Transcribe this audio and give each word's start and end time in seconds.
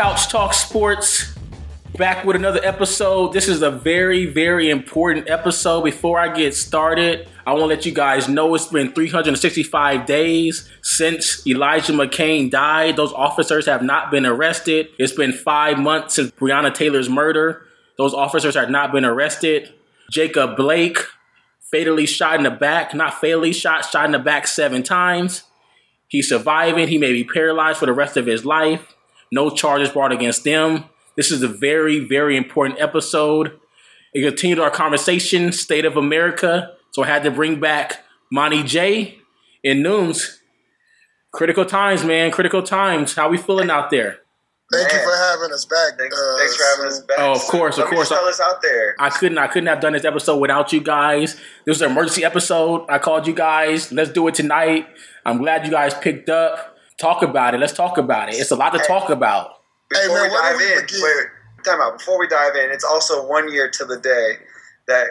Couch 0.00 0.28
Talk 0.28 0.54
Sports 0.54 1.34
back 1.98 2.24
with 2.24 2.34
another 2.34 2.60
episode. 2.64 3.34
This 3.34 3.48
is 3.48 3.60
a 3.60 3.70
very, 3.70 4.24
very 4.24 4.70
important 4.70 5.28
episode. 5.28 5.82
Before 5.82 6.18
I 6.18 6.32
get 6.34 6.54
started, 6.54 7.28
I 7.46 7.50
want 7.50 7.64
to 7.64 7.66
let 7.66 7.84
you 7.84 7.92
guys 7.92 8.26
know 8.26 8.54
it's 8.54 8.68
been 8.68 8.94
365 8.94 10.06
days 10.06 10.66
since 10.80 11.46
Elijah 11.46 11.92
McClain 11.92 12.50
died. 12.50 12.96
Those 12.96 13.12
officers 13.12 13.66
have 13.66 13.82
not 13.82 14.10
been 14.10 14.24
arrested. 14.24 14.88
It's 14.98 15.12
been 15.12 15.34
five 15.34 15.78
months 15.78 16.14
since 16.14 16.30
Breonna 16.30 16.72
Taylor's 16.72 17.10
murder. 17.10 17.66
Those 17.98 18.14
officers 18.14 18.54
have 18.54 18.70
not 18.70 18.92
been 18.92 19.04
arrested. 19.04 19.70
Jacob 20.10 20.56
Blake 20.56 20.96
fatally 21.70 22.06
shot 22.06 22.36
in 22.36 22.44
the 22.44 22.50
back, 22.50 22.94
not 22.94 23.20
fatally 23.20 23.52
shot, 23.52 23.84
shot 23.84 24.06
in 24.06 24.12
the 24.12 24.18
back 24.18 24.46
seven 24.46 24.82
times. 24.82 25.42
He's 26.08 26.30
surviving. 26.30 26.88
He 26.88 26.96
may 26.96 27.12
be 27.12 27.22
paralyzed 27.22 27.76
for 27.76 27.84
the 27.84 27.92
rest 27.92 28.16
of 28.16 28.24
his 28.24 28.46
life. 28.46 28.94
No 29.32 29.50
charges 29.50 29.90
brought 29.90 30.12
against 30.12 30.44
them. 30.44 30.84
This 31.16 31.30
is 31.30 31.42
a 31.42 31.48
very, 31.48 32.00
very 32.00 32.36
important 32.36 32.80
episode. 32.80 33.58
It 34.12 34.26
continued 34.26 34.58
our 34.58 34.70
conversation, 34.70 35.52
State 35.52 35.84
of 35.84 35.96
America. 35.96 36.72
So 36.92 37.04
I 37.04 37.06
had 37.06 37.22
to 37.24 37.30
bring 37.30 37.60
back 37.60 38.04
Monty 38.32 38.62
J 38.62 39.18
and 39.64 39.82
Noons. 39.82 40.40
Critical 41.32 41.64
times, 41.64 42.04
man. 42.04 42.32
Critical 42.32 42.62
times. 42.62 43.14
How 43.14 43.28
we 43.28 43.38
feeling 43.38 43.70
out 43.70 43.90
there? 43.90 44.18
Thank 44.72 44.88
Man. 44.88 45.00
you 45.00 45.06
for 45.06 45.16
having 45.16 45.52
us 45.52 45.64
back. 45.64 45.98
Thanks, 45.98 46.16
uh, 46.16 46.36
thanks 46.38 46.56
for 46.56 46.64
having 46.64 46.86
us 46.86 47.00
back. 47.00 47.18
Oh, 47.18 47.32
of 47.32 47.40
course, 47.42 47.78
of 47.78 47.86
course. 47.86 48.08
Tell 48.08 48.24
us 48.24 48.40
out 48.40 48.62
there. 48.62 48.94
I 49.00 49.10
couldn't, 49.10 49.38
I 49.38 49.48
couldn't 49.48 49.66
have 49.66 49.80
done 49.80 49.94
this 49.94 50.04
episode 50.04 50.38
without 50.38 50.72
you 50.72 50.80
guys. 50.80 51.34
This 51.34 51.78
was 51.78 51.82
an 51.82 51.90
emergency 51.90 52.24
episode. 52.24 52.86
I 52.88 52.98
called 52.98 53.26
you 53.26 53.34
guys. 53.34 53.90
Let's 53.92 54.10
do 54.10 54.26
it 54.28 54.34
tonight. 54.34 54.86
I'm 55.26 55.38
glad 55.38 55.64
you 55.64 55.72
guys 55.72 55.92
picked 55.94 56.28
up. 56.28 56.69
Talk 57.00 57.22
about 57.22 57.54
it. 57.54 57.60
Let's 57.60 57.72
talk 57.72 57.96
about 57.96 58.28
it. 58.28 58.34
It's 58.34 58.50
a 58.50 58.56
lot 58.56 58.74
to 58.74 58.78
hey, 58.78 58.86
talk 58.86 59.08
about. 59.08 59.62
Before 59.88 60.02
hey, 60.02 60.08
man, 60.12 60.30
we 60.30 60.36
dive 60.36 60.60
in, 60.60 60.76
wait, 60.76 61.02
wait, 61.02 61.64
time 61.64 61.80
out. 61.80 61.96
Before 61.96 62.18
we 62.18 62.28
dive 62.28 62.54
in, 62.56 62.70
it's 62.70 62.84
also 62.84 63.26
one 63.26 63.50
year 63.50 63.70
to 63.70 63.84
the 63.86 63.98
day 63.98 64.34
that 64.86 65.06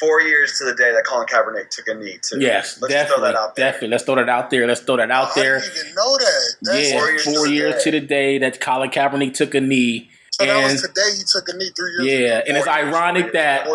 four 0.00 0.22
years 0.22 0.56
to 0.58 0.64
the 0.64 0.74
day 0.74 0.90
that 0.92 1.04
Colin 1.04 1.26
Kaepernick 1.26 1.68
took 1.68 1.86
a 1.88 1.94
knee 1.94 2.18
too. 2.22 2.40
Yes, 2.40 2.80
Let's 2.80 2.94
definitely, 2.94 3.34
definitely. 3.56 3.88
Let's 3.88 4.04
throw 4.04 4.14
that 4.14 4.28
out 4.30 4.48
there. 4.48 4.66
Let's 4.66 4.80
throw 4.80 4.96
that 4.96 5.10
out 5.10 5.28
oh, 5.36 5.40
there. 5.40 5.58
I 5.58 5.60
didn't 5.60 5.76
even 5.76 5.94
know 5.94 6.16
that. 6.16 6.54
That's 6.62 6.90
yeah, 6.90 6.98
four 6.98 7.10
years, 7.10 7.24
four 7.24 7.46
to, 7.46 7.52
years 7.52 7.74
the 7.74 7.90
to, 7.90 8.00
the 8.00 8.06
day 8.06 8.38
that 8.38 8.60
Colin 8.60 8.88
Kaepernick 8.88 9.34
took 9.34 9.54
a 9.54 9.60
knee. 9.60 10.08
So 10.30 10.44
and, 10.44 10.50
that 10.50 10.72
was 10.72 10.80
today 10.80 11.14
he 11.14 11.22
took 11.30 11.46
a 11.54 11.58
knee 11.58 11.70
three 11.76 11.90
years 11.90 12.06
yeah, 12.06 12.14
ago. 12.14 12.24
Yeah, 12.24 12.42
and 12.48 12.56
it's 12.56 12.66
ironic 12.66 13.32
that 13.34 13.68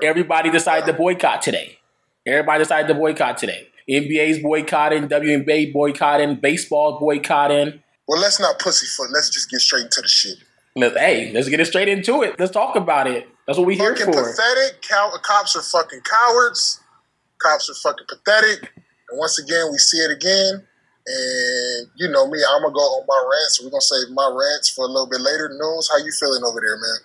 everybody 0.00 0.50
decided 0.50 0.86
to 0.86 0.92
boycott 0.92 1.42
today. 1.42 1.78
Everybody 2.24 2.60
decided 2.60 2.86
to 2.86 2.94
boycott 2.94 3.36
today. 3.36 3.68
NBA's 3.88 4.42
boycotting, 4.42 5.08
WNBA 5.08 5.72
boycotting, 5.72 6.36
baseball 6.36 6.98
boycotting. 6.98 7.82
Well, 8.08 8.20
let's 8.20 8.40
not 8.40 8.58
pussyfoot. 8.58 9.10
Let's 9.12 9.30
just 9.30 9.50
get 9.50 9.60
straight 9.60 9.84
into 9.84 10.00
the 10.00 10.08
shit. 10.08 10.38
Let's, 10.74 10.96
hey, 10.96 11.32
let's 11.32 11.48
get 11.48 11.60
it 11.60 11.66
straight 11.66 11.88
into 11.88 12.22
it. 12.22 12.38
Let's 12.38 12.52
talk 12.52 12.76
about 12.76 13.06
it. 13.06 13.28
That's 13.46 13.58
what 13.58 13.66
we 13.66 13.76
here 13.76 13.96
for. 13.96 14.12
pathetic. 14.12 14.82
Cow- 14.82 15.12
cops 15.22 15.56
are 15.56 15.62
fucking 15.62 16.00
cowards. 16.00 16.80
Cops 17.38 17.70
are 17.70 17.74
fucking 17.74 18.06
pathetic. 18.08 18.72
And 19.10 19.18
once 19.18 19.38
again, 19.38 19.66
we 19.70 19.78
see 19.78 19.98
it 19.98 20.10
again. 20.10 20.66
And 21.06 21.88
you 21.94 22.08
know 22.10 22.26
me, 22.26 22.38
I'm 22.42 22.62
gonna 22.62 22.74
go 22.74 22.80
on 22.80 23.06
my 23.06 23.28
rants. 23.30 23.58
So 23.58 23.64
we're 23.64 23.70
gonna 23.70 23.80
save 23.80 24.12
my 24.12 24.28
rants 24.28 24.70
for 24.70 24.84
a 24.84 24.88
little 24.88 25.08
bit 25.08 25.20
later. 25.20 25.48
Noons, 25.48 25.88
how 25.88 25.98
you 25.98 26.10
feeling 26.18 26.42
over 26.44 26.60
there, 26.60 26.76
man? 26.76 26.98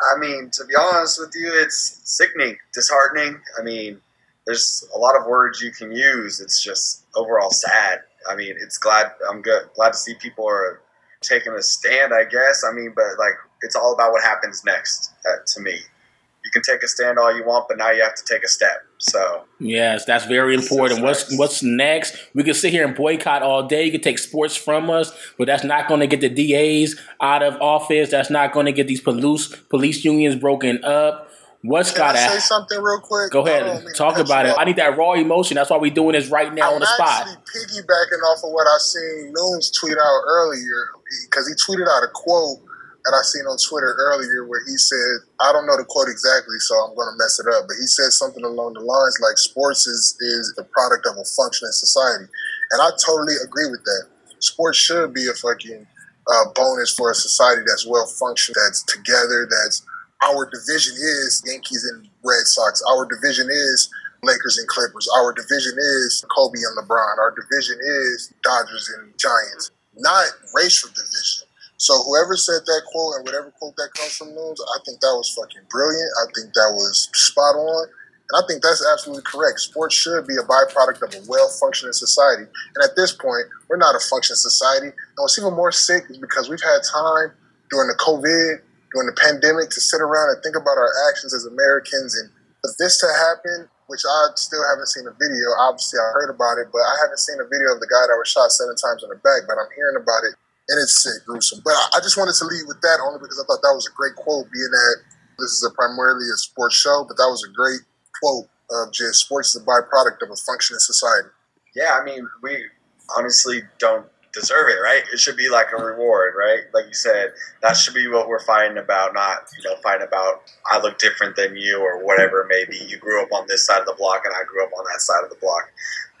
I 0.00 0.18
mean, 0.20 0.50
to 0.52 0.64
be 0.64 0.74
honest 0.76 1.18
with 1.20 1.32
you, 1.34 1.50
it's 1.60 2.00
sickening, 2.04 2.56
disheartening. 2.72 3.40
I 3.58 3.62
mean, 3.64 4.00
there's 4.48 4.88
a 4.94 4.98
lot 4.98 5.14
of 5.14 5.26
words 5.26 5.60
you 5.60 5.70
can 5.70 5.92
use. 5.92 6.40
It's 6.40 6.64
just 6.64 7.04
overall 7.14 7.50
sad. 7.50 8.00
I 8.28 8.34
mean, 8.34 8.54
it's 8.58 8.78
glad 8.78 9.12
I'm 9.30 9.42
good, 9.42 9.68
glad 9.76 9.92
to 9.92 9.98
see 9.98 10.14
people 10.14 10.48
are 10.48 10.80
taking 11.20 11.52
a 11.52 11.62
stand. 11.62 12.14
I 12.14 12.24
guess. 12.24 12.64
I 12.68 12.72
mean, 12.74 12.94
but 12.96 13.04
like, 13.18 13.34
it's 13.60 13.76
all 13.76 13.92
about 13.92 14.10
what 14.10 14.22
happens 14.22 14.64
next. 14.64 15.12
Uh, 15.28 15.36
to 15.54 15.60
me, 15.60 15.72
you 15.72 16.50
can 16.50 16.62
take 16.62 16.82
a 16.82 16.88
stand 16.88 17.18
all 17.18 17.36
you 17.36 17.44
want, 17.44 17.68
but 17.68 17.76
now 17.76 17.90
you 17.90 18.02
have 18.02 18.14
to 18.14 18.24
take 18.24 18.42
a 18.42 18.48
step. 18.48 18.86
So 18.96 19.44
yes, 19.60 20.06
that's 20.06 20.24
very 20.24 20.54
important. 20.54 21.02
What's 21.02 21.36
what's 21.36 21.62
next? 21.62 22.16
We 22.34 22.42
can 22.42 22.54
sit 22.54 22.72
here 22.72 22.86
and 22.86 22.96
boycott 22.96 23.42
all 23.42 23.66
day. 23.66 23.84
You 23.84 23.92
can 23.92 24.00
take 24.00 24.18
sports 24.18 24.56
from 24.56 24.88
us, 24.88 25.12
but 25.36 25.46
that's 25.46 25.62
not 25.62 25.88
going 25.88 26.00
to 26.00 26.06
get 26.06 26.22
the 26.22 26.30
DAs 26.30 26.98
out 27.20 27.42
of 27.42 27.60
office. 27.60 28.10
That's 28.10 28.30
not 28.30 28.52
going 28.52 28.64
to 28.64 28.72
get 28.72 28.88
these 28.88 29.02
police 29.02 29.54
police 29.68 30.06
unions 30.06 30.36
broken 30.36 30.82
up. 30.84 31.27
What's 31.62 31.90
got 31.92 32.12
to 32.12 32.18
say 32.18 32.38
something 32.38 32.80
real 32.80 33.00
quick? 33.00 33.32
Go 33.32 33.44
ahead, 33.44 33.84
talk 33.96 34.18
about 34.18 34.46
it. 34.46 34.54
I 34.56 34.64
need 34.64 34.76
that 34.76 34.96
raw 34.96 35.14
emotion. 35.14 35.56
That's 35.56 35.70
why 35.70 35.78
we're 35.78 35.90
doing 35.90 36.12
this 36.12 36.28
right 36.30 36.52
now 36.54 36.68
I'm 36.68 36.74
on 36.74 36.80
the 36.80 36.86
spot. 36.86 37.26
I'm 37.26 37.34
actually 37.34 37.82
piggybacking 37.82 38.22
off 38.30 38.44
of 38.44 38.52
what 38.52 38.66
I 38.66 38.78
seen 38.78 39.32
Noons 39.34 39.72
tweet 39.72 39.98
out 39.98 40.22
earlier 40.26 40.86
because 41.26 41.48
he 41.48 41.54
tweeted 41.58 41.88
out 41.88 42.04
a 42.04 42.10
quote 42.14 42.62
that 43.04 43.14
I 43.16 43.22
seen 43.22 43.42
on 43.46 43.56
Twitter 43.58 43.90
earlier 43.90 44.46
where 44.46 44.60
he 44.66 44.76
said, 44.76 45.26
I 45.40 45.50
don't 45.50 45.66
know 45.66 45.76
the 45.76 45.84
quote 45.88 46.08
exactly, 46.08 46.58
so 46.58 46.76
I'm 46.76 46.94
going 46.94 47.08
to 47.10 47.16
mess 47.18 47.40
it 47.40 47.46
up, 47.50 47.66
but 47.66 47.74
he 47.80 47.86
said 47.86 48.12
something 48.12 48.44
along 48.44 48.74
the 48.74 48.84
lines 48.84 49.18
like 49.18 49.38
sports 49.38 49.86
is 49.86 50.14
is 50.20 50.54
the 50.56 50.64
product 50.64 51.06
of 51.06 51.16
a 51.16 51.24
functioning 51.24 51.72
society, 51.72 52.28
and 52.70 52.78
I 52.82 52.90
totally 53.02 53.34
agree 53.42 53.70
with 53.70 53.82
that. 53.82 54.06
Sports 54.38 54.78
should 54.78 55.14
be 55.14 55.26
a 55.26 55.34
fucking 55.34 55.86
uh, 56.28 56.44
bonus 56.54 56.94
for 56.94 57.10
a 57.10 57.14
society 57.14 57.62
that's 57.66 57.86
well 57.86 58.06
functioned, 58.06 58.56
that's 58.62 58.82
together, 58.84 59.48
that's 59.48 59.82
our 60.24 60.50
division 60.50 60.94
is 60.94 61.42
Yankees 61.46 61.84
and 61.92 62.08
Red 62.24 62.46
Sox. 62.46 62.82
Our 62.90 63.06
division 63.06 63.48
is 63.50 63.90
Lakers 64.22 64.58
and 64.58 64.66
Clippers. 64.68 65.08
Our 65.16 65.32
division 65.32 65.74
is 65.78 66.24
Kobe 66.34 66.58
and 66.58 66.76
LeBron. 66.78 67.18
Our 67.18 67.34
division 67.34 67.78
is 67.80 68.32
Dodgers 68.42 68.90
and 68.98 69.16
Giants, 69.18 69.70
not 69.96 70.26
racial 70.54 70.90
division. 70.90 71.46
So 71.78 71.94
whoever 72.02 72.36
said 72.36 72.66
that 72.66 72.82
quote 72.90 73.14
and 73.16 73.24
whatever 73.24 73.52
quote 73.58 73.76
that 73.76 73.94
comes 73.94 74.16
from 74.16 74.34
those, 74.34 74.58
I 74.58 74.78
think 74.84 74.98
that 75.00 75.14
was 75.14 75.30
fucking 75.30 75.62
brilliant. 75.70 76.10
I 76.22 76.26
think 76.34 76.52
that 76.54 76.72
was 76.74 77.08
spot 77.14 77.54
on. 77.54 77.86
And 77.86 78.42
I 78.42 78.46
think 78.46 78.62
that's 78.62 78.84
absolutely 78.92 79.22
correct. 79.22 79.60
Sports 79.60 79.94
should 79.94 80.26
be 80.26 80.34
a 80.34 80.42
byproduct 80.42 81.00
of 81.00 81.14
a 81.14 81.22
well 81.30 81.48
functioning 81.60 81.92
society. 81.94 82.42
And 82.42 82.84
at 82.84 82.96
this 82.96 83.12
point, 83.12 83.46
we're 83.68 83.78
not 83.78 83.94
a 83.94 84.00
functioning 84.10 84.36
society. 84.36 84.88
And 84.88 85.16
what's 85.16 85.38
even 85.38 85.54
more 85.54 85.70
sick 85.70 86.04
is 86.10 86.18
because 86.18 86.50
we've 86.50 86.60
had 86.60 86.82
time 86.92 87.30
during 87.70 87.88
the 87.88 87.94
COVID 87.94 88.58
during 88.92 89.08
the 89.08 89.18
pandemic 89.20 89.70
to 89.74 89.80
sit 89.80 90.00
around 90.00 90.32
and 90.32 90.38
think 90.42 90.56
about 90.56 90.80
our 90.80 90.92
actions 91.10 91.34
as 91.34 91.44
Americans. 91.44 92.16
And 92.16 92.32
for 92.64 92.72
this 92.80 92.96
to 93.04 93.08
happen, 93.08 93.68
which 93.88 94.04
I 94.04 94.32
still 94.36 94.64
haven't 94.68 94.92
seen 94.92 95.08
a 95.08 95.14
video, 95.16 95.48
obviously 95.60 96.00
I 96.00 96.08
heard 96.12 96.32
about 96.32 96.60
it, 96.60 96.68
but 96.72 96.84
I 96.84 96.94
haven't 97.04 97.20
seen 97.20 97.40
a 97.40 97.48
video 97.48 97.72
of 97.72 97.80
the 97.80 97.88
guy 97.88 98.04
that 98.04 98.16
was 98.16 98.28
shot 98.28 98.52
seven 98.52 98.76
times 98.76 99.04
in 99.04 99.12
the 99.12 99.20
back, 99.20 99.48
but 99.48 99.56
I'm 99.56 99.72
hearing 99.76 99.96
about 99.96 100.24
it 100.28 100.36
and 100.68 100.76
it's 100.76 101.02
sick, 101.02 101.24
gruesome. 101.24 101.64
But 101.64 101.76
I 101.96 102.00
just 102.04 102.16
wanted 102.16 102.36
to 102.36 102.44
leave 102.44 102.68
with 102.68 102.80
that 102.84 103.00
only 103.00 103.18
because 103.20 103.40
I 103.40 103.44
thought 103.48 103.64
that 103.64 103.72
was 103.72 103.88
a 103.88 103.94
great 103.96 104.14
quote, 104.16 104.52
being 104.52 104.68
that 104.68 104.96
this 105.40 105.56
is 105.56 105.64
a 105.64 105.72
primarily 105.72 106.28
a 106.28 106.36
sports 106.36 106.76
show, 106.76 107.04
but 107.08 107.16
that 107.16 107.28
was 107.28 107.44
a 107.48 107.52
great 107.52 107.80
quote 108.20 108.48
of 108.70 108.92
just 108.92 109.24
sports 109.24 109.54
is 109.54 109.62
a 109.62 109.64
byproduct 109.64 110.20
of 110.20 110.30
a 110.30 110.36
functioning 110.36 110.80
society. 110.80 111.28
Yeah, 111.74 111.96
I 111.96 112.04
mean, 112.04 112.28
we 112.42 112.68
honestly 113.16 113.62
don't 113.78 114.06
deserve 114.32 114.68
it, 114.68 114.80
right? 114.80 115.02
It 115.12 115.18
should 115.18 115.36
be 115.36 115.48
like 115.48 115.68
a 115.72 115.82
reward, 115.82 116.34
right? 116.38 116.60
Like 116.72 116.86
you 116.86 116.94
said, 116.94 117.32
that 117.62 117.76
should 117.76 117.94
be 117.94 118.08
what 118.08 118.28
we're 118.28 118.44
fighting 118.44 118.78
about, 118.78 119.14
not, 119.14 119.48
you 119.56 119.68
know, 119.68 119.76
fighting 119.82 120.06
about 120.06 120.42
I 120.70 120.80
look 120.80 120.98
different 120.98 121.36
than 121.36 121.56
you 121.56 121.80
or 121.80 122.04
whatever 122.04 122.46
Maybe. 122.48 122.76
You 122.76 122.98
grew 122.98 123.22
up 123.22 123.32
on 123.32 123.46
this 123.48 123.66
side 123.66 123.80
of 123.80 123.86
the 123.86 123.94
block 123.94 124.22
and 124.24 124.34
I 124.34 124.44
grew 124.44 124.64
up 124.64 124.72
on 124.76 124.84
that 124.84 125.00
side 125.00 125.24
of 125.24 125.30
the 125.30 125.36
block. 125.36 125.70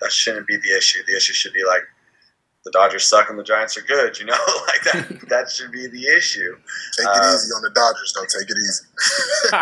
That 0.00 0.12
shouldn't 0.12 0.46
be 0.46 0.56
the 0.56 0.76
issue. 0.76 1.00
The 1.06 1.16
issue 1.16 1.32
should 1.32 1.52
be 1.52 1.64
like 1.64 1.82
the 2.64 2.70
Dodgers 2.72 3.04
suck 3.04 3.30
and 3.30 3.38
the 3.38 3.44
Giants 3.44 3.76
are 3.76 3.82
good, 3.82 4.18
you 4.18 4.26
know? 4.26 4.32
like 4.66 4.82
that 4.82 5.20
that 5.28 5.50
should 5.50 5.70
be 5.70 5.86
the 5.86 6.06
issue. 6.16 6.56
Take 6.96 7.06
it 7.06 7.24
um, 7.24 7.34
easy 7.34 7.50
on 7.52 7.62
the 7.62 7.70
Dodgers, 7.74 8.12
don't 8.14 8.28
take 8.28 8.50
it 8.50 8.56
easy. 8.56 8.84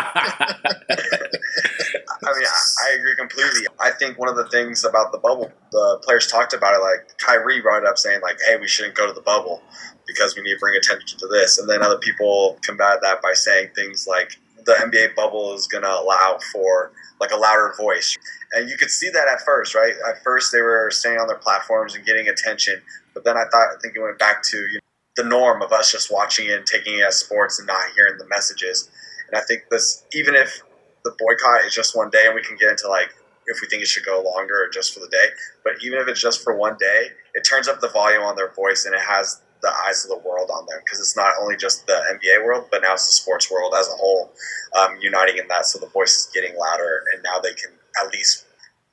I 2.23 2.33
mean, 2.33 2.45
I, 2.45 2.91
I, 2.91 2.95
agree 2.97 3.15
completely. 3.15 3.67
I 3.79 3.91
think 3.91 4.17
one 4.17 4.27
of 4.27 4.35
the 4.35 4.47
things 4.49 4.83
about 4.83 5.11
the 5.11 5.17
bubble, 5.17 5.51
the 5.71 5.99
players 6.03 6.27
talked 6.27 6.53
about 6.53 6.73
it. 6.73 6.81
Like 6.81 7.17
Kyrie 7.17 7.61
brought 7.61 7.83
it 7.83 7.87
up, 7.87 7.97
saying 7.97 8.21
like, 8.21 8.37
"Hey, 8.45 8.57
we 8.57 8.67
shouldn't 8.67 8.95
go 8.95 9.07
to 9.07 9.13
the 9.13 9.21
bubble 9.21 9.61
because 10.05 10.35
we 10.35 10.41
need 10.41 10.53
to 10.53 10.59
bring 10.59 10.75
attention 10.75 11.19
to 11.19 11.27
this." 11.27 11.57
And 11.57 11.69
then 11.69 11.81
other 11.83 11.99
people 11.99 12.57
combat 12.63 12.99
that 13.01 13.21
by 13.21 13.33
saying 13.33 13.69
things 13.75 14.07
like, 14.07 14.39
"The 14.67 14.73
NBA 14.73 15.15
bubble 15.15 15.55
is 15.55 15.65
going 15.65 15.83
to 15.83 15.89
allow 15.89 16.37
for 16.51 16.91
like 17.19 17.31
a 17.31 17.35
louder 17.35 17.73
voice." 17.75 18.15
And 18.53 18.69
you 18.69 18.77
could 18.77 18.91
see 18.91 19.09
that 19.09 19.27
at 19.27 19.41
first, 19.41 19.73
right? 19.73 19.95
At 20.07 20.23
first, 20.23 20.51
they 20.51 20.61
were 20.61 20.91
staying 20.91 21.17
on 21.17 21.27
their 21.27 21.37
platforms 21.37 21.95
and 21.95 22.05
getting 22.05 22.29
attention, 22.29 22.81
but 23.13 23.25
then 23.25 23.35
I 23.35 23.43
thought, 23.51 23.69
I 23.75 23.79
think 23.81 23.95
it 23.95 24.01
went 24.01 24.19
back 24.19 24.43
to 24.51 24.57
you 24.57 24.75
know, 24.75 24.79
the 25.15 25.23
norm 25.23 25.61
of 25.63 25.73
us 25.73 25.91
just 25.91 26.11
watching 26.11 26.47
it 26.47 26.53
and 26.53 26.65
taking 26.65 26.99
it 26.99 27.03
as 27.03 27.17
sports 27.17 27.59
and 27.59 27.65
not 27.65 27.81
hearing 27.95 28.17
the 28.19 28.27
messages. 28.27 28.89
And 29.27 29.37
I 29.37 29.43
think 29.43 29.63
this, 29.71 30.05
even 30.13 30.35
if 30.35 30.61
the 31.03 31.15
boycott 31.17 31.65
is 31.65 31.73
just 31.73 31.95
one 31.95 32.09
day, 32.09 32.25
and 32.27 32.35
we 32.35 32.43
can 32.43 32.55
get 32.57 32.69
into 32.69 32.87
like 32.87 33.09
if 33.47 33.59
we 33.61 33.67
think 33.67 33.81
it 33.81 33.87
should 33.87 34.05
go 34.05 34.21
longer 34.21 34.65
or 34.65 34.69
just 34.69 34.93
for 34.93 34.99
the 34.99 35.07
day. 35.07 35.27
But 35.63 35.73
even 35.83 35.99
if 35.99 36.07
it's 36.07 36.21
just 36.21 36.43
for 36.43 36.55
one 36.55 36.77
day, 36.79 37.07
it 37.33 37.41
turns 37.41 37.67
up 37.67 37.79
the 37.79 37.89
volume 37.89 38.23
on 38.23 38.35
their 38.35 38.51
voice 38.51 38.85
and 38.85 38.93
it 38.93 39.01
has 39.01 39.41
the 39.61 39.71
eyes 39.87 40.05
of 40.05 40.09
the 40.09 40.27
world 40.27 40.49
on 40.53 40.65
them 40.65 40.79
because 40.83 40.99
it's 40.99 41.15
not 41.15 41.33
only 41.41 41.57
just 41.57 41.85
the 41.87 41.99
NBA 42.13 42.45
world, 42.45 42.67
but 42.71 42.81
now 42.81 42.93
it's 42.93 43.07
the 43.07 43.13
sports 43.13 43.51
world 43.51 43.73
as 43.77 43.87
a 43.87 43.97
whole 43.97 44.31
um, 44.77 44.97
uniting 45.01 45.37
in 45.37 45.47
that. 45.47 45.65
So 45.65 45.79
the 45.79 45.87
voice 45.87 46.15
is 46.15 46.31
getting 46.33 46.55
louder, 46.57 47.03
and 47.13 47.23
now 47.23 47.39
they 47.39 47.53
can 47.53 47.71
at 48.03 48.11
least 48.11 48.45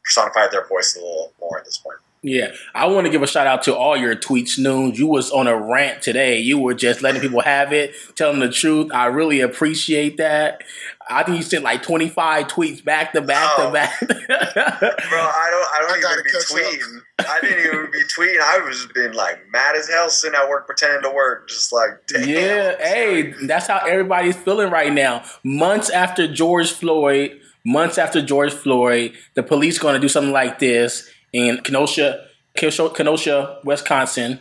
personify 0.02 0.48
their 0.48 0.66
voice 0.66 0.96
a 0.96 1.00
little 1.00 1.32
more 1.40 1.58
at 1.58 1.64
this 1.64 1.78
point. 1.78 1.98
Yeah, 2.26 2.52
I 2.74 2.86
want 2.86 3.04
to 3.04 3.10
give 3.10 3.22
a 3.22 3.26
shout 3.26 3.46
out 3.46 3.62
to 3.64 3.76
all 3.76 3.98
your 3.98 4.16
tweets, 4.16 4.58
Noons. 4.58 4.98
You 4.98 5.06
was 5.06 5.30
on 5.30 5.46
a 5.46 5.54
rant 5.54 6.00
today. 6.00 6.38
You 6.40 6.58
were 6.58 6.72
just 6.72 7.02
letting 7.02 7.20
people 7.20 7.42
have 7.42 7.70
it, 7.74 7.94
telling 8.16 8.40
the 8.40 8.48
truth. 8.48 8.90
I 8.94 9.06
really 9.06 9.42
appreciate 9.42 10.16
that. 10.16 10.62
I 11.06 11.22
think 11.22 11.36
you 11.36 11.42
sent 11.42 11.64
like 11.64 11.82
twenty 11.82 12.08
five 12.08 12.46
tweets 12.46 12.82
back 12.82 13.12
to 13.12 13.20
back 13.20 13.50
Oh. 13.58 13.66
to 13.66 13.72
back. 13.72 14.00
Bro, 14.08 14.08
I 14.16 15.48
don't, 15.50 15.68
I 15.68 15.78
don't 15.80 15.98
I 15.98 16.00
gotta 16.00 16.20
even 16.20 16.24
be 16.24 16.30
tweeting. 16.62 17.00
I 17.28 17.40
didn't 17.42 17.66
even 17.66 17.90
be 17.92 18.02
tweeting. 18.18 18.40
I 18.40 18.58
was 18.60 18.76
just 18.82 18.94
being 18.94 19.12
like 19.12 19.40
mad 19.52 19.76
as 19.76 19.86
hell, 19.90 20.08
sitting 20.08 20.34
at 20.34 20.48
work 20.48 20.66
pretending 20.66 21.02
to 21.02 21.14
work, 21.14 21.46
just 21.48 21.74
like 21.74 22.06
damn. 22.06 22.26
yeah, 22.26 22.76
hey, 22.78 23.34
that's 23.46 23.66
how 23.66 23.80
everybody's 23.86 24.36
feeling 24.36 24.70
right 24.70 24.94
now. 24.94 25.24
Months 25.44 25.90
after 25.90 26.26
George 26.26 26.72
Floyd, 26.72 27.38
months 27.66 27.98
after 27.98 28.22
George 28.22 28.54
Floyd, 28.54 29.12
the 29.34 29.42
police 29.42 29.78
going 29.78 29.94
to 29.94 30.00
do 30.00 30.08
something 30.08 30.32
like 30.32 30.58
this 30.58 31.10
in 31.34 31.58
Kenosha, 31.58 32.26
Kenosha, 32.54 33.58
Wisconsin, 33.64 34.38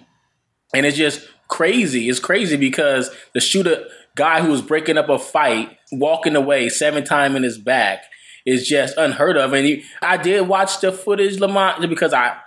and 0.76 0.86
it's 0.86 0.96
just 0.96 1.28
crazy. 1.48 2.08
It's 2.08 2.20
crazy 2.20 2.56
because 2.56 3.10
the 3.34 3.42
shooter 3.42 3.88
guy 4.16 4.42
who 4.42 4.52
was 4.52 4.62
breaking 4.62 4.98
up 4.98 5.10
a 5.10 5.18
fight, 5.18 5.78
walking 5.92 6.36
away 6.36 6.70
seven 6.70 7.04
time 7.04 7.36
in 7.36 7.42
his 7.42 7.58
back, 7.58 8.04
is 8.46 8.68
just 8.68 8.96
unheard 8.96 9.38
of. 9.38 9.54
And 9.54 9.68
you, 9.68 9.84
I 10.04 10.18
did 10.18 10.48
watch 10.48 10.82
the 10.82 10.92
footage, 10.92 11.38
Lemonte, 11.38 11.90
because 11.90 12.14
I 12.14 12.38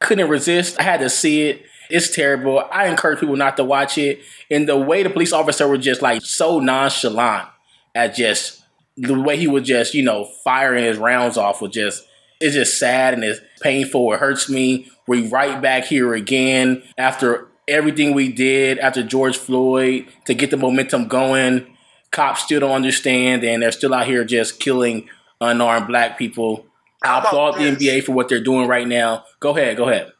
couldn't 0.00 0.28
resist. 0.28 0.80
I 0.80 0.82
had 0.82 1.00
to 1.00 1.08
see 1.08 1.42
it. 1.42 1.62
It's 1.88 2.12
terrible. 2.12 2.64
I 2.72 2.88
encourage 2.88 3.20
people 3.20 3.36
not 3.36 3.56
to 3.58 3.64
watch 3.64 3.98
it. 3.98 4.20
And 4.50 4.68
the 4.68 4.76
way 4.76 5.04
the 5.04 5.10
police 5.10 5.32
officer 5.32 5.68
was 5.68 5.84
just 5.84 6.02
like 6.02 6.22
so 6.22 6.58
nonchalant 6.58 7.48
at 7.94 8.16
just 8.16 8.62
the 8.96 9.20
way 9.20 9.36
he 9.36 9.46
was 9.46 9.62
just, 9.62 9.94
you 9.94 10.02
know, 10.02 10.24
firing 10.42 10.84
his 10.84 10.98
rounds 10.98 11.36
off 11.36 11.62
was 11.62 11.72
just 11.72 12.08
it's 12.42 12.54
just 12.54 12.78
sad 12.78 13.14
and 13.14 13.24
it's 13.24 13.40
painful. 13.60 14.12
It 14.12 14.20
hurts 14.20 14.48
me. 14.48 14.90
We 15.06 15.28
right 15.28 15.60
back 15.60 15.84
here 15.84 16.14
again 16.14 16.82
after 16.98 17.48
everything 17.68 18.14
we 18.14 18.32
did 18.32 18.78
after 18.78 19.02
George 19.02 19.36
Floyd 19.36 20.06
to 20.26 20.34
get 20.34 20.50
the 20.50 20.56
momentum 20.56 21.08
going. 21.08 21.76
Cops 22.10 22.42
still 22.42 22.60
don't 22.60 22.72
understand 22.72 23.42
and 23.44 23.62
they're 23.62 23.72
still 23.72 23.94
out 23.94 24.06
here 24.06 24.24
just 24.24 24.60
killing 24.60 25.08
unarmed 25.40 25.86
black 25.86 26.18
people. 26.18 26.66
I 27.02 27.18
applaud 27.18 27.56
the? 27.56 27.64
NBA 27.64 28.04
for 28.04 28.12
what 28.12 28.28
they're 28.28 28.42
doing 28.42 28.68
right 28.68 28.86
now. 28.86 29.24
Go 29.40 29.56
ahead, 29.56 29.76
go 29.76 29.88
ahead. 29.88 30.12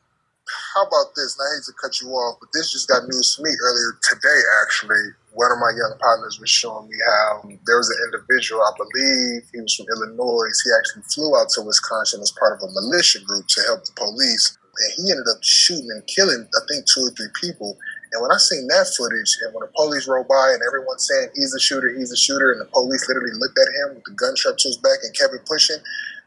How 0.74 0.82
about 0.82 1.14
this? 1.14 1.36
And 1.38 1.46
I 1.46 1.56
hate 1.56 1.64
to 1.66 1.72
cut 1.80 2.00
you 2.00 2.08
off, 2.08 2.38
but 2.40 2.48
this 2.52 2.72
just 2.72 2.88
got 2.88 3.02
news 3.04 3.36
to 3.36 3.42
me 3.42 3.50
earlier 3.62 3.98
today, 4.02 4.40
actually. 4.62 5.14
One 5.34 5.50
of 5.50 5.58
my 5.58 5.72
young 5.72 5.96
partners 5.98 6.38
was 6.38 6.50
showing 6.50 6.88
me 6.88 6.96
how 7.06 7.48
there 7.64 7.78
was 7.80 7.88
an 7.88 7.98
individual, 8.04 8.60
I 8.60 8.72
believe 8.76 9.48
he 9.52 9.60
was 9.60 9.74
from 9.74 9.86
Illinois. 9.88 10.52
He 10.64 10.70
actually 10.76 11.08
flew 11.08 11.32
out 11.36 11.48
to 11.56 11.62
Wisconsin 11.62 12.20
as 12.20 12.32
part 12.38 12.52
of 12.52 12.68
a 12.68 12.72
militia 12.72 13.20
group 13.24 13.46
to 13.48 13.60
help 13.66 13.84
the 13.84 13.92
police. 13.96 14.58
And 14.60 14.92
he 14.96 15.10
ended 15.10 15.26
up 15.28 15.40
shooting 15.42 15.88
and 15.90 16.04
killing, 16.06 16.48
I 16.48 16.60
think, 16.68 16.84
two 16.84 17.08
or 17.08 17.12
three 17.16 17.32
people. 17.40 17.78
And 18.12 18.20
when 18.20 18.32
I 18.32 18.36
seen 18.36 18.68
that 18.68 18.92
footage, 18.92 19.32
and 19.40 19.54
when 19.56 19.64
the 19.64 19.72
police 19.72 20.04
rolled 20.04 20.28
by 20.28 20.52
and 20.52 20.60
everyone's 20.60 21.08
saying 21.08 21.32
he's 21.32 21.52
the 21.52 21.60
shooter, 21.60 21.88
he's 21.88 22.10
the 22.12 22.16
shooter, 22.16 22.52
and 22.52 22.60
the 22.60 22.68
police 22.68 23.08
literally 23.08 23.32
looked 23.40 23.56
at 23.56 23.72
him 23.72 23.96
with 23.96 24.04
the 24.04 24.12
gun 24.12 24.36
strapped 24.36 24.60
to 24.60 24.68
his 24.68 24.76
back 24.76 25.00
and 25.00 25.16
kept 25.16 25.32
it 25.32 25.44
pushing, 25.48 25.80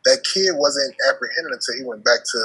that 0.06 0.25
kid 0.34 0.57
wasn't 0.57 0.96
apprehended 1.10 1.54
until 1.54 1.78
he 1.78 1.86
went 1.86 2.04
back 2.04 2.25
to 2.25 2.40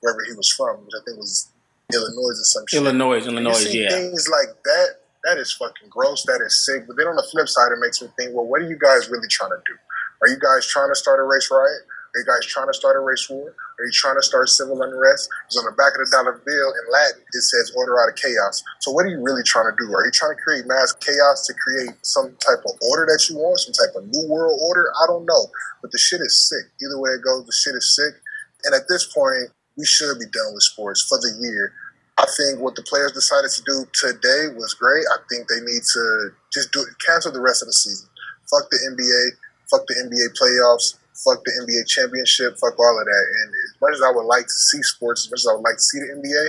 wherever 0.00 0.20
he 0.28 0.36
was 0.36 0.52
from, 0.52 0.76
which 0.84 0.92
I 0.92 1.00
think 1.04 1.16
was 1.16 1.48
Illinois 1.92 2.36
or 2.36 2.44
some 2.44 2.64
shit. 2.68 2.80
Illinois, 2.80 3.24
Illinois, 3.24 3.64
yeah. 3.68 3.88
things 3.88 4.28
like 4.28 4.52
that, 4.64 5.01
that 5.24 5.38
is 5.38 5.52
fucking 5.52 5.88
gross. 5.88 6.24
That 6.26 6.42
is 6.44 6.64
sick. 6.64 6.86
But 6.86 6.96
then 6.96 7.06
on 7.06 7.16
the 7.16 7.26
flip 7.30 7.48
side, 7.48 7.70
it 7.70 7.80
makes 7.80 8.02
me 8.02 8.08
think, 8.18 8.34
well, 8.34 8.46
what 8.46 8.62
are 8.62 8.68
you 8.68 8.78
guys 8.78 9.08
really 9.08 9.28
trying 9.28 9.50
to 9.50 9.62
do? 9.66 9.76
Are 10.22 10.28
you 10.28 10.38
guys 10.38 10.66
trying 10.66 10.90
to 10.90 10.98
start 10.98 11.18
a 11.18 11.24
race 11.24 11.48
riot? 11.50 11.82
Are 12.12 12.20
you 12.20 12.28
guys 12.28 12.44
trying 12.44 12.68
to 12.68 12.76
start 12.76 12.94
a 12.94 13.00
race 13.00 13.24
war? 13.30 13.56
Are 13.56 13.84
you 13.88 13.90
trying 13.90 14.20
to 14.20 14.22
start 14.22 14.48
civil 14.52 14.76
unrest? 14.82 15.32
Because 15.48 15.64
on 15.64 15.64
the 15.64 15.72
back 15.80 15.96
of 15.96 16.04
the 16.04 16.10
dollar 16.12 16.36
bill 16.44 16.70
in 16.76 16.84
Latin, 16.92 17.24
it 17.24 17.40
says 17.40 17.72
order 17.74 17.96
out 17.98 18.12
of 18.12 18.20
chaos. 18.20 18.62
So 18.84 18.92
what 18.92 19.08
are 19.08 19.08
you 19.08 19.22
really 19.24 19.42
trying 19.42 19.72
to 19.72 19.74
do? 19.80 19.88
Are 19.88 20.04
you 20.04 20.12
trying 20.12 20.36
to 20.36 20.42
create 20.44 20.68
mass 20.68 20.92
chaos 21.00 21.48
to 21.48 21.54
create 21.56 21.96
some 22.04 22.36
type 22.36 22.60
of 22.68 22.76
order 22.84 23.08
that 23.08 23.24
you 23.30 23.40
want, 23.40 23.64
some 23.64 23.72
type 23.72 23.96
of 23.96 24.04
new 24.12 24.28
world 24.28 24.60
order? 24.60 24.92
I 25.02 25.08
don't 25.08 25.24
know. 25.24 25.48
But 25.80 25.90
the 25.90 25.98
shit 25.98 26.20
is 26.20 26.36
sick. 26.36 26.68
Either 26.84 27.00
way 27.00 27.16
it 27.16 27.24
goes, 27.24 27.48
the 27.48 27.56
shit 27.56 27.74
is 27.74 27.96
sick. 27.96 28.12
And 28.68 28.76
at 28.76 28.86
this 28.92 29.08
point, 29.08 29.48
we 29.80 29.88
should 29.88 30.20
be 30.20 30.28
done 30.28 30.52
with 30.52 30.68
sports 30.68 31.00
for 31.08 31.16
the 31.16 31.32
year. 31.40 31.72
I 32.22 32.26
think 32.38 32.62
what 32.62 32.78
the 32.78 32.86
players 32.86 33.10
decided 33.10 33.50
to 33.50 33.62
do 33.66 33.82
today 33.90 34.54
was 34.54 34.78
great. 34.78 35.02
I 35.10 35.18
think 35.26 35.50
they 35.50 35.58
need 35.58 35.82
to 35.82 36.30
just 36.54 36.70
do 36.70 36.86
cancel 37.04 37.32
the 37.34 37.42
rest 37.42 37.62
of 37.62 37.66
the 37.66 37.74
season. 37.74 38.06
Fuck 38.46 38.70
the 38.70 38.78
NBA. 38.94 39.42
Fuck 39.66 39.82
the 39.90 39.98
NBA 40.06 40.38
playoffs. 40.38 41.02
Fuck 41.18 41.42
the 41.42 41.50
NBA 41.66 41.82
championship. 41.90 42.54
Fuck 42.62 42.78
all 42.78 42.94
of 42.94 43.06
that. 43.10 43.26
And 43.42 43.48
as 43.50 43.74
much 43.82 43.94
as 43.98 44.02
I 44.06 44.14
would 44.14 44.30
like 44.30 44.46
to 44.46 44.58
see 44.70 44.82
sports, 44.86 45.26
as 45.26 45.30
much 45.34 45.42
as 45.42 45.48
I 45.50 45.54
would 45.58 45.66
like 45.66 45.82
to 45.82 45.82
see 45.82 45.98
the 45.98 46.14
NBA, 46.14 46.44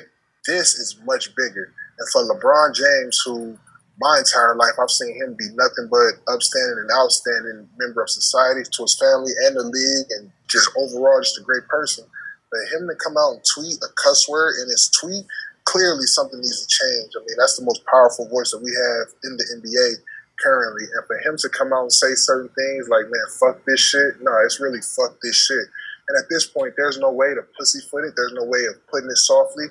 this 0.46 0.78
is 0.78 1.02
much 1.10 1.34
bigger. 1.34 1.74
And 1.98 2.08
for 2.14 2.22
LeBron 2.22 2.78
James, 2.78 3.18
who 3.26 3.58
my 3.98 4.22
entire 4.22 4.54
life 4.54 4.78
I've 4.78 4.94
seen 4.94 5.18
him 5.18 5.34
be 5.34 5.50
nothing 5.58 5.90
but 5.90 6.22
upstanding 6.30 6.86
and 6.86 6.94
outstanding 7.02 7.70
member 7.82 8.02
of 8.02 8.10
society 8.14 8.62
to 8.62 8.82
his 8.84 8.98
family 9.02 9.34
and 9.46 9.58
the 9.58 9.66
league, 9.66 10.10
and 10.22 10.30
just 10.46 10.70
overall 10.78 11.22
just 11.22 11.42
a 11.42 11.44
great 11.44 11.66
person. 11.66 12.06
But 12.54 12.62
him 12.78 12.86
to 12.86 12.96
come 13.02 13.18
out 13.18 13.42
and 13.42 13.46
tweet 13.58 13.82
a 13.82 13.90
cuss 13.98 14.30
word 14.30 14.62
in 14.62 14.70
his 14.70 14.90
tweet 15.02 15.26
clearly 15.66 16.06
something 16.06 16.40
needs 16.40 16.66
to 16.66 16.70
change. 16.70 17.12
I 17.16 17.20
mean, 17.26 17.38
that's 17.38 17.58
the 17.58 17.66
most 17.66 17.86
powerful 17.86 18.28
voice 18.30 18.52
that 18.52 18.64
we 18.64 18.72
have 18.72 19.06
in 19.24 19.38
the 19.38 19.46
NBA 19.60 20.04
currently. 20.42 20.86
And 20.86 21.06
for 21.08 21.18
him 21.24 21.38
to 21.38 21.50
come 21.50 21.74
out 21.74 21.88
and 21.88 21.94
say 21.94 22.16
certain 22.16 22.50
things 22.50 22.90
like, 22.90 23.06
man, 23.06 23.28
fuck 23.40 23.64
this 23.66 23.80
shit, 23.80 24.22
no, 24.22 24.32
it's 24.44 24.60
really 24.60 24.82
fuck 24.82 25.18
this 25.22 25.36
shit. 25.36 25.68
And 26.10 26.20
at 26.20 26.28
this 26.30 26.46
point, 26.46 26.74
there's 26.76 27.00
no 27.00 27.12
way 27.12 27.34
to 27.34 27.42
pussyfoot 27.58 28.04
it. 28.04 28.14
There's 28.16 28.34
no 28.34 28.44
way 28.44 28.60
of 28.68 28.76
putting 28.92 29.10
it 29.10 29.18
softly. 29.18 29.66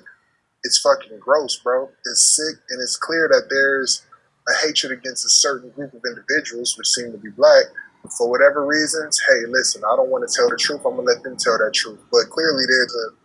It's 0.63 0.79
fucking 0.79 1.19
gross, 1.19 1.57
bro. 1.57 1.89
It's 2.05 2.35
sick. 2.35 2.57
And 2.69 2.81
it's 2.81 2.95
clear 2.95 3.29
that 3.29 3.49
there's 3.49 4.03
a 4.49 4.65
hatred 4.65 4.97
against 4.97 5.25
a 5.25 5.29
certain 5.29 5.69
group 5.71 5.93
of 5.93 6.01
individuals, 6.07 6.75
which 6.77 6.87
seem 6.87 7.11
to 7.11 7.17
be 7.17 7.29
black. 7.29 7.65
For 8.17 8.29
whatever 8.29 8.65
reasons, 8.65 9.21
hey, 9.29 9.45
listen, 9.47 9.83
I 9.85 9.95
don't 9.95 10.09
want 10.09 10.27
to 10.27 10.33
tell 10.35 10.49
the 10.49 10.57
truth. 10.57 10.81
I'm 10.85 10.95
going 10.95 11.07
to 11.07 11.13
let 11.13 11.23
them 11.23 11.37
tell 11.37 11.57
that 11.59 11.71
truth. 11.73 11.99
But 12.11 12.29
clearly, 12.31 12.65
there's 12.67 12.95
a 12.95 13.22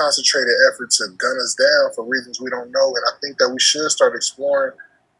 concentrated 0.00 0.56
effort 0.72 0.90
to 0.90 1.04
gun 1.18 1.36
us 1.36 1.54
down 1.54 1.92
for 1.94 2.04
reasons 2.04 2.40
we 2.40 2.50
don't 2.50 2.72
know. 2.72 2.88
And 2.88 3.04
I 3.04 3.14
think 3.20 3.36
that 3.38 3.50
we 3.52 3.60
should 3.60 3.90
start 3.90 4.16
exploring 4.16 4.72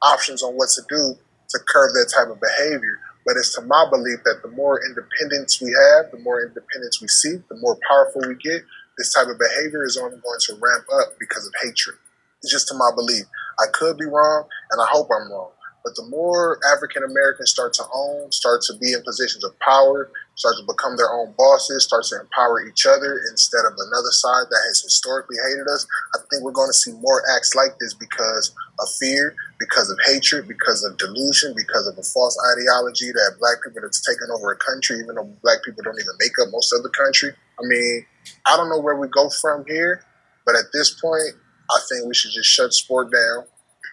options 0.03 0.43
on 0.43 0.55
what 0.55 0.71
to 0.71 0.83
do 0.89 1.15
to 1.51 1.59
curb 1.69 1.93
that 1.95 2.09
type 2.09 2.33
of 2.33 2.41
behavior. 2.41 3.01
But 3.27 3.37
it's 3.37 3.55
to 3.57 3.63
my 3.63 3.85
belief 3.91 4.25
that 4.25 4.41
the 4.43 4.49
more 4.49 4.81
independence 4.81 5.61
we 5.61 5.69
have, 5.69 6.11
the 6.11 6.19
more 6.25 6.41
independence 6.41 7.01
we 7.03 7.09
see, 7.09 7.37
the 7.49 7.61
more 7.61 7.77
powerful 7.89 8.23
we 8.27 8.35
get, 8.37 8.63
this 8.97 9.13
type 9.13 9.29
of 9.29 9.39
behavior 9.39 9.85
is 9.85 9.97
only 9.97 10.17
going 10.17 10.41
to 10.41 10.55
ramp 10.55 10.85
up 10.95 11.17
because 11.21 11.47
of 11.47 11.53
hatred. 11.63 11.97
It's 12.43 12.51
just 12.51 12.69
to 12.69 12.75
my 12.75 12.91
belief. 12.97 13.25
I 13.61 13.67
could 13.73 13.99
be 13.99 14.07
wrong, 14.07 14.49
and 14.73 14.81
I 14.81 14.87
hope 14.89 15.09
I'm 15.13 15.31
wrong. 15.31 15.53
But 15.85 15.97
the 15.97 16.05
more 16.09 16.61
African 16.77 17.03
Americans 17.03 17.51
start 17.51 17.73
to 17.75 17.85
own, 17.93 18.31
start 18.33 18.61
to 18.69 18.75
be 18.77 18.93
in 18.93 19.03
positions 19.03 19.45
of 19.45 19.59
power, 19.61 20.11
start 20.35 20.57
to 20.61 20.65
become 20.67 20.97
their 20.97 21.13
own 21.13 21.33
bosses, 21.37 21.85
start 21.85 22.05
to 22.13 22.21
empower 22.21 22.67
each 22.67 22.85
other 22.85 23.21
instead 23.31 23.65
of 23.65 23.73
another 23.73 24.13
side 24.13 24.45
that 24.51 24.63
has 24.69 24.81
historically 24.81 25.37
hated 25.49 25.69
us, 25.69 25.87
I 26.15 26.19
think 26.29 26.43
we're 26.43 26.53
going 26.57 26.69
to 26.69 26.77
see 26.77 26.93
more 26.93 27.23
acts 27.37 27.55
like 27.55 27.79
this 27.81 27.95
because 27.95 28.53
of 28.81 28.89
fear, 28.99 29.35
because 29.59 29.91
of 29.91 29.99
hatred, 30.05 30.49
because 30.49 30.85
of 30.85 30.97
delusion, 30.97 31.55
because 31.57 31.87
of 31.87 31.97
a 31.97 32.03
false 32.03 32.37
ideology 32.57 33.13
that 33.13 33.37
black 33.41 33.65
people 33.65 33.81
have 33.81 33.93
taken 33.93 34.29
over 34.33 34.53
a 34.53 34.57
country, 34.57 35.01
even 35.01 35.17
though 35.17 35.29
black 35.43 35.65
people 35.65 35.83
don't 35.85 36.01
even 36.01 36.17
make 36.21 36.33
up 36.41 36.49
most 36.53 36.73
of 36.73 36.83
the 36.83 36.91
country. 36.91 37.33
I 37.33 37.63
mean, 37.65 38.07
I 38.47 38.57
don't 38.57 38.69
know 38.69 38.81
where 38.81 38.97
we 38.97 39.09
go 39.09 39.29
from 39.29 39.65
here, 39.67 40.05
but 40.45 40.57
at 40.57 40.73
this 40.73 40.91
point, 41.01 41.37
I 41.71 41.79
think 41.89 42.07
we 42.07 42.15
should 42.15 42.33
just 42.33 42.49
shut 42.49 42.73
sport 42.73 43.13
down. 43.13 43.45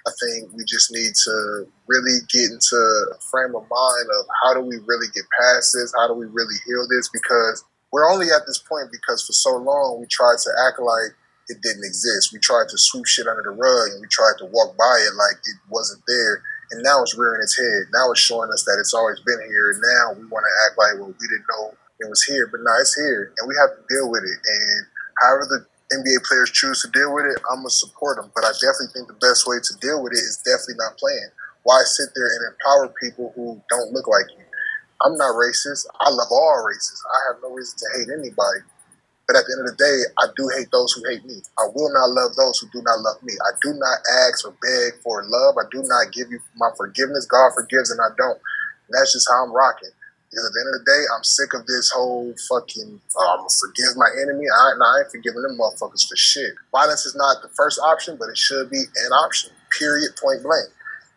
I 0.08 0.12
think 0.24 0.56
we 0.56 0.64
just 0.64 0.88
need 0.88 1.12
to 1.12 1.68
really 1.88 2.24
get 2.32 2.48
into 2.48 2.80
a 3.12 3.20
frame 3.28 3.52
of 3.60 3.68
mind 3.68 4.08
of 4.08 4.24
how 4.44 4.56
do 4.56 4.64
we 4.64 4.80
really 4.88 5.12
get 5.12 5.28
past 5.36 5.76
this? 5.76 5.92
How 6.00 6.08
do 6.08 6.16
we 6.16 6.32
really 6.32 6.56
heal 6.64 6.88
this? 6.88 7.12
Because 7.12 7.66
we're 7.92 8.08
only 8.08 8.32
at 8.32 8.48
this 8.48 8.58
point 8.58 8.88
because 8.88 9.26
for 9.28 9.36
so 9.36 9.60
long 9.60 10.00
we 10.00 10.08
tried 10.08 10.40
to 10.48 10.52
act 10.68 10.80
like 10.80 11.12
it 11.52 11.60
didn't 11.60 11.84
exist. 11.84 12.32
We 12.32 12.40
tried 12.40 12.72
to 12.72 12.78
sweep 12.78 13.06
shit 13.06 13.28
under 13.28 13.44
the 13.44 13.56
rug 13.56 13.92
and 13.92 14.00
we 14.00 14.08
tried 14.08 14.40
to 14.40 14.48
walk 14.48 14.76
by 14.80 14.96
it 15.04 15.16
like 15.16 15.40
it 15.44 15.60
wasn't 15.68 16.04
there. 16.08 16.44
And 16.72 16.84
now 16.84 17.04
it's 17.04 17.16
rearing 17.16 17.44
its 17.44 17.56
head. 17.56 17.92
Now 17.92 18.12
it's 18.12 18.20
showing 18.20 18.52
us 18.52 18.64
that 18.64 18.80
it's 18.80 18.94
always 18.94 19.20
been 19.24 19.40
here. 19.48 19.72
And 19.72 19.80
now 19.84 20.06
we 20.20 20.28
want 20.28 20.44
to 20.44 20.54
act 20.68 20.76
like, 20.80 21.00
well, 21.00 21.16
we 21.16 21.28
didn't 21.28 21.48
know 21.52 21.76
it 22.00 22.10
was 22.12 22.24
here. 22.24 22.48
But 22.48 22.64
now 22.64 22.76
it's 22.80 22.96
here. 22.96 23.32
And 23.40 23.48
we 23.48 23.56
have 23.60 23.76
to 23.76 23.84
deal 23.88 24.12
with 24.12 24.24
it. 24.24 24.40
And 24.40 24.88
however 25.24 25.48
the 25.48 25.60
NBA 25.94 26.24
players 26.27 26.51
choose 26.51 26.82
to 26.84 26.91
deal 26.91 27.13
with 27.13 27.25
it, 27.25 27.39
I'm 27.51 27.63
gonna 27.63 27.70
support 27.70 28.17
them. 28.17 28.32
But 28.36 28.44
I 28.46 28.51
definitely 28.60 28.91
think 28.94 29.08
the 29.08 29.22
best 29.24 29.48
way 29.48 29.58
to 29.63 29.74
deal 29.79 30.03
with 30.03 30.13
it 30.13 30.24
is 30.24 30.41
definitely 30.44 30.79
not 30.84 30.98
playing. 30.98 31.32
Why 31.63 31.84
sit 31.84 32.10
there 32.15 32.27
and 32.27 32.53
empower 32.53 32.94
people 33.01 33.32
who 33.36 33.62
don't 33.70 33.94
look 33.94 34.08
like 34.08 34.27
you? 34.36 34.44
I'm 35.06 35.15
not 35.17 35.36
racist. 35.36 35.86
I 36.01 36.10
love 36.10 36.27
all 36.32 36.65
races. 36.67 37.00
I 37.08 37.20
have 37.32 37.41
no 37.44 37.51
reason 37.53 37.77
to 37.79 37.88
hate 38.00 38.10
anybody. 38.12 38.65
But 39.27 39.36
at 39.36 39.46
the 39.48 39.53
end 39.60 39.67
of 39.67 39.75
the 39.75 39.79
day, 39.84 39.98
I 40.20 40.25
do 40.36 40.48
hate 40.56 40.72
those 40.72 40.91
who 40.94 41.03
hate 41.08 41.25
me. 41.25 41.39
I 41.60 41.67
will 41.75 41.91
not 41.91 42.12
love 42.15 42.36
those 42.36 42.60
who 42.60 42.67
do 42.72 42.82
not 42.84 43.00
love 43.00 43.20
me. 43.24 43.34
I 43.44 43.51
do 43.63 43.75
not 43.75 44.00
ask 44.27 44.48
or 44.48 44.56
beg 44.63 45.00
for 45.03 45.24
love. 45.27 45.56
I 45.60 45.67
do 45.72 45.84
not 45.84 46.13
give 46.13 46.32
you 46.32 46.39
my 46.56 46.72
forgiveness. 46.77 47.27
God 47.27 47.51
forgives 47.56 47.91
and 47.91 48.00
I 48.00 48.12
don't. 48.17 48.39
And 48.88 48.94
that's 48.96 49.13
just 49.13 49.27
how 49.29 49.44
I'm 49.44 49.51
rocking. 49.53 49.91
Because 50.29 50.43
at 50.43 50.53
the 50.53 50.60
end 50.60 50.72
of 50.75 50.77
the 50.84 50.88
day, 50.91 51.03
I'm 51.15 51.24
sick 51.24 51.53
of 51.55 51.65
this 51.67 51.89
whole 51.89 52.36
fucking, 52.51 53.00
oh, 53.00 53.27
I'm 53.31 53.39
gonna 53.48 53.60
forgive 53.63 53.96
my 53.96 54.12
enemy. 54.22 54.43
I, 54.51 54.75
I 54.75 55.00
ain't 55.00 55.12
forgiving 55.12 55.41
them 55.41 55.57
motherfuckers 55.57 56.03
for 56.03 56.15
shit. 56.19 56.51
Violence 56.72 57.05
is 57.05 57.15
not 57.15 57.41
the 57.41 57.50
first 57.55 57.79
option, 57.79 58.17
but 58.19 58.27
it 58.29 58.38
should 58.38 58.69
be 58.69 58.84
an 58.84 59.12
option, 59.15 59.51
period, 59.79 60.12
point 60.19 60.43
blank. 60.43 60.67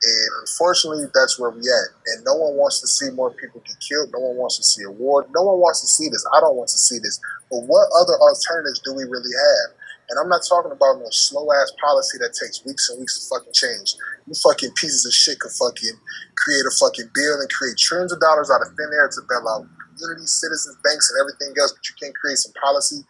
And 0.02 0.30
unfortunately, 0.40 1.04
that's 1.12 1.38
where 1.38 1.50
we 1.50 1.60
at. 1.60 1.88
And 2.14 2.24
no 2.24 2.34
one 2.34 2.56
wants 2.56 2.80
to 2.80 2.88
see 2.88 3.10
more 3.10 3.30
people 3.34 3.60
get 3.66 3.76
killed. 3.82 4.14
No 4.14 4.20
one 4.20 4.36
wants 4.36 4.56
to 4.56 4.64
see 4.64 4.82
a 4.84 4.90
war. 4.90 5.26
No 5.34 5.42
one 5.42 5.60
wants 5.60 5.82
to 5.82 5.88
see 5.88 6.08
this. 6.08 6.24
I 6.32 6.40
don't 6.40 6.56
want 6.56 6.70
to 6.70 6.78
see 6.78 6.98
this. 6.98 7.20
But 7.50 7.68
what 7.68 7.90
other 8.00 8.16
alternatives 8.16 8.80
do 8.80 8.94
we 8.94 9.04
really 9.04 9.34
have? 9.34 9.76
And 10.10 10.18
I'm 10.18 10.28
not 10.28 10.42
talking 10.42 10.74
about 10.74 10.98
no 10.98 11.06
slow 11.10 11.46
ass 11.54 11.70
policy 11.78 12.18
that 12.18 12.34
takes 12.34 12.66
weeks 12.66 12.90
and 12.90 12.98
weeks 12.98 13.14
to 13.18 13.30
fucking 13.30 13.54
change. 13.54 13.94
You 14.26 14.34
fucking 14.34 14.74
pieces 14.74 15.06
of 15.06 15.14
shit 15.14 15.38
could 15.38 15.54
fucking 15.54 15.96
create 16.34 16.66
a 16.66 16.74
fucking 16.82 17.14
bill 17.14 17.38
and 17.38 17.48
create 17.48 17.78
trillions 17.78 18.12
of 18.12 18.18
dollars 18.18 18.50
out 18.50 18.62
of 18.62 18.74
thin 18.74 18.90
air 18.90 19.06
to 19.06 19.22
bail 19.30 19.46
out 19.46 19.70
communities, 19.94 20.34
citizens, 20.34 20.76
banks, 20.82 21.06
and 21.10 21.20
everything 21.22 21.54
else, 21.60 21.72
but 21.72 21.86
you 21.86 21.94
can't 22.00 22.16
create 22.18 22.38
some 22.38 22.52
policy 22.58 23.06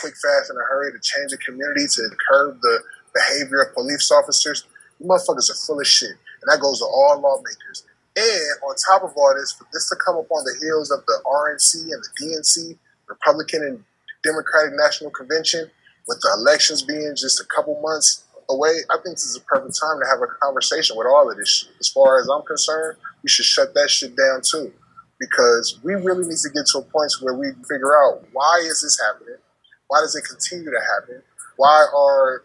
quick, 0.00 0.14
fast, 0.20 0.50
in 0.50 0.56
a 0.56 0.64
hurry 0.68 0.92
to 0.92 1.00
change 1.00 1.30
the 1.30 1.38
community, 1.38 1.86
to 1.86 2.02
curb 2.28 2.58
the 2.60 2.80
behavior 3.14 3.62
of 3.62 3.74
police 3.74 4.10
officers. 4.10 4.64
You 4.98 5.06
motherfuckers 5.06 5.50
are 5.50 5.60
full 5.66 5.80
of 5.80 5.86
shit. 5.86 6.16
And 6.42 6.48
that 6.48 6.60
goes 6.60 6.80
to 6.80 6.86
all 6.86 7.20
lawmakers. 7.20 7.84
And 8.16 8.56
on 8.68 8.74
top 8.76 9.04
of 9.04 9.16
all 9.16 9.34
this, 9.36 9.52
for 9.52 9.66
this 9.72 9.88
to 9.88 9.96
come 9.96 10.16
up 10.16 10.30
on 10.30 10.44
the 10.44 10.56
heels 10.60 10.90
of 10.90 11.04
the 11.06 11.16
RNC 11.24 11.88
and 11.92 12.02
the 12.02 12.12
DNC, 12.20 12.78
Republican 13.08 13.62
and 13.62 13.84
Democratic 14.22 14.74
National 14.76 15.10
Convention, 15.10 15.70
with 16.08 16.20
the 16.20 16.36
elections 16.38 16.82
being 16.82 17.14
just 17.16 17.40
a 17.40 17.44
couple 17.54 17.80
months 17.80 18.24
away, 18.48 18.72
I 18.90 18.94
think 19.02 19.16
this 19.16 19.24
is 19.24 19.36
a 19.36 19.40
perfect 19.40 19.78
time 19.80 20.00
to 20.00 20.06
have 20.08 20.20
a 20.20 20.26
conversation 20.42 20.96
with 20.96 21.06
all 21.06 21.30
of 21.30 21.36
this 21.36 21.48
shit. 21.48 21.70
As 21.80 21.88
far 21.88 22.20
as 22.20 22.28
I'm 22.28 22.42
concerned, 22.42 22.98
we 23.22 23.28
should 23.28 23.44
shut 23.44 23.74
that 23.74 23.90
shit 23.90 24.16
down 24.16 24.40
too. 24.42 24.72
Because 25.18 25.78
we 25.84 25.94
really 25.94 26.26
need 26.26 26.38
to 26.42 26.50
get 26.50 26.66
to 26.72 26.78
a 26.78 26.82
point 26.82 27.12
where 27.20 27.34
we 27.34 27.52
figure 27.68 27.94
out 27.96 28.26
why 28.32 28.60
is 28.64 28.82
this 28.82 28.98
happening? 29.00 29.38
Why 29.86 30.00
does 30.00 30.16
it 30.16 30.24
continue 30.28 30.70
to 30.70 30.80
happen? 30.80 31.22
Why 31.56 31.86
are 31.94 32.42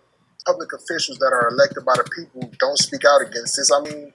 public 0.47 0.71
officials 0.71 1.19
that 1.19 1.35
are 1.35 1.49
elected 1.49 1.83
by 1.83 1.93
the 1.97 2.07
people 2.15 2.49
don't 2.59 2.79
speak 2.79 3.03
out 3.03 3.21
against 3.21 3.57
this. 3.57 3.69
I 3.69 3.81
mean, 3.83 4.13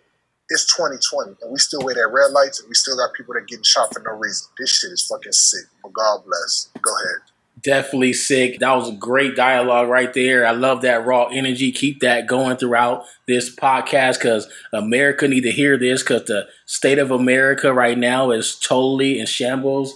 it's 0.48 0.64
2020 0.74 1.36
and 1.42 1.52
we 1.52 1.58
still 1.58 1.80
wait 1.84 1.98
at 1.98 2.10
red 2.10 2.32
lights 2.32 2.60
and 2.60 2.68
we 2.68 2.74
still 2.74 2.96
got 2.96 3.12
people 3.12 3.34
that 3.34 3.46
getting 3.46 3.64
shot 3.64 3.92
for 3.92 4.00
no 4.00 4.16
reason. 4.16 4.48
This 4.58 4.72
shit 4.72 4.90
is 4.90 5.06
fucking 5.06 5.32
sick. 5.32 5.68
But 5.82 5.92
God 5.92 6.24
bless. 6.24 6.72
Go 6.80 6.90
ahead. 6.90 7.31
Definitely 7.60 8.14
sick. 8.14 8.58
That 8.58 8.74
was 8.74 8.88
a 8.88 8.96
great 8.96 9.36
dialogue 9.36 9.88
right 9.88 10.12
there. 10.14 10.46
I 10.46 10.52
love 10.52 10.82
that 10.82 11.04
raw 11.04 11.26
energy. 11.26 11.70
Keep 11.70 12.00
that 12.00 12.26
going 12.26 12.56
throughout 12.56 13.04
this 13.28 13.54
podcast 13.54 14.14
because 14.14 14.48
America 14.72 15.28
need 15.28 15.42
to 15.42 15.52
hear 15.52 15.78
this 15.78 16.02
because 16.02 16.24
the 16.24 16.48
state 16.66 16.98
of 16.98 17.10
America 17.10 17.72
right 17.72 17.96
now 17.96 18.30
is 18.30 18.58
totally 18.58 19.20
in 19.20 19.26
shambles. 19.26 19.94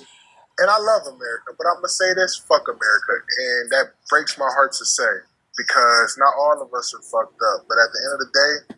And 0.59 0.71
I 0.71 0.79
love 0.79 1.03
America, 1.03 1.53
but 1.59 1.67
I'm 1.67 1.77
gonna 1.77 1.89
say 1.89 2.15
this: 2.15 2.37
fuck 2.37 2.69
America, 2.69 3.25
and 3.39 3.71
that 3.73 3.93
breaks 4.09 4.39
my 4.39 4.49
heart 4.55 4.73
to 4.79 4.85
say 4.85 5.27
because 5.57 6.17
not 6.19 6.35
all 6.39 6.63
of 6.63 6.73
us 6.73 6.95
are 6.95 7.03
fucked 7.03 7.41
up. 7.55 7.67
But 7.69 7.79
at 7.79 7.91
the 7.93 8.01
end 8.05 8.13
of 8.15 8.21
the 8.21 8.31
day, 8.33 8.77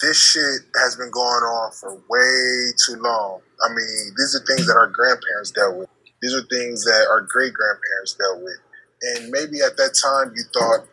this 0.00 0.20
shit 0.20 0.66
has 0.82 0.96
been 0.96 1.10
going 1.10 1.42
on 1.42 1.72
for 1.72 1.94
way 1.94 2.72
too 2.86 3.00
long. 3.00 3.40
I 3.64 3.68
mean, 3.68 4.14
these 4.18 4.34
are 4.34 4.44
things 4.44 4.66
that 4.66 4.76
our 4.76 4.88
grandparents 4.88 5.50
dealt 5.52 5.76
with. 5.76 5.88
These 6.22 6.34
are 6.34 6.42
things 6.42 6.84
that 6.84 7.06
our 7.10 7.22
great 7.22 7.52
grandparents 7.54 8.14
dealt 8.14 8.42
with. 8.42 8.58
And 9.02 9.30
maybe 9.30 9.60
at 9.60 9.76
that 9.76 9.96
time 9.96 10.34
you 10.36 10.44
thought, 10.52 10.86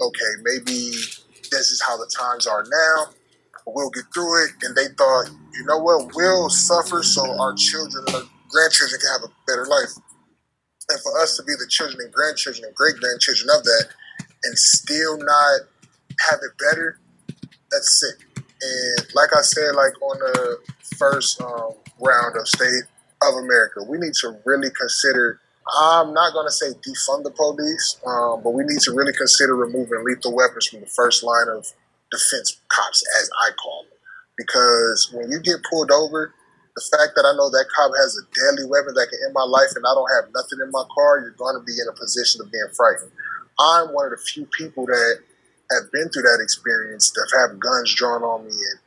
okay, 0.00 0.32
maybe 0.42 0.94
this 1.50 1.70
is 1.70 1.82
how 1.82 1.96
the 1.96 2.10
times 2.16 2.46
are 2.46 2.64
now. 2.64 3.12
We'll 3.66 3.90
get 3.90 4.04
through 4.14 4.44
it. 4.44 4.50
And 4.62 4.76
they 4.76 4.86
thought, 4.96 5.30
you 5.52 5.64
know 5.64 5.78
what, 5.78 6.14
we'll 6.14 6.48
suffer 6.48 7.02
so 7.02 7.22
our 7.40 7.54
children 7.54 8.04
and 8.06 8.16
our 8.16 8.22
grandchildren 8.50 9.00
can 9.00 9.10
have 9.10 9.28
a 9.28 9.32
better 9.46 9.66
life. 9.66 9.90
And 10.90 11.00
for 11.00 11.20
us 11.20 11.36
to 11.36 11.42
be 11.42 11.52
the 11.52 11.66
children 11.68 11.98
and 12.00 12.12
grandchildren 12.12 12.64
and 12.64 12.74
great 12.74 12.96
grandchildren 12.96 13.50
of 13.54 13.64
that, 13.64 13.88
and 14.44 14.56
still 14.56 15.18
not 15.18 15.60
have 16.30 16.38
it 16.42 16.52
better, 16.58 16.98
that's 17.70 18.00
sick. 18.00 18.26
And 18.36 19.06
like 19.14 19.30
I 19.36 19.42
said, 19.42 19.74
like 19.74 20.00
on 20.00 20.18
the 20.18 20.58
first 20.96 21.40
um, 21.42 21.74
round 22.00 22.36
of 22.36 22.48
State 22.48 22.84
of 23.22 23.34
America, 23.34 23.82
we 23.82 23.98
need 23.98 24.14
to 24.20 24.38
really 24.44 24.70
consider. 24.70 25.40
I'm 25.80 26.14
not 26.14 26.32
going 26.32 26.46
to 26.46 26.52
say 26.52 26.72
defund 26.80 27.24
the 27.24 27.30
police, 27.30 28.00
um, 28.06 28.40
but 28.42 28.56
we 28.56 28.64
need 28.64 28.80
to 28.88 28.92
really 28.92 29.12
consider 29.12 29.54
removing 29.54 30.02
lethal 30.02 30.34
weapons 30.34 30.66
from 30.66 30.80
the 30.80 30.86
first 30.86 31.22
line 31.22 31.48
of 31.48 31.66
defense 32.10 32.56
cops, 32.68 33.04
as 33.20 33.28
I 33.44 33.50
call 33.60 33.84
them. 33.84 33.98
Because 34.38 35.10
when 35.12 35.30
you 35.30 35.40
get 35.40 35.60
pulled 35.68 35.90
over, 35.90 36.32
the 36.78 36.96
fact 36.96 37.18
that 37.18 37.26
I 37.26 37.34
know 37.34 37.50
that 37.50 37.66
cop 37.74 37.90
has 37.98 38.14
a 38.16 38.24
deadly 38.30 38.70
weapon 38.70 38.94
that 38.94 39.10
can 39.10 39.18
end 39.26 39.34
my 39.34 39.42
life 39.42 39.74
and 39.74 39.82
I 39.82 39.92
don't 39.98 40.14
have 40.14 40.30
nothing 40.30 40.62
in 40.62 40.70
my 40.70 40.86
car, 40.94 41.20
you're 41.20 41.34
going 41.34 41.58
to 41.58 41.64
be 41.66 41.74
in 41.74 41.90
a 41.90 41.96
position 41.98 42.40
of 42.40 42.54
being 42.54 42.70
frightened. 42.70 43.10
I'm 43.58 43.90
one 43.90 44.06
of 44.06 44.14
the 44.14 44.22
few 44.22 44.46
people 44.54 44.86
that 44.86 45.18
have 45.74 45.90
been 45.90 46.08
through 46.08 46.22
that 46.22 46.38
experience 46.38 47.10
that 47.10 47.26
have 47.42 47.58
guns 47.58 47.92
drawn 47.98 48.22
on 48.22 48.46
me 48.46 48.54
and 48.54 48.78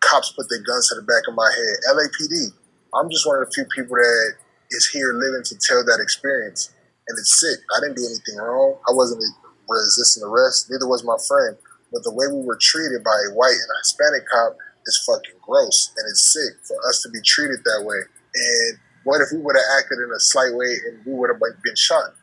cops 0.00 0.30
put 0.30 0.46
their 0.48 0.62
guns 0.62 0.88
to 0.88 0.94
the 0.94 1.02
back 1.02 1.26
of 1.26 1.34
my 1.34 1.50
head. 1.50 1.76
LAPD. 1.90 2.54
I'm 2.94 3.10
just 3.10 3.26
one 3.26 3.40
of 3.40 3.48
the 3.48 3.52
few 3.54 3.64
people 3.74 3.96
that 3.96 4.34
is 4.70 4.88
here 4.92 5.14
living 5.14 5.42
to 5.44 5.54
tell 5.58 5.84
that 5.84 6.00
experience. 6.02 6.72
And 7.08 7.18
it's 7.18 7.40
sick. 7.40 7.60
I 7.76 7.80
didn't 7.80 7.96
do 7.96 8.06
anything 8.06 8.36
wrong. 8.36 8.78
I 8.88 8.92
wasn't 8.92 9.24
resisting 9.68 10.22
arrest. 10.22 10.70
Neither 10.70 10.86
was 10.86 11.04
my 11.04 11.16
friend. 11.26 11.56
But 11.92 12.04
the 12.04 12.12
way 12.12 12.26
we 12.28 12.44
were 12.44 12.58
treated 12.60 13.04
by 13.04 13.16
a 13.28 13.34
white 13.34 13.58
and 13.58 13.70
a 13.74 13.78
Hispanic 13.82 14.24
cop 14.28 14.56
is 14.86 15.02
fucking 15.04 15.40
gross. 15.42 15.92
And 15.96 16.04
it's 16.08 16.32
sick 16.32 16.64
for 16.64 16.76
us 16.88 17.02
to 17.02 17.10
be 17.10 17.20
treated 17.24 17.60
that 17.64 17.84
way. 17.84 18.00
And 18.06 18.78
what 19.04 19.20
if 19.20 19.28
we 19.32 19.42
would 19.42 19.56
have 19.56 19.70
acted 19.80 19.98
in 19.98 20.10
a 20.14 20.20
slight 20.20 20.54
way 20.54 20.72
and 20.88 21.04
we 21.04 21.12
would 21.12 21.30
have 21.30 21.40
been 21.40 21.76
shot? 21.76 22.14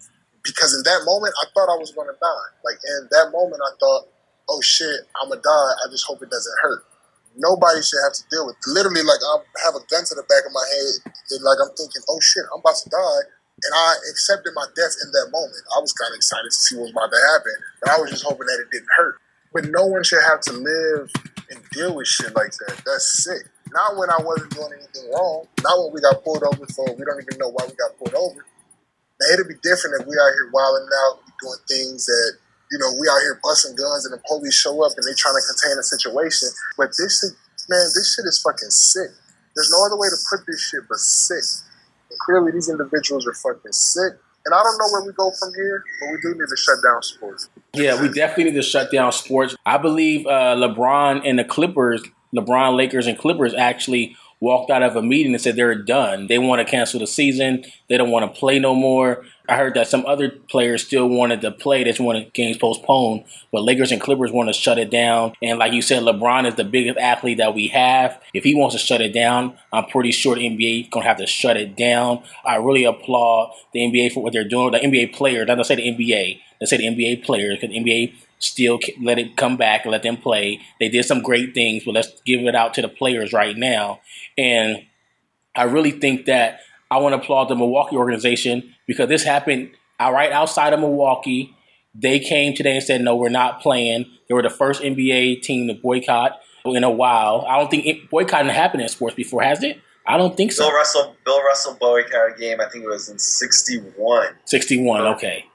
because 0.43 0.73
in 0.75 0.83
that 0.83 1.03
moment 1.05 1.33
I 1.41 1.45
thought 1.53 1.69
I 1.71 1.77
was 1.77 1.91
going 1.91 2.07
to 2.07 2.17
die. 2.19 2.47
Like 2.63 2.79
in 2.81 3.07
that 3.11 3.31
moment 3.31 3.61
I 3.61 3.71
thought, 3.79 4.07
oh 4.49 4.61
shit, 4.61 5.07
I'm 5.21 5.29
gonna 5.29 5.41
die. 5.41 5.71
I 5.85 5.91
just 5.91 6.05
hope 6.05 6.21
it 6.23 6.29
doesn't 6.29 6.57
hurt. 6.61 6.85
Nobody 7.39 7.79
should 7.81 8.03
have 8.03 8.13
to 8.19 8.23
deal 8.27 8.45
with. 8.45 8.59
Literally, 8.67 9.01
like 9.01 9.23
I 9.23 9.39
have 9.63 9.75
a 9.79 9.83
gun 9.87 10.03
to 10.03 10.15
the 10.15 10.27
back 10.27 10.43
of 10.43 10.51
my 10.51 10.67
head, 10.67 11.15
and 11.31 11.41
like 11.41 11.59
I'm 11.63 11.71
thinking, 11.79 12.03
oh 12.11 12.19
shit, 12.19 12.43
I'm 12.51 12.59
about 12.59 12.75
to 12.83 12.89
die. 12.91 13.23
And 13.59 13.73
I 13.75 13.89
accepted 14.11 14.55
my 14.55 14.67
death 14.75 14.95
in 15.03 15.11
that 15.11 15.27
moment. 15.35 15.63
I 15.75 15.83
was 15.83 15.91
kind 15.91 16.11
of 16.11 16.19
excited 16.19 16.47
to 16.47 16.59
see 16.63 16.75
what 16.79 16.91
was 16.91 16.95
about 16.95 17.11
to 17.11 17.21
happen, 17.35 17.57
but 17.83 17.87
I 17.91 17.97
was 17.99 18.11
just 18.11 18.23
hoping 18.23 18.47
that 18.47 18.63
it 18.63 18.71
didn't 18.71 18.91
hurt. 18.95 19.19
But 19.51 19.67
no 19.67 19.83
one 19.87 20.03
should 20.03 20.23
have 20.23 20.39
to 20.47 20.53
live 20.53 21.11
and 21.51 21.59
deal 21.71 21.95
with 21.95 22.07
shit 22.07 22.35
like 22.35 22.55
that. 22.67 22.79
That's 22.85 23.23
sick. 23.23 23.51
Not 23.71 23.97
when 23.97 24.09
I 24.09 24.19
wasn't 24.21 24.55
doing 24.55 24.71
anything 24.73 25.11
wrong. 25.11 25.47
Not 25.63 25.75
when 25.79 25.91
we 25.93 26.01
got 26.01 26.23
pulled 26.23 26.43
over 26.43 26.65
for 26.71 26.87
we 26.95 27.03
don't 27.03 27.19
even 27.19 27.37
know 27.39 27.51
why 27.51 27.67
we 27.67 27.75
got 27.75 27.97
pulled 27.99 28.15
over. 28.15 28.45
Now 29.19 29.27
it'd 29.33 29.47
be 29.47 29.59
different 29.61 29.99
if 29.99 30.07
we 30.07 30.15
out 30.15 30.31
here 30.31 30.49
wilding 30.53 30.87
out, 31.07 31.19
doing 31.41 31.61
things 31.67 32.05
that 32.05 32.37
you 32.71 32.77
know 32.77 32.93
we 32.99 33.07
out 33.09 33.19
here 33.21 33.39
busting 33.43 33.75
guns 33.75 34.05
and 34.05 34.13
the 34.13 34.21
police 34.27 34.53
show 34.53 34.83
up 34.85 34.93
and 34.97 35.03
they 35.05 35.13
trying 35.17 35.35
to 35.35 35.45
contain 35.45 35.77
a 35.77 35.83
situation. 35.83 36.49
But 36.77 36.93
this, 36.97 37.19
shit, 37.19 37.33
man, 37.69 37.85
this 37.95 38.15
shit 38.15 38.25
is 38.25 38.41
fucking 38.41 38.69
sick. 38.69 39.11
There's 39.55 39.71
no 39.71 39.85
other 39.85 39.97
way 39.97 40.07
to 40.09 40.19
put 40.29 40.45
this 40.45 40.61
shit 40.61 40.81
but 40.87 40.99
sick. 40.99 41.43
And 42.09 42.19
clearly, 42.19 42.51
these 42.51 42.69
individuals 42.69 43.27
are 43.27 43.33
fucking 43.33 43.73
sick. 43.73 44.13
And 44.45 44.55
I 44.55 44.63
don't 44.63 44.77
know 44.77 44.87
where 44.93 45.05
we 45.05 45.13
go 45.13 45.31
from 45.37 45.53
here, 45.53 45.83
but 45.99 46.11
we 46.11 46.17
do 46.21 46.39
need 46.39 46.47
to 46.47 46.55
shut 46.55 46.77
down 46.83 47.03
sports. 47.03 47.49
Yeah, 47.73 48.01
we 48.01 48.07
definitely 48.07 48.45
need 48.45 48.55
to 48.55 48.63
shut 48.63 48.91
down 48.91 49.11
sports. 49.11 49.55
I 49.65 49.77
believe 49.77 50.25
uh, 50.25 50.55
LeBron 50.55 51.21
and 51.25 51.37
the 51.37 51.43
Clippers, 51.43 52.01
LeBron, 52.33 52.75
Lakers, 52.75 53.05
and 53.05 53.17
Clippers 53.17 53.53
actually 53.53 54.15
walked 54.41 54.71
out 54.71 54.83
of 54.83 54.95
a 54.95 55.01
meeting 55.01 55.33
and 55.33 55.41
said 55.41 55.55
they're 55.55 55.75
done. 55.75 56.27
They 56.27 56.37
want 56.37 56.65
to 56.65 56.69
cancel 56.69 56.99
the 56.99 57.07
season. 57.07 57.65
They 57.89 57.97
don't 57.97 58.11
want 58.11 58.33
to 58.33 58.39
play 58.39 58.59
no 58.59 58.73
more. 58.73 59.25
I 59.49 59.57
heard 59.57 59.73
that 59.73 59.87
some 59.87 60.05
other 60.05 60.29
players 60.29 60.85
still 60.85 61.07
wanted 61.07 61.41
to 61.41 61.51
play. 61.51 61.83
They 61.83 61.89
just 61.89 61.99
wanted 61.99 62.33
games 62.33 62.57
postponed. 62.57 63.25
But 63.51 63.63
Lakers 63.63 63.91
and 63.91 63.99
Clippers 63.99 64.31
want 64.31 64.47
to 64.47 64.53
shut 64.53 64.77
it 64.77 64.89
down. 64.89 65.33
And 65.41 65.59
like 65.59 65.73
you 65.73 65.81
said, 65.81 66.03
LeBron 66.03 66.47
is 66.47 66.55
the 66.55 66.63
biggest 66.63 66.97
athlete 66.99 67.39
that 67.39 67.53
we 67.53 67.67
have. 67.69 68.21
If 68.33 68.43
he 68.43 68.55
wants 68.55 68.75
to 68.75 68.79
shut 68.79 69.01
it 69.01 69.13
down, 69.13 69.57
I'm 69.73 69.85
pretty 69.85 70.11
sure 70.11 70.35
the 70.35 70.49
NBA 70.49 70.91
gonna 70.91 71.05
have 71.05 71.17
to 71.17 71.27
shut 71.27 71.57
it 71.57 71.75
down. 71.75 72.23
I 72.45 72.55
really 72.55 72.85
applaud 72.85 73.53
the 73.73 73.79
NBA 73.79 74.13
for 74.13 74.23
what 74.23 74.33
they're 74.33 74.47
doing. 74.47 74.71
The 74.71 74.79
NBA 74.79 75.13
players, 75.13 75.47
not 75.47 75.55
to 75.55 75.65
say 75.65 75.75
the 75.75 75.91
NBA, 75.91 76.39
let's 76.61 76.69
say 76.69 76.77
the 76.77 76.87
NBA 76.87 77.23
players, 77.23 77.57
because 77.59 77.75
NBA 77.75 78.13
still 78.39 78.79
let 79.01 79.19
it 79.19 79.37
come 79.37 79.57
back 79.57 79.83
and 79.83 79.91
let 79.91 80.03
them 80.03 80.17
play. 80.17 80.59
They 80.79 80.89
did 80.89 81.05
some 81.05 81.21
great 81.21 81.53
things, 81.53 81.83
but 81.85 81.93
let's 81.93 82.21
give 82.25 82.41
it 82.41 82.55
out 82.55 82.73
to 82.75 82.81
the 82.81 82.87
players 82.87 83.33
right 83.33 83.55
now. 83.55 83.99
And 84.37 84.85
I 85.55 85.63
really 85.63 85.91
think 85.91 86.25
that 86.25 86.61
I 86.89 86.97
want 86.97 87.13
to 87.13 87.19
applaud 87.21 87.49
the 87.49 87.55
Milwaukee 87.55 87.95
organization 87.95 88.73
because 88.87 89.09
this 89.09 89.23
happened 89.23 89.71
right 89.99 90.31
outside 90.31 90.73
of 90.73 90.79
Milwaukee. 90.79 91.55
They 91.93 92.19
came 92.19 92.55
today 92.55 92.75
and 92.75 92.83
said, 92.83 93.01
no, 93.01 93.15
we're 93.15 93.29
not 93.29 93.61
playing. 93.61 94.05
They 94.27 94.33
were 94.33 94.41
the 94.41 94.49
first 94.49 94.81
NBA 94.81 95.41
team 95.41 95.67
to 95.67 95.73
boycott 95.73 96.39
in 96.65 96.83
a 96.83 96.89
while. 96.89 97.45
I 97.47 97.57
don't 97.57 97.69
think 97.69 97.85
it, 97.85 98.09
boycotting 98.09 98.49
happened 98.49 98.81
in 98.81 98.89
sports 98.89 99.15
before, 99.15 99.41
has 99.41 99.63
it? 99.63 99.81
I 100.05 100.17
don't 100.17 100.35
think 100.35 100.51
so. 100.51 100.63
Bill 100.63 100.73
Russell, 100.73 101.15
Bill 101.23 101.43
Russell 101.43 101.77
boycotted 101.79 102.35
a 102.35 102.39
game. 102.39 102.61
I 102.61 102.69
think 102.69 102.83
it 102.83 102.87
was 102.87 103.09
in 103.09 103.19
'61. 103.19 104.29
'61, 104.45 105.01
uh, 105.01 105.13
okay. 105.13 105.45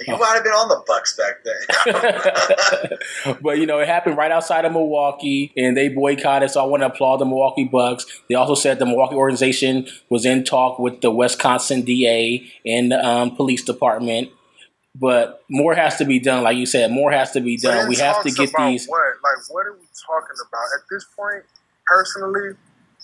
You 0.00 0.16
might 0.16 0.34
have 0.34 0.42
been 0.42 0.52
on 0.52 0.68
the 0.68 0.82
Bucks 0.86 1.16
back 1.16 1.44
then. 1.44 3.38
but 3.42 3.58
you 3.58 3.66
know, 3.66 3.78
it 3.78 3.88
happened 3.88 4.16
right 4.16 4.30
outside 4.30 4.64
of 4.64 4.72
Milwaukee, 4.72 5.52
and 5.56 5.76
they 5.76 5.88
boycotted. 5.88 6.50
So 6.50 6.62
I 6.62 6.66
want 6.66 6.82
to 6.82 6.86
applaud 6.86 7.18
the 7.18 7.26
Milwaukee 7.26 7.68
Bucks. 7.70 8.06
They 8.28 8.34
also 8.34 8.54
said 8.54 8.78
the 8.78 8.86
Milwaukee 8.86 9.16
organization 9.16 9.86
was 10.08 10.24
in 10.24 10.44
talk 10.44 10.78
with 10.78 11.02
the 11.02 11.10
Wisconsin 11.10 11.82
DA 11.82 12.50
and 12.64 12.90
the 12.90 13.06
um, 13.06 13.36
police 13.36 13.62
department. 13.62 14.30
But 14.94 15.42
more 15.48 15.74
has 15.74 15.96
to 15.96 16.04
be 16.04 16.18
done, 16.18 16.42
like 16.42 16.56
you 16.56 16.66
said. 16.66 16.90
More 16.90 17.12
has 17.12 17.32
to 17.32 17.40
be 17.40 17.56
done. 17.56 17.88
We 17.88 17.96
have 17.96 18.22
to 18.22 18.30
get 18.30 18.50
these. 18.58 18.86
What? 18.86 18.98
Like, 19.00 19.50
what 19.50 19.66
are 19.66 19.72
we 19.72 19.86
talking 20.06 20.36
about 20.48 20.66
at 20.76 20.84
this 20.90 21.04
point? 21.16 21.44
Personally, 21.86 22.56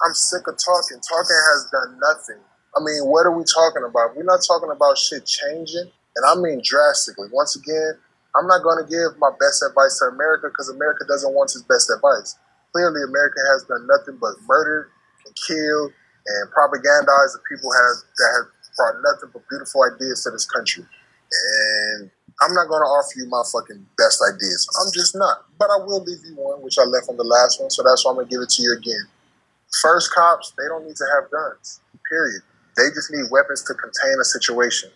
I'm 0.04 0.14
sick 0.14 0.46
of 0.46 0.56
talking. 0.56 1.00
Talking 1.00 1.36
has 1.52 1.68
done 1.70 2.00
nothing. 2.00 2.42
I 2.76 2.80
mean, 2.80 3.04
what 3.04 3.26
are 3.26 3.36
we 3.36 3.44
talking 3.44 3.84
about? 3.84 4.16
We're 4.16 4.24
not 4.24 4.40
talking 4.46 4.70
about 4.70 4.96
shit 4.96 5.26
changing. 5.26 5.90
And 6.18 6.26
I 6.26 6.34
mean 6.34 6.58
drastically. 6.66 7.30
Once 7.30 7.54
again, 7.54 7.94
I'm 8.34 8.50
not 8.50 8.66
going 8.66 8.82
to 8.82 8.90
give 8.90 9.14
my 9.22 9.30
best 9.38 9.62
advice 9.62 10.02
to 10.02 10.10
America 10.10 10.50
because 10.50 10.68
America 10.68 11.06
doesn't 11.06 11.30
want 11.30 11.54
his 11.54 11.62
best 11.62 11.86
advice. 11.94 12.34
Clearly, 12.74 13.06
America 13.06 13.38
has 13.54 13.62
done 13.70 13.86
nothing 13.86 14.18
but 14.18 14.34
murder 14.50 14.90
and 15.24 15.32
kill 15.46 15.94
and 15.94 16.50
propagandize 16.50 17.38
the 17.38 17.42
people 17.46 17.70
have, 17.70 17.96
that 18.02 18.30
have 18.34 18.46
brought 18.76 18.98
nothing 19.06 19.30
but 19.32 19.46
beautiful 19.48 19.86
ideas 19.86 20.26
to 20.26 20.34
this 20.34 20.44
country. 20.44 20.84
And 20.84 22.10
I'm 22.42 22.52
not 22.54 22.66
going 22.66 22.82
to 22.82 22.90
offer 22.90 23.14
you 23.16 23.26
my 23.30 23.42
fucking 23.46 23.86
best 23.96 24.18
ideas. 24.26 24.66
I'm 24.74 24.90
just 24.92 25.14
not. 25.14 25.46
But 25.58 25.70
I 25.70 25.78
will 25.86 26.02
leave 26.02 26.22
you 26.26 26.34
one, 26.34 26.62
which 26.62 26.78
I 26.78 26.84
left 26.84 27.08
on 27.08 27.16
the 27.16 27.24
last 27.26 27.62
one. 27.62 27.70
So 27.70 27.82
that's 27.86 28.04
why 28.04 28.10
I'm 28.10 28.18
going 28.18 28.26
to 28.26 28.30
give 28.30 28.42
it 28.42 28.50
to 28.58 28.62
you 28.62 28.74
again. 28.74 29.06
First 29.82 30.10
cops, 30.12 30.52
they 30.58 30.66
don't 30.66 30.86
need 30.86 30.96
to 30.96 31.06
have 31.14 31.30
guns, 31.30 31.80
period. 32.08 32.42
They 32.76 32.90
just 32.94 33.10
need 33.10 33.30
weapons 33.30 33.62
to 33.64 33.74
contain 33.74 34.16
a 34.20 34.24
situation. 34.24 34.90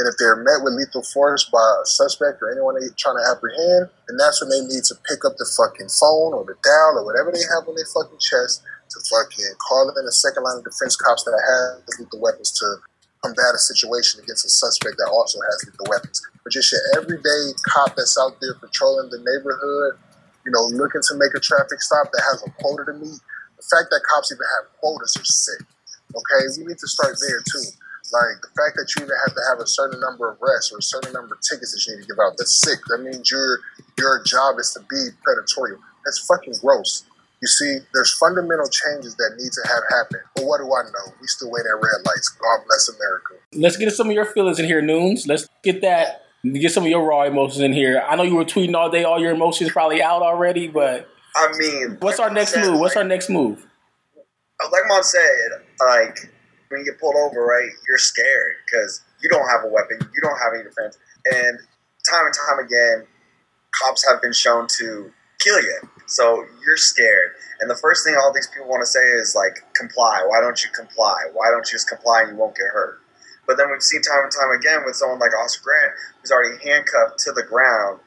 And 0.00 0.08
if 0.08 0.16
they're 0.16 0.40
met 0.40 0.64
with 0.64 0.80
lethal 0.80 1.04
force 1.04 1.44
by 1.52 1.60
a 1.60 1.84
suspect 1.84 2.40
or 2.40 2.48
anyone 2.48 2.72
they're 2.80 2.88
trying 2.96 3.20
to 3.20 3.26
apprehend, 3.28 3.92
then 4.08 4.16
that's 4.16 4.40
when 4.40 4.48
they 4.48 4.64
need 4.64 4.80
to 4.88 4.96
pick 5.04 5.28
up 5.28 5.36
the 5.36 5.44
fucking 5.44 5.92
phone 5.92 6.32
or 6.32 6.40
the 6.48 6.56
dial 6.64 6.96
or 6.96 7.04
whatever 7.04 7.28
they 7.28 7.44
have 7.52 7.68
on 7.68 7.76
their 7.76 7.84
fucking 7.92 8.16
chest 8.16 8.64
to 8.64 8.96
fucking 9.12 9.52
call 9.60 9.92
in 9.92 10.08
a 10.08 10.16
second 10.16 10.40
line 10.40 10.56
of 10.56 10.64
defense 10.64 10.96
cops 10.96 11.28
that 11.28 11.36
have 11.36 11.84
lethal 12.00 12.16
weapons 12.16 12.48
to 12.48 12.80
combat 13.20 13.52
a 13.52 13.60
situation 13.60 14.24
against 14.24 14.48
a 14.48 14.48
suspect 14.48 14.96
that 14.96 15.12
also 15.12 15.36
has 15.44 15.68
lethal 15.68 15.92
weapons. 15.92 16.24
But 16.40 16.56
just 16.56 16.72
your 16.72 16.80
everyday 16.96 17.52
cop 17.68 17.92
that's 17.92 18.16
out 18.16 18.40
there 18.40 18.56
patrolling 18.56 19.12
the 19.12 19.20
neighborhood, 19.20 20.00
you 20.48 20.52
know, 20.56 20.64
looking 20.80 21.04
to 21.12 21.14
make 21.20 21.36
a 21.36 21.44
traffic 21.44 21.84
stop 21.84 22.08
that 22.08 22.24
has 22.24 22.40
a 22.40 22.48
quota 22.56 22.88
to 22.88 22.96
meet. 22.96 23.20
The 23.60 23.68
fact 23.68 23.92
that 23.92 24.00
cops 24.08 24.32
even 24.32 24.48
have 24.48 24.72
quotas 24.80 25.12
are 25.20 25.28
sick. 25.28 25.60
Okay, 26.16 26.40
we 26.56 26.72
need 26.72 26.80
to 26.80 26.88
start 26.88 27.20
there 27.20 27.44
too. 27.44 27.68
Like 28.12 28.42
the 28.42 28.48
fact 28.58 28.76
that 28.76 28.90
you 28.96 29.04
even 29.06 29.16
have 29.26 29.34
to 29.34 29.42
have 29.50 29.58
a 29.60 29.66
certain 29.66 30.00
number 30.00 30.28
of 30.28 30.38
rests 30.40 30.72
or 30.72 30.78
a 30.78 30.82
certain 30.82 31.12
number 31.12 31.34
of 31.34 31.40
tickets 31.40 31.72
that 31.72 31.80
you 31.86 31.96
need 31.96 32.02
to 32.02 32.08
give 32.08 32.18
out. 32.18 32.34
That's 32.38 32.60
sick. 32.60 32.78
That 32.88 33.02
means 33.02 33.30
your 33.30 33.58
your 33.98 34.22
job 34.24 34.58
is 34.58 34.72
to 34.74 34.80
be 34.80 35.14
predatory. 35.22 35.76
That's 36.04 36.18
fucking 36.26 36.54
gross. 36.60 37.04
You 37.40 37.48
see, 37.48 37.78
there's 37.94 38.12
fundamental 38.18 38.68
changes 38.68 39.16
that 39.16 39.36
need 39.38 39.52
to 39.52 39.62
have 39.66 39.82
happen. 39.88 40.20
But 40.34 40.44
what 40.44 40.58
do 40.58 40.64
I 40.64 40.82
know? 40.84 41.12
We 41.20 41.26
still 41.26 41.50
wait 41.50 41.64
at 41.64 41.74
red 41.74 42.04
lights. 42.04 42.28
God 42.28 42.60
bless 42.66 42.88
America. 42.88 43.34
Let's 43.54 43.76
get 43.76 43.90
some 43.92 44.08
of 44.08 44.12
your 44.14 44.26
feelings 44.26 44.58
in 44.58 44.66
here, 44.66 44.82
Noons. 44.82 45.26
Let's 45.26 45.48
get 45.62 45.80
that. 45.80 46.26
Get 46.44 46.72
some 46.72 46.84
of 46.84 46.90
your 46.90 47.06
raw 47.06 47.22
emotions 47.22 47.60
in 47.60 47.72
here. 47.72 48.02
I 48.06 48.16
know 48.16 48.22
you 48.22 48.34
were 48.34 48.44
tweeting 48.44 48.74
all 48.74 48.90
day. 48.90 49.04
All 49.04 49.20
your 49.20 49.32
emotions 49.32 49.72
probably 49.72 50.02
out 50.02 50.22
already, 50.22 50.68
but 50.68 51.08
I 51.36 51.52
mean, 51.58 51.98
what's 52.00 52.18
our 52.18 52.30
next 52.30 52.52
said, 52.52 52.64
move? 52.64 52.80
What's 52.80 52.96
like, 52.96 53.04
our 53.04 53.08
next 53.08 53.28
move? 53.30 53.66
Like 54.62 54.82
Mom 54.88 55.02
said, 55.02 55.62
like 55.80 56.30
when 56.70 56.80
you 56.80 56.86
get 56.86 57.00
pulled 57.00 57.16
over, 57.16 57.44
right, 57.44 57.70
you're 57.86 57.98
scared 57.98 58.54
because 58.64 59.02
you 59.20 59.28
don't 59.28 59.46
have 59.50 59.64
a 59.64 59.68
weapon, 59.68 59.98
you 60.14 60.22
don't 60.22 60.38
have 60.38 60.54
any 60.54 60.62
defense, 60.62 60.98
and 61.26 61.58
time 62.08 62.24
and 62.24 62.34
time 62.34 62.64
again, 62.64 63.06
cops 63.74 64.06
have 64.08 64.22
been 64.22 64.32
shown 64.32 64.66
to 64.78 65.12
kill 65.40 65.60
you. 65.60 65.80
So 66.06 66.46
you're 66.64 66.76
scared, 66.76 67.34
and 67.60 67.68
the 67.68 67.76
first 67.76 68.06
thing 68.06 68.14
all 68.14 68.32
these 68.32 68.46
people 68.46 68.68
want 68.68 68.82
to 68.82 68.86
say 68.86 69.02
is 69.18 69.34
like, 69.34 69.62
"Comply. 69.74 70.22
Why 70.26 70.40
don't 70.40 70.62
you 70.62 70.70
comply? 70.70 71.18
Why 71.32 71.50
don't 71.50 71.66
you 71.66 71.74
just 71.74 71.88
comply 71.88 72.22
and 72.22 72.30
you 72.30 72.36
won't 72.36 72.56
get 72.56 72.66
hurt?" 72.72 73.00
But 73.46 73.56
then 73.56 73.70
we've 73.70 73.82
seen 73.82 74.02
time 74.02 74.22
and 74.22 74.32
time 74.32 74.50
again 74.54 74.84
with 74.86 74.94
someone 74.94 75.18
like 75.18 75.34
Oscar 75.34 75.64
Grant, 75.64 75.92
who's 76.20 76.30
already 76.30 76.62
handcuffed 76.62 77.18
to 77.26 77.32
the 77.32 77.42
ground, 77.42 77.98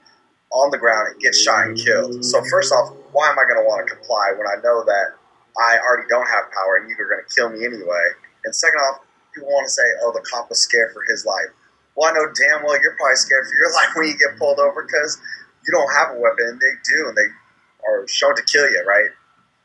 on 0.51 0.71
the 0.71 0.77
ground, 0.77 1.11
and 1.11 1.19
gets 1.19 1.39
shot 1.39 1.67
and 1.67 1.77
killed. 1.77 2.23
So 2.23 2.41
first 2.49 2.71
off, 2.71 2.95
why 3.11 3.29
am 3.29 3.39
I 3.39 3.43
going 3.43 3.59
to 3.59 3.67
want 3.67 3.87
to 3.87 3.95
comply 3.95 4.31
when 4.37 4.47
I 4.47 4.55
know 4.63 4.83
that 4.85 5.15
I 5.59 5.79
already 5.79 6.07
don't 6.07 6.27
have 6.27 6.51
power 6.51 6.77
and 6.79 6.89
you're 6.89 7.09
going 7.09 7.23
to 7.27 7.35
kill 7.35 7.49
me 7.49 7.65
anyway? 7.65 8.07
And 8.45 8.55
second 8.55 8.79
off, 8.79 9.05
people 9.33 9.49
want 9.49 9.65
to 9.65 9.73
say, 9.73 9.87
oh, 10.03 10.11
the 10.11 10.23
cop 10.29 10.49
was 10.49 10.61
scared 10.61 10.93
for 10.93 11.03
his 11.09 11.25
life. 11.25 11.51
Well, 11.95 12.09
I 12.09 12.13
know 12.13 12.25
damn 12.33 12.63
well 12.63 12.77
you're 12.81 12.97
probably 12.97 13.17
scared 13.17 13.45
for 13.45 13.55
your 13.55 13.71
life 13.79 13.91
when 13.95 14.07
you 14.07 14.17
get 14.17 14.37
pulled 14.37 14.59
over 14.59 14.83
because 14.83 15.19
you 15.65 15.71
don't 15.71 15.91
have 15.93 16.15
a 16.15 16.19
weapon 16.19 16.57
and 16.57 16.59
they 16.59 16.73
do 16.83 17.07
and 17.07 17.15
they 17.15 17.29
are 17.87 18.07
shown 18.07 18.35
to 18.35 18.43
kill 18.43 18.65
you, 18.69 18.83
right? 18.87 19.11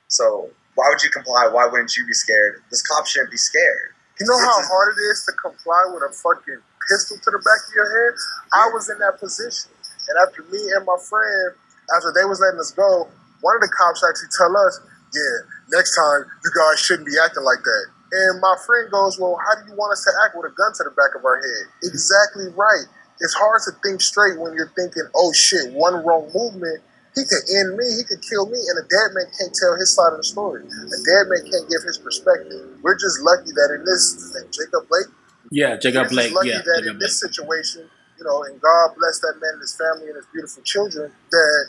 So 0.09 0.51
why 0.75 0.87
would 0.89 1.03
you 1.03 1.11
comply? 1.11 1.49
Why 1.51 1.67
wouldn't 1.67 1.97
you 1.97 2.07
be 2.07 2.15
scared? 2.15 2.63
This 2.71 2.83
cop 2.87 3.07
shouldn't 3.07 3.31
be 3.31 3.37
scared. 3.37 3.99
You 4.21 4.27
know 4.27 4.39
how 4.39 4.59
hard 4.63 4.95
it 4.95 5.01
is 5.11 5.25
to 5.27 5.33
comply 5.39 5.91
with 5.95 6.03
a 6.03 6.13
fucking 6.15 6.63
pistol 6.91 7.19
to 7.19 7.31
the 7.31 7.39
back 7.39 7.61
of 7.67 7.75
your 7.75 7.87
head? 7.87 8.15
I 8.53 8.71
was 8.75 8.91
in 8.91 8.99
that 8.99 9.19
position. 9.21 9.71
And 10.09 10.17
after 10.27 10.43
me 10.51 10.59
and 10.75 10.87
my 10.87 10.97
friend, 10.99 11.55
after 11.95 12.11
they 12.15 12.25
was 12.25 12.41
letting 12.41 12.59
us 12.59 12.73
go, 12.73 13.07
one 13.43 13.55
of 13.55 13.63
the 13.63 13.71
cops 13.71 14.03
actually 14.03 14.33
tell 14.35 14.51
us, 14.57 14.81
yeah, 15.15 15.37
next 15.71 15.95
time 15.95 16.27
you 16.43 16.51
guys 16.51 16.81
shouldn't 16.81 17.07
be 17.07 17.15
acting 17.23 17.45
like 17.45 17.63
that. 17.63 17.85
And 18.13 18.41
my 18.41 18.57
friend 18.65 18.91
goes, 18.91 19.19
Well, 19.19 19.37
how 19.37 19.61
do 19.61 19.69
you 19.71 19.77
want 19.77 19.93
us 19.93 20.05
to 20.05 20.13
act 20.25 20.37
with 20.37 20.51
a 20.51 20.55
gun 20.55 20.73
to 20.81 20.85
the 20.85 20.95
back 20.97 21.13
of 21.17 21.25
our 21.25 21.37
head? 21.37 21.69
Exactly 21.85 22.49
right. 22.57 22.87
It's 23.21 23.35
hard 23.35 23.61
to 23.67 23.73
think 23.83 24.01
straight 24.01 24.39
when 24.39 24.55
you're 24.55 24.73
thinking, 24.77 25.05
Oh 25.15 25.33
shit, 25.33 25.73
one 25.73 26.05
wrong 26.05 26.31
movement, 26.35 26.81
he 27.19 27.27
could 27.27 27.45
end 27.51 27.77
me, 27.77 27.85
he 27.99 28.05
could 28.05 28.23
kill 28.23 28.47
me, 28.47 28.57
and 28.57 28.77
a 28.79 28.87
dead 28.87 29.11
man 29.13 29.27
can't 29.35 29.53
tell 29.53 29.75
his 29.77 29.91
side 29.91 30.13
of 30.13 30.23
the 30.23 30.25
story. 30.25 30.63
A 30.63 30.99
dead 31.03 31.27
man 31.27 31.43
can't 31.51 31.67
give 31.69 31.83
his 31.83 31.99
perspective. 31.99 32.79
We're 32.81 32.97
just 32.97 33.21
lucky 33.21 33.51
that 33.51 33.75
in 33.75 33.85
this, 33.85 34.15
Jacob 34.55 34.89
Blake? 34.89 35.11
Yeah, 35.51 35.77
Jacob 35.77 36.09
Blake. 36.09 36.33
lucky 36.33 36.55
yeah, 36.55 36.63
that 36.63 36.87
Jacob 36.87 36.95
in 36.95 36.99
this 36.99 37.19
situation, 37.19 37.91
you 38.19 38.25
know, 38.25 38.45
and 38.45 38.61
God 38.61 38.95
bless 38.97 39.19
that 39.21 39.35
man 39.41 39.59
and 39.59 39.61
his 39.61 39.75
family 39.75 40.09
and 40.09 40.17
his 40.17 40.27
beautiful 40.33 40.63
children, 40.63 41.11
that 41.11 41.67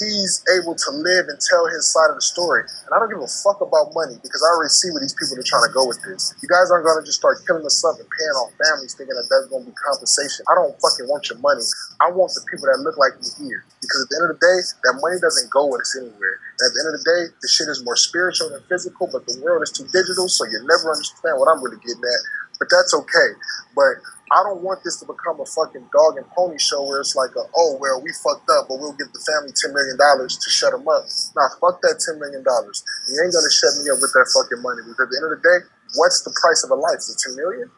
he's 0.00 0.40
able 0.56 0.72
to 0.72 0.90
live 1.04 1.28
and 1.28 1.36
tell 1.36 1.68
his 1.68 1.84
side 1.92 2.08
of 2.08 2.16
the 2.16 2.24
story. 2.24 2.64
And 2.88 2.90
I 2.94 2.98
don't 2.98 3.12
give 3.12 3.20
a 3.20 3.28
fuck 3.44 3.60
about 3.60 3.92
money 3.92 4.16
because 4.20 4.40
I 4.40 4.48
already 4.56 4.72
see 4.72 4.88
where 4.88 5.04
these 5.04 5.12
people 5.12 5.36
are 5.36 5.44
trying 5.44 5.68
to 5.68 5.74
go 5.74 5.84
with 5.84 6.00
this. 6.08 6.32
You 6.40 6.48
guys 6.48 6.72
aren't 6.72 6.88
going 6.88 6.96
to 6.96 7.04
just 7.04 7.20
start 7.20 7.44
killing 7.44 7.64
us 7.64 7.84
up 7.84 8.00
and 8.00 8.08
paying 8.08 8.36
off 8.40 8.56
families 8.56 8.96
thinking 8.96 9.12
that 9.16 9.28
that's 9.28 9.52
going 9.52 9.64
to 9.64 9.68
be 9.68 9.76
compensation. 9.76 10.48
I 10.48 10.56
don't 10.56 10.72
fucking 10.80 11.08
want 11.12 11.28
your 11.28 11.40
money. 11.44 11.64
I 12.00 12.08
want 12.08 12.32
the 12.32 12.42
people 12.48 12.72
that 12.72 12.80
look 12.80 12.96
like 12.96 13.20
me 13.20 13.28
here. 13.36 13.64
Because 13.84 14.00
at 14.04 14.08
the 14.08 14.16
end 14.16 14.24
of 14.30 14.32
the 14.38 14.40
day, 14.40 14.58
that 14.88 14.94
money 15.02 15.18
doesn't 15.20 15.48
go 15.52 15.68
anywhere. 15.76 16.36
And 16.56 16.62
at 16.64 16.72
the 16.72 16.78
end 16.80 16.88
of 16.92 16.96
the 16.96 17.04
day, 17.04 17.22
the 17.44 17.48
shit 17.50 17.68
is 17.68 17.84
more 17.84 17.98
spiritual 17.98 18.48
than 18.48 18.64
physical, 18.70 19.10
but 19.12 19.28
the 19.28 19.36
world 19.44 19.60
is 19.60 19.74
too 19.74 19.84
digital, 19.92 20.28
so 20.30 20.48
you 20.48 20.56
never 20.64 20.94
understand 20.94 21.36
what 21.36 21.50
I'm 21.52 21.60
really 21.60 21.80
getting 21.84 22.00
at. 22.00 22.22
But 22.62 22.70
that's 22.70 22.94
okay. 22.94 23.28
But 23.74 23.98
I 24.32 24.40
don't 24.48 24.64
want 24.64 24.80
this 24.80 24.96
to 25.04 25.06
become 25.06 25.38
a 25.44 25.46
fucking 25.46 25.92
dog 25.92 26.16
and 26.16 26.24
pony 26.32 26.56
show 26.56 26.80
where 26.88 27.04
it's 27.04 27.12
like, 27.12 27.36
a, 27.36 27.44
oh 27.52 27.76
well, 27.76 28.00
we 28.00 28.10
fucked 28.24 28.48
up, 28.48 28.64
but 28.72 28.80
we'll 28.80 28.96
give 28.96 29.12
the 29.12 29.20
family 29.20 29.52
ten 29.52 29.76
million 29.76 30.00
dollars 30.00 30.40
to 30.40 30.48
shut 30.48 30.72
them 30.72 30.88
up. 30.88 31.04
Nah, 31.36 31.52
fuck 31.60 31.84
that 31.84 32.00
ten 32.00 32.16
million 32.16 32.40
dollars. 32.40 32.80
You 33.12 33.20
ain't 33.20 33.36
gonna 33.36 33.52
shut 33.52 33.76
me 33.84 33.92
up 33.92 34.00
with 34.00 34.16
that 34.16 34.24
fucking 34.32 34.64
money 34.64 34.80
because 34.88 35.04
at 35.04 35.10
the 35.12 35.16
end 35.20 35.28
of 35.28 35.34
the 35.36 35.42
day, 35.44 35.58
what's 36.00 36.24
the 36.24 36.32
price 36.32 36.64
of 36.64 36.72
a 36.72 36.78
life? 36.80 37.04
Is 37.04 37.12
it 37.12 37.20
ten 37.20 37.36
million? 37.36 37.68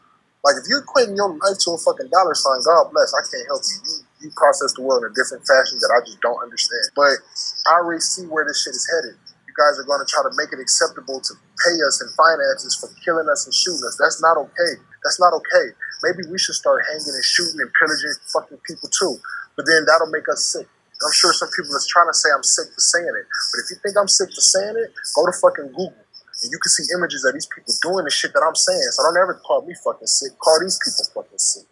Like 0.47 0.55
if 0.55 0.65
you're 0.71 0.81
equating 0.87 1.19
your 1.19 1.35
life 1.35 1.59
to 1.67 1.75
a 1.75 1.79
fucking 1.81 2.07
dollar 2.07 2.33
sign, 2.33 2.63
God 2.63 2.87
bless, 2.95 3.11
I 3.11 3.23
can't 3.27 3.47
help 3.51 3.61
you. 3.67 3.77
You 3.83 3.95
you 4.23 4.29
process 4.39 4.73
the 4.73 4.81
world 4.81 5.03
in 5.03 5.11
a 5.11 5.15
different 5.15 5.43
fashion 5.45 5.77
that 5.83 5.91
I 5.91 5.99
just 6.07 6.17
don't 6.23 6.39
understand. 6.39 6.87
But 6.95 7.19
I 7.67 7.83
already 7.83 8.01
see 8.01 8.25
where 8.25 8.47
this 8.47 8.63
shit 8.63 8.73
is 8.73 8.87
headed. 8.87 9.19
You 9.45 9.53
guys 9.53 9.77
are 9.77 9.85
going 9.85 10.01
to 10.01 10.09
try 10.09 10.23
to 10.25 10.33
make 10.33 10.49
it 10.49 10.57
acceptable 10.57 11.21
to 11.21 11.33
pay 11.61 11.75
us 11.85 12.01
in 12.01 12.09
finances 12.17 12.73
for 12.79 12.89
killing 13.05 13.27
us 13.29 13.45
and 13.45 13.53
shooting 13.53 13.83
us. 13.85 13.99
That's 14.01 14.23
not 14.23 14.39
okay. 14.39 14.81
That's 15.03 15.19
not 15.21 15.35
okay 15.43 15.75
maybe 16.03 16.27
we 16.29 16.39
should 16.39 16.55
start 16.55 16.83
hanging 16.89 17.13
and 17.13 17.23
shooting 17.23 17.59
and 17.61 17.71
pillaging 17.79 18.15
fucking 18.33 18.59
people 18.65 18.89
too. 18.89 19.19
But 19.55 19.65
then 19.65 19.85
that'll 19.85 20.11
make 20.11 20.27
us 20.29 20.45
sick. 20.45 20.67
I'm 21.03 21.13
sure 21.13 21.33
some 21.33 21.49
people 21.55 21.75
is 21.75 21.87
trying 21.87 22.07
to 22.07 22.13
say 22.13 22.29
I'm 22.35 22.43
sick 22.43 22.71
for 22.73 22.79
saying 22.79 23.07
it. 23.07 23.27
But 23.51 23.57
if 23.63 23.69
you 23.71 23.77
think 23.83 23.97
I'm 23.97 24.07
sick 24.07 24.29
for 24.29 24.41
saying 24.41 24.75
it, 24.77 24.93
go 25.15 25.25
to 25.25 25.33
fucking 25.33 25.67
Google. 25.75 26.05
And 26.43 26.51
you 26.51 26.59
can 26.59 26.69
see 26.69 26.83
images 26.95 27.23
of 27.25 27.33
these 27.33 27.47
people 27.47 27.73
doing 27.81 28.05
the 28.05 28.11
shit 28.11 28.33
that 28.33 28.43
I'm 28.45 28.55
saying. 28.55 28.89
So 28.91 29.03
don't 29.03 29.17
ever 29.21 29.35
call 29.45 29.65
me 29.65 29.73
fucking 29.83 30.07
sick. 30.07 30.37
Call 30.39 30.59
these 30.61 30.79
people 30.83 31.23
fucking 31.23 31.39
sick. 31.39 31.67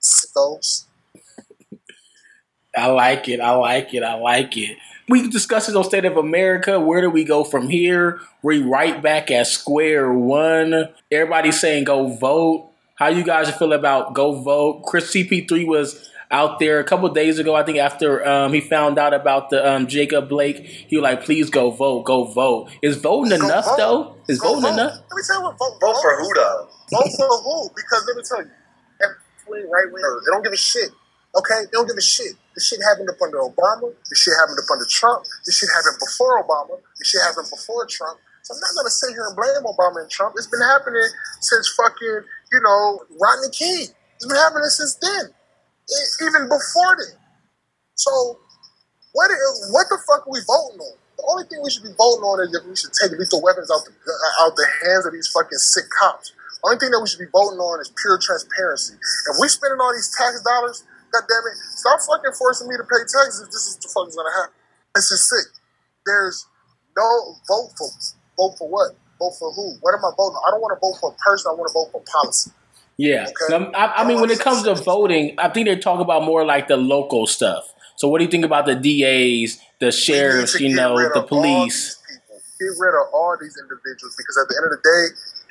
Sickos. 0.00 0.84
I 2.76 2.86
like 2.86 3.28
it. 3.28 3.40
I 3.40 3.52
like 3.52 3.94
it. 3.94 4.02
I 4.02 4.14
like 4.14 4.56
it. 4.56 4.76
We 5.08 5.28
discussed 5.28 5.68
it 5.68 5.76
on 5.76 5.84
State 5.84 6.04
of 6.04 6.16
America. 6.16 6.78
Where 6.78 7.00
do 7.00 7.10
we 7.10 7.24
go 7.24 7.42
from 7.42 7.68
here? 7.68 8.20
We 8.42 8.62
right 8.62 9.02
back 9.02 9.30
at 9.30 9.46
square 9.46 10.12
one. 10.12 10.90
Everybody's 11.10 11.60
saying 11.60 11.84
go 11.84 12.08
vote. 12.08 12.70
How 12.98 13.08
you 13.08 13.22
guys 13.22 13.50
feel 13.56 13.72
about 13.72 14.14
go 14.14 14.42
vote? 14.42 14.82
Chris 14.84 15.12
CP3 15.14 15.66
was 15.66 16.10
out 16.30 16.58
there 16.58 16.80
a 16.80 16.84
couple 16.84 17.08
days 17.10 17.38
ago. 17.38 17.54
I 17.54 17.62
think 17.62 17.78
after 17.78 18.26
um, 18.26 18.52
he 18.52 18.60
found 18.60 18.98
out 18.98 19.14
about 19.14 19.50
the 19.50 19.66
um, 19.66 19.86
Jacob 19.86 20.28
Blake, 20.28 20.56
he 20.56 20.96
was 20.96 21.02
like, 21.02 21.24
"Please 21.24 21.48
go 21.48 21.70
vote, 21.70 22.02
go 22.04 22.24
vote." 22.24 22.70
Is 22.82 22.96
voting 22.96 23.38
go 23.38 23.46
enough 23.46 23.64
vote. 23.66 23.76
though? 23.76 24.16
Is 24.28 24.40
go 24.40 24.48
voting 24.48 24.62
vote. 24.62 24.72
enough? 24.72 24.92
Let 24.92 25.16
me 25.16 25.22
tell 25.26 25.38
you 25.38 25.44
what 25.44 25.58
vote, 25.58 25.78
vote, 25.80 26.02
for 26.02 26.16
who 26.18 26.34
though? 26.34 26.68
Vote 26.90 27.10
for 27.16 27.28
who? 27.28 27.70
Because 27.76 28.04
let 28.08 28.16
me 28.16 28.22
tell 28.22 28.42
you, 28.42 28.50
right 29.70 29.86
wing, 29.92 30.20
they 30.26 30.30
don't 30.32 30.42
give 30.42 30.52
a 30.52 30.56
shit 30.56 30.90
Okay, 31.36 31.68
they 31.68 31.76
don't 31.76 31.86
give 31.86 31.96
a 31.96 32.02
shit. 32.02 32.34
This 32.54 32.66
shit 32.66 32.80
happened 32.82 33.10
up 33.10 33.20
under 33.20 33.38
Obama. 33.38 33.92
This 34.08 34.18
shit 34.18 34.34
happened 34.40 34.58
up 34.58 34.70
under 34.72 34.88
Trump. 34.88 35.24
This 35.44 35.58
shit 35.58 35.68
happened 35.68 36.00
before 36.00 36.42
Obama. 36.42 36.80
This 36.98 37.08
shit 37.14 37.20
happened 37.20 37.46
before 37.50 37.84
Trump. 37.86 38.18
So 38.42 38.54
I'm 38.54 38.60
not 38.60 38.72
gonna 38.74 38.90
sit 38.90 39.10
here 39.12 39.26
and 39.28 39.36
blame 39.36 39.62
Obama 39.62 40.00
and 40.00 40.10
Trump. 40.10 40.34
It's 40.36 40.48
been 40.48 40.64
happening 40.64 41.04
since 41.40 41.68
fucking, 41.76 42.24
you 42.52 42.60
know, 42.64 43.00
Rodney 43.20 43.50
King. 43.52 43.88
It's 44.16 44.26
been 44.26 44.36
happening 44.36 44.70
since 44.70 44.94
then, 44.96 45.30
even 46.26 46.48
before 46.48 46.96
then. 46.98 47.18
So 47.94 48.40
what 49.12 49.30
is, 49.30 49.70
what 49.72 49.86
the 49.90 49.98
fuck 50.06 50.26
are 50.26 50.32
we 50.32 50.40
voting 50.46 50.80
on? 50.80 50.96
The 51.18 51.24
only 51.26 51.44
thing 51.50 51.58
we 51.62 51.70
should 51.70 51.82
be 51.82 51.94
voting 51.98 52.22
on 52.22 52.38
is 52.46 52.54
if 52.54 52.62
we 52.62 52.76
should 52.78 52.94
take 52.94 53.10
lethal 53.18 53.42
weapons 53.42 53.70
out 53.74 53.82
the 53.82 53.90
uh, 53.90 54.44
out 54.46 54.54
the 54.54 54.66
hands 54.86 55.06
of 55.06 55.12
these 55.12 55.26
fucking 55.34 55.58
sick 55.58 55.90
cops. 55.98 56.30
The 56.30 56.70
Only 56.70 56.78
thing 56.78 56.90
that 56.94 57.02
we 57.02 57.10
should 57.10 57.22
be 57.22 57.30
voting 57.34 57.58
on 57.58 57.82
is 57.82 57.90
pure 57.98 58.18
transparency. 58.22 58.94
If 58.94 59.34
we're 59.42 59.50
spending 59.50 59.82
all 59.82 59.90
these 59.90 60.14
tax 60.14 60.38
dollars, 60.46 60.86
god 61.10 61.26
damn 61.26 61.44
it, 61.50 61.58
stop 61.74 61.98
fucking 62.06 62.38
forcing 62.38 62.70
me 62.70 62.78
to 62.78 62.86
pay 62.86 63.02
taxes 63.02 63.42
if 63.42 63.50
this 63.50 63.66
is 63.66 63.82
the 63.82 63.90
fuck 63.90 64.06
is 64.06 64.14
gonna 64.14 64.30
happen. 64.38 64.54
This 64.94 65.10
is 65.10 65.26
sick. 65.26 65.50
There's 66.06 66.46
no 66.94 67.34
vote 67.50 67.74
for 67.74 67.90
vote 68.38 68.54
for 68.58 68.68
what? 68.70 68.94
Vote 69.18 69.32
for 69.38 69.52
who? 69.52 69.76
What 69.80 69.94
am 69.94 70.04
I 70.04 70.10
voting? 70.16 70.38
I 70.46 70.50
don't 70.50 70.60
want 70.60 70.76
to 70.76 70.80
vote 70.80 70.98
for 71.00 71.10
a 71.10 71.14
person. 71.22 71.50
I 71.50 71.54
want 71.54 71.68
to 71.68 71.72
vote 71.72 71.90
for 71.92 72.02
policy. 72.12 72.50
Yeah, 72.96 73.28
okay? 73.48 73.70
I, 73.74 74.02
I, 74.02 74.08
mean, 74.08 74.20
when 74.20 74.30
it 74.30 74.40
comes 74.40 74.64
to 74.64 74.74
voting, 74.74 75.34
I 75.38 75.48
think 75.48 75.66
they're 75.66 75.78
talking 75.78 76.02
about 76.02 76.24
more 76.24 76.44
like 76.44 76.66
the 76.66 76.76
local 76.76 77.26
stuff. 77.26 77.72
So, 77.96 78.08
what 78.08 78.18
do 78.18 78.24
you 78.24 78.30
think 78.30 78.44
about 78.44 78.66
the 78.66 78.74
DAs, 78.74 79.60
the 79.78 79.92
sheriffs, 79.92 80.58
you 80.60 80.74
know, 80.74 80.96
the 81.14 81.22
police? 81.22 81.97
Get 82.58 82.74
rid 82.78 82.94
of 82.98 83.06
all 83.14 83.38
these 83.38 83.54
individuals 83.54 84.18
because 84.18 84.36
at 84.42 84.50
the 84.50 84.56
end 84.58 84.66
of 84.66 84.74
the 84.74 84.82
day, 84.82 85.04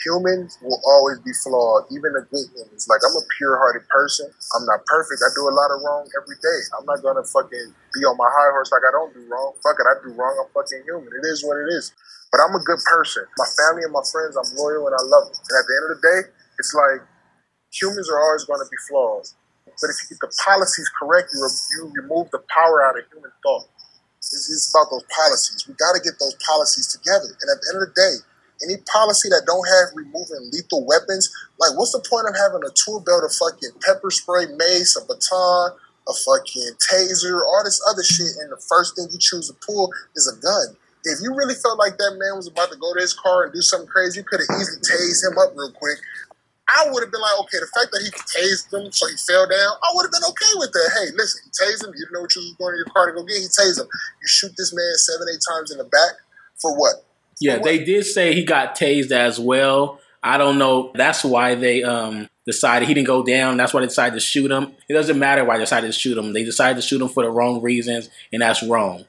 humans 0.04 0.60
will 0.60 0.80
always 0.88 1.24
be 1.24 1.32
flawed, 1.46 1.88
even 1.91 2.12
the 2.15 2.28
good 2.28 2.48
humans. 2.52 2.89
Like 2.91 3.00
I'm 3.06 3.15
a 3.15 3.26
pure-hearted 3.39 3.88
person. 3.93 4.28
I'm 4.56 4.65
not 4.67 4.84
perfect. 4.91 5.24
I 5.24 5.32
do 5.38 5.48
a 5.48 5.56
lot 5.56 5.70
of 5.70 5.86
wrong 5.86 6.10
every 6.17 6.39
day. 6.41 6.60
I'm 6.76 6.86
not 6.89 7.06
gonna 7.06 7.24
fucking 7.24 7.67
be 7.96 8.02
on 8.10 8.17
my 8.17 8.28
high 8.28 8.52
horse 8.58 8.74
like 8.74 8.84
I 8.84 8.91
don't 8.91 9.13
do 9.13 9.24
wrong. 9.30 9.54
Fuck 9.62 9.78
it, 9.80 9.88
I 9.88 9.96
do 10.02 10.17
wrong. 10.17 10.36
I'm 10.41 10.50
fucking 10.52 10.84
human. 10.84 11.13
It 11.13 11.26
is 11.30 11.46
what 11.46 11.62
it 11.62 11.70
is. 11.78 11.93
But 12.34 12.41
I'm 12.41 12.58
a 12.58 12.63
good 12.65 12.82
person. 12.89 13.24
My 13.38 13.50
family 13.54 13.86
and 13.86 13.93
my 13.93 14.04
friends, 14.10 14.34
I'm 14.34 14.50
loyal 14.58 14.89
and 14.89 14.96
I 14.98 15.04
love 15.06 15.30
them. 15.30 15.38
And 15.38 15.56
at 15.62 15.65
the 15.70 15.74
end 15.78 15.86
of 15.88 15.91
the 15.96 16.02
day, 16.04 16.20
it's 16.60 16.74
like 16.74 17.02
humans 17.74 18.10
are 18.10 18.20
always 18.20 18.46
going 18.46 18.60
to 18.60 18.70
be 18.70 18.80
flawed. 18.89 19.28
But 19.65 19.89
if 19.93 19.98
you 20.04 20.15
get 20.17 20.22
the 20.22 20.32
policies 20.43 20.89
correct, 21.00 21.30
you, 21.34 21.46
you 21.78 21.91
remove 22.02 22.32
the 22.32 22.41
power 22.50 22.84
out 22.86 22.98
of 22.98 23.06
human 23.13 23.32
thought. 23.43 23.67
It's, 24.33 24.49
it's 24.49 24.69
about 24.71 24.91
those 24.91 25.05
policies. 25.09 25.65
We 25.67 25.73
got 25.75 25.93
to 25.93 26.01
get 26.01 26.19
those 26.19 26.35
policies 26.43 26.87
together. 26.87 27.27
And 27.27 27.47
at 27.51 27.57
the 27.61 27.67
end 27.73 27.77
of 27.81 27.89
the 27.89 27.95
day, 27.95 28.15
any 28.65 28.77
policy 28.89 29.29
that 29.29 29.45
don't 29.45 29.67
have 29.67 29.93
removing 29.93 30.49
lethal 30.51 30.85
weapons, 30.85 31.29
like 31.59 31.77
what's 31.77 31.93
the 31.93 32.03
point 32.03 32.27
of 32.27 32.35
having 32.35 32.65
a 32.65 32.73
tool 32.73 32.99
belt, 32.99 33.23
a 33.23 33.29
fucking 33.29 33.77
pepper 33.85 34.09
spray, 34.09 34.49
mace, 34.57 34.97
a 34.97 35.05
baton, 35.05 35.77
a 36.09 36.13
fucking 36.13 36.73
taser, 36.81 37.43
all 37.45 37.61
this 37.63 37.81
other 37.85 38.03
shit, 38.03 38.33
and 38.41 38.51
the 38.51 38.61
first 38.67 38.95
thing 38.95 39.07
you 39.11 39.19
choose 39.19 39.47
to 39.47 39.55
pull 39.61 39.91
is 40.15 40.25
a 40.25 40.35
gun 40.41 40.75
if 41.07 41.19
you 41.21 41.33
really 41.35 41.55
felt 41.55 41.79
like 41.79 41.97
that 41.97 42.17
man 42.19 42.35
was 42.35 42.47
about 42.47 42.71
to 42.71 42.77
go 42.77 42.93
to 42.93 42.99
his 42.99 43.13
car 43.13 43.45
and 43.45 43.53
do 43.53 43.61
something 43.61 43.87
crazy, 43.87 44.19
you 44.19 44.23
could 44.23 44.41
have 44.41 44.59
easily 44.59 44.81
tased 44.83 45.23
him 45.23 45.37
up 45.37 45.53
real 45.55 45.71
quick. 45.71 45.97
I 46.69 46.89
would 46.91 47.01
have 47.03 47.12
been 47.12 47.21
like, 47.21 47.39
okay, 47.47 47.60
the 47.60 47.71
fact 47.71 47.91
that 47.91 48.03
he 48.03 48.12
tased 48.12 48.73
him 48.73 48.91
so 48.91 49.08
he 49.08 49.15
fell 49.15 49.47
down, 49.47 49.71
I 49.84 49.89
would 49.95 50.03
have 50.03 50.12
been 50.12 50.27
okay 50.30 50.53
with 50.60 50.71
that. 50.71 50.89
Hey, 50.99 51.15
listen, 51.15 51.41
he 51.45 51.51
tased 51.51 51.84
him. 51.84 51.93
You 51.95 52.06
didn't 52.06 52.13
know 52.13 52.21
what 52.21 52.36
you 52.36 52.41
was 52.41 52.56
going 52.60 52.73
to 52.73 52.77
your 52.77 52.91
car 52.91 53.08
to 53.08 53.13
go 53.13 53.23
get. 53.23 53.38
He 53.39 53.47
tased 53.47 53.80
him. 53.80 53.88
You 53.88 54.27
shoot 54.27 54.51
this 54.58 54.73
man 54.75 54.93
seven, 54.95 55.27
eight 55.32 55.43
times 55.47 55.71
in 55.71 55.77
the 55.77 55.86
back 55.86 56.19
for 56.60 56.77
what? 56.77 56.95
For 57.39 57.41
yeah, 57.41 57.53
what? 57.56 57.63
they 57.63 57.84
did 57.84 58.06
say 58.06 58.34
he 58.34 58.43
got 58.43 58.75
tased 58.75 59.12
as 59.12 59.39
well. 59.39 59.99
I 60.21 60.38
don't 60.38 60.58
know. 60.58 60.91
That's 60.95 61.23
why 61.23 61.56
they 61.56 61.84
um 61.84 62.27
decided 62.45 62.88
he 62.88 62.93
didn't 62.93 63.08
go 63.08 63.23
down. 63.23 63.58
That's 63.58 63.73
why 63.73 63.82
they 63.82 63.88
decided 63.88 64.15
to 64.15 64.19
shoot 64.19 64.51
him. 64.51 64.73
It 64.89 64.93
doesn't 64.93 65.19
matter 65.19 65.45
why 65.45 65.58
they 65.58 65.63
decided 65.63 65.88
to 65.88 65.97
shoot 65.97 66.17
him. 66.17 66.34
They 66.34 66.43
decided 66.43 66.82
to 66.82 66.88
shoot 66.88 67.01
him 67.01 67.10
for 67.10 67.23
the 67.23 67.30
wrong 67.30 67.62
reasons, 67.62 68.10
and 68.34 68.41
that's 68.41 68.63
wrong. 68.63 69.06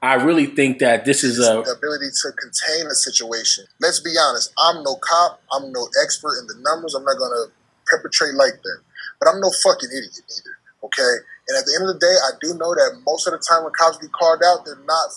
I 0.00 0.14
really 0.14 0.46
think 0.46 0.78
that 0.78 1.04
this 1.04 1.24
is 1.24 1.38
a 1.38 1.62
the 1.66 1.74
ability 1.74 2.10
to 2.22 2.28
contain 2.38 2.86
a 2.86 2.94
situation. 2.94 3.64
Let's 3.80 4.00
be 4.00 4.14
honest. 4.18 4.52
I'm 4.58 4.82
no 4.82 4.96
cop. 5.02 5.42
I'm 5.52 5.72
no 5.72 5.88
expert 6.02 6.38
in 6.38 6.46
the 6.46 6.54
numbers. 6.62 6.94
I'm 6.94 7.04
not 7.04 7.18
gonna 7.18 7.50
perpetrate 7.86 8.34
like 8.34 8.62
that. 8.62 8.78
But 9.18 9.28
I'm 9.28 9.40
no 9.40 9.50
fucking 9.50 9.90
idiot 9.90 10.22
either. 10.22 10.54
Okay. 10.84 11.14
And 11.48 11.58
at 11.58 11.64
the 11.64 11.74
end 11.74 11.88
of 11.88 11.94
the 11.96 12.00
day, 12.00 12.14
I 12.28 12.36
do 12.40 12.54
know 12.54 12.74
that 12.74 13.02
most 13.06 13.26
of 13.26 13.32
the 13.32 13.42
time 13.42 13.64
when 13.64 13.72
cops 13.74 13.98
get 13.98 14.12
called 14.12 14.42
out, 14.44 14.64
they're 14.64 14.78
not 14.86 15.10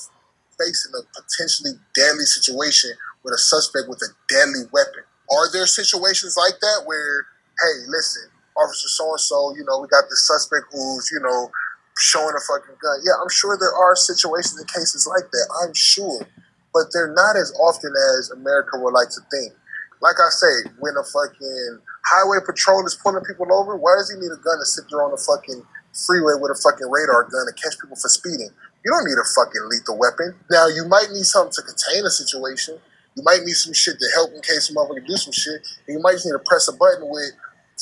facing 0.58 0.94
a 0.98 1.04
potentially 1.14 1.78
deadly 1.94 2.26
situation 2.26 2.92
with 3.24 3.34
a 3.34 3.38
suspect 3.38 3.86
with 3.90 4.02
a 4.02 4.10
deadly 4.30 4.66
weapon. 4.74 5.06
Are 5.30 5.52
there 5.52 5.68
situations 5.68 6.36
like 6.38 6.60
that 6.60 6.84
where, 6.86 7.28
hey, 7.62 7.86
listen, 7.88 8.32
Officer 8.58 8.90
So 8.90 9.12
and 9.12 9.20
So, 9.20 9.56
you 9.56 9.64
know, 9.66 9.80
we 9.80 9.88
got 9.88 10.10
this 10.10 10.26
suspect 10.26 10.72
who's, 10.72 11.10
you 11.12 11.20
know, 11.20 11.52
showing 11.98 12.34
a 12.36 12.44
fucking 12.48 12.78
gun. 12.82 12.98
Yeah, 13.06 13.20
I'm 13.22 13.30
sure 13.30 13.58
there 13.58 13.74
are 13.74 13.96
situations 13.96 14.58
and 14.60 14.68
cases 14.68 15.08
like 15.08 15.30
that. 15.32 15.48
I'm 15.64 15.74
sure. 15.74 16.28
But 16.74 16.94
they're 16.94 17.14
not 17.14 17.36
as 17.36 17.52
often 17.60 17.92
as 18.18 18.32
America 18.32 18.80
would 18.80 18.94
like 18.94 19.10
to 19.10 19.22
think. 19.30 19.54
Like 20.02 20.18
I 20.18 20.30
say, 20.30 20.72
when 20.80 20.96
a 20.98 21.04
fucking 21.04 21.80
highway 22.06 22.40
patrol 22.46 22.86
is 22.88 22.96
pulling 22.96 23.24
people 23.24 23.52
over, 23.54 23.76
why 23.76 23.96
does 23.98 24.10
he 24.10 24.18
need 24.18 24.34
a 24.34 24.42
gun 24.42 24.58
to 24.58 24.66
sit 24.66 24.86
there 24.90 25.04
on 25.04 25.12
the 25.12 25.22
fucking 25.22 25.62
freeway 25.94 26.40
with 26.40 26.50
a 26.50 26.58
fucking 26.58 26.90
radar 26.90 27.30
gun 27.30 27.46
to 27.46 27.54
catch 27.54 27.78
people 27.78 28.00
for 28.00 28.10
speeding? 28.10 28.50
You 28.82 28.90
don't 28.90 29.06
need 29.06 29.20
a 29.20 29.28
fucking 29.36 29.62
lethal 29.70 30.00
weapon. 30.00 30.34
Now, 30.50 30.66
you 30.68 30.88
might 30.88 31.14
need 31.14 31.28
something 31.28 31.54
to 31.54 31.62
contain 31.62 32.02
a 32.02 32.10
situation. 32.10 32.80
You 33.14 33.22
might 33.22 33.44
need 33.46 33.54
some 33.54 33.74
shit 33.74 34.00
to 34.00 34.08
help 34.16 34.34
in 34.34 34.42
case 34.42 34.72
a 34.72 34.74
motherfucker 34.74 35.06
do 35.06 35.18
some 35.18 35.34
shit. 35.34 35.62
And 35.86 36.00
you 36.00 36.02
might 36.02 36.18
just 36.18 36.26
need 36.26 36.34
to 36.34 36.46
press 36.48 36.68
a 36.68 36.74
button 36.74 37.06
with 37.06 37.36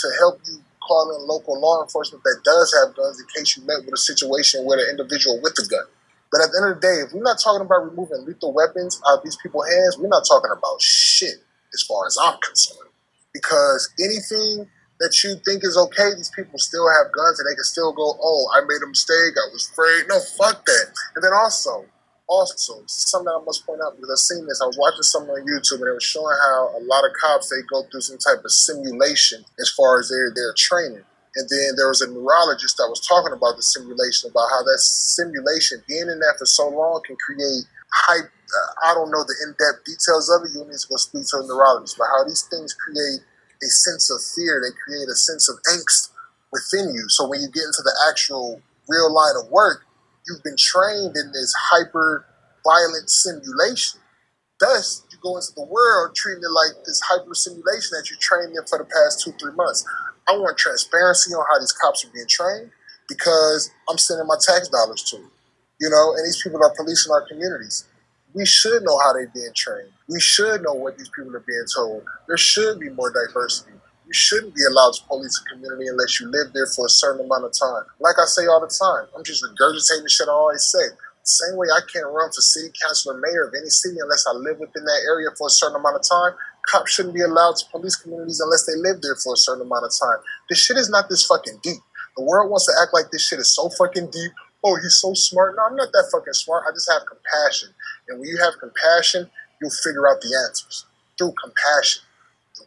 to 0.04 0.08
help 0.20 0.42
you 0.44 0.60
call 0.90 1.14
in 1.14 1.30
local 1.30 1.62
law 1.62 1.86
enforcement 1.86 2.26
that 2.26 2.42
does 2.42 2.74
have 2.82 2.98
guns 2.98 3.22
in 3.22 3.30
case 3.30 3.54
you 3.56 3.62
met 3.70 3.86
with 3.86 3.94
a 3.94 4.02
situation 4.02 4.66
with 4.66 4.82
an 4.82 4.90
individual 4.90 5.38
with 5.46 5.54
a 5.62 5.66
gun. 5.70 5.86
But 6.34 6.42
at 6.42 6.50
the 6.50 6.58
end 6.62 6.74
of 6.74 6.82
the 6.82 6.86
day, 6.86 6.98
if 7.06 7.14
we're 7.14 7.26
not 7.26 7.38
talking 7.38 7.62
about 7.62 7.86
removing 7.86 8.26
lethal 8.26 8.54
weapons 8.54 9.02
out 9.06 9.20
of 9.20 9.24
these 9.24 9.38
people's 9.38 9.70
hands, 9.70 9.98
we're 9.98 10.10
not 10.10 10.26
talking 10.26 10.50
about 10.50 10.82
shit 10.82 11.38
as 11.74 11.86
far 11.86 12.06
as 12.10 12.18
I'm 12.18 12.38
concerned. 12.42 12.90
Because 13.34 13.94
anything 14.02 14.66
that 15.00 15.14
you 15.24 15.38
think 15.46 15.64
is 15.64 15.78
okay, 15.78 16.14
these 16.18 16.32
people 16.36 16.60
still 16.60 16.86
have 16.90 17.14
guns 17.14 17.40
and 17.40 17.46
they 17.46 17.56
can 17.56 17.64
still 17.64 17.94
go, 17.94 18.18
oh, 18.22 18.50
I 18.54 18.62
made 18.62 18.82
a 18.84 18.90
mistake, 18.90 19.38
I 19.38 19.48
was 19.54 19.70
afraid. 19.72 20.10
No, 20.10 20.20
fuck 20.38 20.66
that. 20.66 20.88
And 21.16 21.24
then 21.24 21.34
also, 21.34 21.86
also, 22.30 22.86
something 22.86 23.34
I 23.34 23.42
must 23.42 23.66
point 23.66 23.82
out 23.82 23.98
because 23.98 24.14
I've 24.14 24.22
seen 24.22 24.46
this. 24.46 24.62
I 24.62 24.70
was 24.70 24.78
watching 24.78 25.02
something 25.02 25.34
on 25.34 25.50
YouTube 25.50 25.82
and 25.82 25.90
it 25.90 25.98
was 25.98 26.06
showing 26.06 26.38
how 26.38 26.78
a 26.78 26.82
lot 26.86 27.02
of 27.02 27.12
cops 27.18 27.50
they 27.50 27.66
go 27.66 27.82
through 27.90 28.06
some 28.06 28.22
type 28.22 28.46
of 28.46 28.54
simulation 28.54 29.42
as 29.58 29.74
far 29.74 29.98
as 29.98 30.14
their 30.14 30.30
their 30.30 30.54
training. 30.54 31.02
And 31.36 31.46
then 31.50 31.74
there 31.74 31.90
was 31.90 32.06
a 32.06 32.10
neurologist 32.10 32.78
that 32.78 32.90
was 32.90 33.02
talking 33.02 33.34
about 33.34 33.58
the 33.58 33.66
simulation, 33.66 34.30
about 34.30 34.50
how 34.54 34.62
that 34.62 34.78
simulation, 34.78 35.82
being 35.90 36.06
in 36.06 36.22
that 36.22 36.38
for 36.38 36.46
so 36.46 36.70
long, 36.70 37.02
can 37.02 37.18
create 37.18 37.66
hype. 38.06 38.30
Uh, 38.30 38.70
I 38.86 38.94
don't 38.94 39.10
know 39.10 39.26
the 39.26 39.34
in 39.46 39.58
depth 39.58 39.86
details 39.90 40.30
of 40.30 40.46
it. 40.46 40.54
You 40.54 40.70
need 40.70 40.78
to 40.78 40.90
go 40.90 41.02
speak 41.02 41.26
to 41.34 41.42
a 41.42 41.46
neurologist, 41.50 41.98
but 41.98 42.14
how 42.14 42.26
these 42.30 42.46
things 42.46 42.78
create 42.78 43.26
a 43.62 43.70
sense 43.90 44.10
of 44.14 44.22
fear, 44.38 44.62
they 44.62 44.74
create 44.86 45.10
a 45.10 45.18
sense 45.18 45.50
of 45.50 45.58
angst 45.66 46.14
within 46.54 46.94
you. 46.94 47.10
So 47.10 47.26
when 47.26 47.42
you 47.42 47.50
get 47.50 47.66
into 47.66 47.82
the 47.82 47.94
actual 48.10 48.62
real 48.88 49.14
line 49.14 49.38
of 49.38 49.50
work, 49.50 49.86
you've 50.30 50.44
been 50.44 50.58
trained 50.58 51.16
in 51.18 51.32
this 51.34 51.54
hyper 51.58 52.26
violent 52.64 53.10
simulation. 53.10 54.00
Thus, 54.60 55.04
you 55.12 55.18
go 55.24 55.36
into 55.38 55.52
the 55.56 55.66
world 55.66 56.16
treating 56.16 56.44
it 56.44 56.52
like 56.52 56.86
this 56.86 57.02
hyper 57.02 57.34
simulation 57.34 57.98
that 57.98 58.10
you 58.12 58.18
trained 58.20 58.52
in 58.56 58.66
for 58.68 58.78
the 58.78 58.86
past 58.86 59.24
two, 59.24 59.34
three 59.42 59.56
months. 59.56 59.86
I 60.28 60.38
want 60.38 60.58
transparency 60.58 61.34
on 61.34 61.46
how 61.50 61.60
these 61.60 61.74
cops 61.74 62.06
are 62.06 62.12
being 62.14 62.28
trained 62.30 62.72
because 63.08 63.72
I'm 63.90 63.98
sending 63.98 64.28
my 64.28 64.38
tax 64.40 64.70
dollars 64.70 65.04
to 65.12 65.18
them. 65.18 65.32
You 65.82 65.90
know, 65.90 66.14
and 66.16 66.26
these 66.26 66.42
people 66.44 66.62
are 66.64 66.76
policing 66.76 67.12
our 67.12 67.26
communities. 67.28 67.86
We 68.34 68.46
should 68.46 68.84
know 68.84 69.00
how 69.00 69.14
they're 69.14 69.32
being 69.34 69.54
trained. 69.56 69.92
We 70.08 70.20
should 70.20 70.62
know 70.62 70.74
what 70.74 70.98
these 70.98 71.10
people 71.10 71.36
are 71.36 71.44
being 71.48 71.66
told. 71.74 72.04
There 72.28 72.38
should 72.38 72.80
be 72.80 72.90
more 72.90 73.12
diversity 73.12 73.79
you 74.10 74.18
shouldn't 74.18 74.56
be 74.56 74.66
allowed 74.66 74.98
to 74.98 75.06
police 75.06 75.38
a 75.38 75.54
community 75.54 75.86
unless 75.86 76.20
you 76.20 76.26
live 76.34 76.50
there 76.52 76.66
for 76.66 76.88
a 76.88 76.90
certain 76.90 77.24
amount 77.24 77.46
of 77.46 77.54
time. 77.54 77.86
Like 78.02 78.18
I 78.18 78.26
say 78.26 78.50
all 78.50 78.58
the 78.58 78.66
time, 78.66 79.06
I'm 79.14 79.24
just 79.24 79.46
regurgitating 79.46 80.10
shit 80.10 80.28
I 80.28 80.34
always 80.34 80.66
say. 80.66 80.98
Same 81.22 81.56
way 81.62 81.70
I 81.70 81.86
can't 81.86 82.10
run 82.10 82.34
for 82.34 82.42
city 82.42 82.74
council 82.82 83.14
or 83.14 83.22
mayor 83.22 83.46
of 83.46 83.54
any 83.54 83.70
city 83.70 84.02
unless 84.02 84.26
I 84.26 84.34
live 84.34 84.58
within 84.58 84.82
that 84.82 85.02
area 85.06 85.30
for 85.38 85.46
a 85.46 85.54
certain 85.54 85.78
amount 85.78 86.02
of 86.02 86.10
time. 86.10 86.34
Cops 86.66 86.90
shouldn't 86.90 87.14
be 87.14 87.22
allowed 87.22 87.58
to 87.58 87.70
police 87.70 87.98
communities 87.98 88.42
unless 88.42 88.66
they 88.66 88.74
live 88.82 88.98
there 89.06 89.14
for 89.22 89.34
a 89.34 89.38
certain 89.38 89.62
amount 89.62 89.86
of 89.86 89.94
time. 89.94 90.18
This 90.50 90.58
shit 90.58 90.78
is 90.78 90.90
not 90.90 91.06
this 91.08 91.30
fucking 91.30 91.60
deep. 91.62 91.78
The 92.18 92.26
world 92.26 92.50
wants 92.50 92.66
to 92.66 92.74
act 92.82 92.98
like 92.98 93.12
this 93.12 93.28
shit 93.28 93.38
is 93.38 93.54
so 93.54 93.70
fucking 93.78 94.10
deep. 94.10 94.34
Oh, 94.66 94.74
he's 94.82 94.98
so 94.98 95.14
smart. 95.14 95.54
No, 95.54 95.70
I'm 95.70 95.76
not 95.76 95.94
that 95.94 96.10
fucking 96.12 96.34
smart. 96.34 96.66
I 96.66 96.74
just 96.74 96.90
have 96.90 97.06
compassion. 97.06 97.70
And 98.10 98.18
when 98.18 98.28
you 98.28 98.42
have 98.42 98.58
compassion, 98.58 99.30
you'll 99.62 99.70
figure 99.86 100.10
out 100.10 100.18
the 100.22 100.34
answers 100.50 100.86
through 101.16 101.34
compassion 101.38 102.09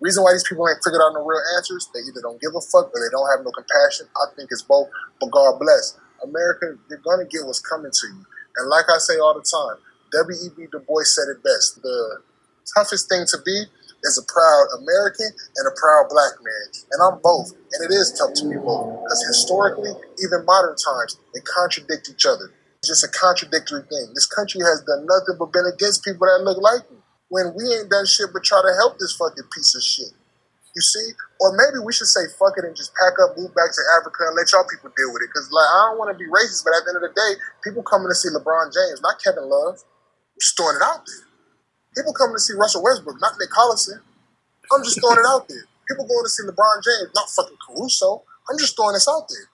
reason 0.02 0.22
why 0.22 0.34
these 0.34 0.46
people 0.46 0.66
ain't 0.68 0.82
figured 0.82 1.00
out 1.00 1.14
no 1.14 1.24
real 1.24 1.40
answers, 1.56 1.88
they 1.94 2.02
either 2.02 2.20
don't 2.20 2.40
give 2.42 2.52
a 2.52 2.60
fuck 2.60 2.90
or 2.90 2.98
they 2.98 3.10
don't 3.14 3.30
have 3.30 3.46
no 3.46 3.54
compassion. 3.54 4.10
I 4.18 4.34
think 4.34 4.50
it's 4.50 4.66
both, 4.66 4.90
but 5.22 5.30
God 5.30 5.58
bless. 5.62 5.96
America, 6.22 6.78
you're 6.90 7.02
gonna 7.02 7.26
get 7.26 7.46
what's 7.46 7.62
coming 7.62 7.90
to 7.90 8.06
you. 8.06 8.22
And 8.58 8.68
like 8.68 8.86
I 8.90 8.98
say 8.98 9.18
all 9.18 9.34
the 9.34 9.46
time, 9.46 9.78
W.E.B. 10.12 10.68
Du 10.70 10.78
Bois 10.84 11.08
said 11.08 11.32
it 11.32 11.42
best. 11.42 11.80
The 11.80 12.20
toughest 12.76 13.08
thing 13.08 13.24
to 13.32 13.38
be 13.44 13.64
is 14.04 14.18
a 14.18 14.26
proud 14.26 14.66
American 14.82 15.30
and 15.56 15.64
a 15.66 15.74
proud 15.78 16.10
black 16.10 16.36
man. 16.42 16.66
And 16.92 16.98
I'm 17.00 17.18
both. 17.22 17.50
And 17.50 17.80
it 17.86 17.94
is 17.94 18.12
tough 18.12 18.34
to 18.42 18.48
be 18.48 18.56
both. 18.58 19.02
Because 19.02 19.24
historically, 19.26 19.92
even 20.22 20.44
modern 20.44 20.76
times, 20.76 21.18
they 21.34 21.40
contradict 21.40 22.10
each 22.10 22.26
other. 22.26 22.52
It's 22.82 22.88
just 22.88 23.04
a 23.04 23.08
contradictory 23.08 23.82
thing. 23.88 24.12
This 24.14 24.26
country 24.26 24.60
has 24.60 24.82
done 24.82 25.06
nothing 25.06 25.38
but 25.38 25.52
been 25.52 25.70
against 25.72 26.04
people 26.04 26.26
that 26.26 26.42
look 26.44 26.58
like 26.60 26.90
me. 26.90 26.98
When 27.32 27.56
we 27.56 27.64
ain't 27.64 27.88
done 27.88 28.04
shit 28.04 28.28
but 28.28 28.44
try 28.44 28.60
to 28.60 28.76
help 28.76 29.00
this 29.00 29.16
fucking 29.16 29.48
piece 29.56 29.72
of 29.72 29.80
shit. 29.80 30.12
You 30.76 30.84
see? 30.84 31.16
Or 31.40 31.56
maybe 31.56 31.80
we 31.80 31.92
should 31.92 32.12
say 32.12 32.28
fuck 32.36 32.60
it 32.60 32.64
and 32.68 32.76
just 32.76 32.92
pack 32.96 33.16
up, 33.24 33.36
move 33.40 33.56
back 33.56 33.72
to 33.72 33.82
Africa 33.96 34.28
and 34.28 34.36
let 34.36 34.52
y'all 34.52 34.68
people 34.68 34.92
deal 34.92 35.08
with 35.12 35.24
it. 35.24 35.32
Because, 35.32 35.48
like, 35.48 35.64
I 35.64 35.78
don't 35.88 35.96
want 35.96 36.12
to 36.12 36.18
be 36.20 36.28
racist, 36.28 36.64
but 36.64 36.76
at 36.76 36.84
the 36.84 36.92
end 36.92 37.00
of 37.00 37.08
the 37.08 37.16
day, 37.16 37.32
people 37.64 37.80
coming 37.84 38.12
to 38.12 38.16
see 38.16 38.28
LeBron 38.28 38.72
James, 38.72 39.00
not 39.00 39.16
Kevin 39.20 39.48
Love. 39.48 39.80
I'm 39.80 40.40
just 40.40 40.56
throwing 40.56 40.76
it 40.76 40.84
out 40.84 41.04
there. 41.08 41.24
People 41.96 42.12
coming 42.12 42.36
to 42.36 42.44
see 42.44 42.56
Russell 42.56 42.84
Westbrook, 42.84 43.20
not 43.20 43.36
Nick 43.40 43.52
Collison. 43.52 44.00
I'm 44.72 44.84
just 44.84 45.00
throwing 45.00 45.20
it 45.20 45.28
out 45.28 45.48
there. 45.48 45.64
People 45.88 46.04
going 46.04 46.24
to 46.24 46.32
see 46.32 46.44
LeBron 46.44 46.84
James, 46.84 47.12
not 47.16 47.28
fucking 47.32 47.60
Caruso. 47.64 48.24
I'm 48.48 48.56
just 48.56 48.76
throwing 48.76 48.96
this 48.96 49.08
out 49.08 49.28
there. 49.28 49.48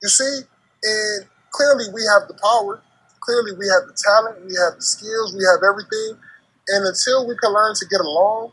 You 0.00 0.08
see? 0.08 0.48
And 0.84 1.28
clearly 1.52 1.88
we 1.92 2.04
have 2.08 2.28
the 2.28 2.36
power. 2.40 2.84
Clearly 3.20 3.56
we 3.56 3.68
have 3.72 3.88
the 3.88 3.96
talent. 3.96 4.44
We 4.44 4.52
have 4.60 4.76
the 4.76 4.84
skills. 4.84 5.32
We 5.32 5.44
have 5.48 5.64
everything. 5.64 6.20
And 6.68 6.86
until 6.86 7.28
we 7.28 7.36
can 7.36 7.52
learn 7.52 7.74
to 7.76 7.86
get 7.86 8.00
along, 8.00 8.52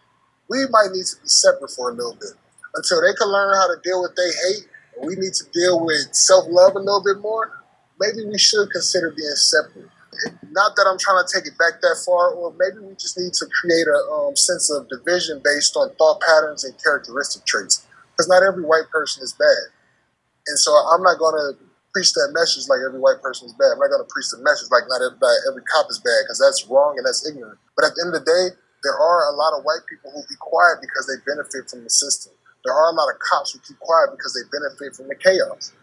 we 0.50 0.68
might 0.70 0.92
need 0.92 1.06
to 1.06 1.16
be 1.22 1.28
separate 1.28 1.72
for 1.72 1.90
a 1.90 1.94
little 1.94 2.16
bit. 2.16 2.36
Until 2.76 3.02
they 3.02 3.14
can 3.14 3.28
learn 3.28 3.56
how 3.56 3.68
to 3.68 3.80
deal 3.84 4.02
with 4.02 4.16
they 4.16 4.32
hate, 4.48 4.68
we 5.04 5.16
need 5.16 5.34
to 5.34 5.46
deal 5.52 5.84
with 5.84 6.14
self 6.14 6.46
love 6.50 6.76
a 6.76 6.80
little 6.80 7.04
bit 7.04 7.20
more, 7.22 7.64
maybe 8.00 8.26
we 8.26 8.38
should 8.38 8.70
consider 8.72 9.12
being 9.12 9.36
separate. 9.36 9.90
Not 10.52 10.76
that 10.76 10.86
I'm 10.86 11.00
trying 11.00 11.24
to 11.24 11.30
take 11.32 11.48
it 11.48 11.58
back 11.58 11.80
that 11.82 12.04
far, 12.06 12.34
or 12.34 12.54
maybe 12.60 12.86
we 12.86 12.94
just 12.96 13.18
need 13.18 13.34
to 13.34 13.46
create 13.48 13.88
a 13.88 14.00
um, 14.12 14.36
sense 14.36 14.70
of 14.70 14.88
division 14.90 15.42
based 15.44 15.76
on 15.78 15.96
thought 15.96 16.20
patterns 16.22 16.64
and 16.64 16.76
characteristic 16.84 17.46
traits. 17.46 17.88
Because 18.12 18.28
not 18.28 18.44
every 18.44 18.64
white 18.64 18.90
person 18.92 19.24
is 19.24 19.34
bad. 19.34 19.72
And 20.48 20.60
so 20.60 20.72
I'm 20.72 21.02
not 21.02 21.18
going 21.18 21.34
to 21.34 21.71
preach 21.94 22.12
that 22.16 22.32
message 22.32 22.68
like 22.72 22.80
every 22.84 23.00
white 23.00 23.20
person 23.20 23.48
is 23.48 23.56
bad. 23.56 23.76
I'm 23.76 23.80
not 23.80 23.92
going 23.92 24.04
to 24.04 24.12
preach 24.12 24.32
the 24.32 24.40
message 24.40 24.72
like 24.72 24.88
not 24.88 25.04
every, 25.04 25.20
every 25.48 25.64
cop 25.68 25.88
is 25.92 26.00
bad, 26.00 26.26
because 26.26 26.40
that's 26.40 26.66
wrong 26.68 26.96
and 26.98 27.06
that's 27.06 27.24
ignorant. 27.28 27.60
But 27.76 27.88
at 27.88 27.96
the 27.96 28.08
end 28.08 28.12
of 28.16 28.24
the 28.24 28.28
day, 28.28 28.46
there 28.84 28.98
are 28.98 29.30
a 29.30 29.36
lot 29.38 29.54
of 29.54 29.64
white 29.64 29.86
people 29.86 30.10
who 30.10 30.24
be 30.26 30.40
quiet 30.40 30.82
because 30.82 31.06
they 31.06 31.20
benefit 31.24 31.70
from 31.70 31.86
the 31.86 31.94
system. 31.94 32.34
There 32.66 32.74
are 32.74 32.90
a 32.90 32.96
lot 32.96 33.10
of 33.10 33.18
cops 33.22 33.54
who 33.54 33.60
keep 33.62 33.78
quiet 33.80 34.14
because 34.14 34.34
they 34.34 34.46
benefit 34.50 34.98
from 34.98 35.10
the 35.10 35.18
chaos. 35.18 35.74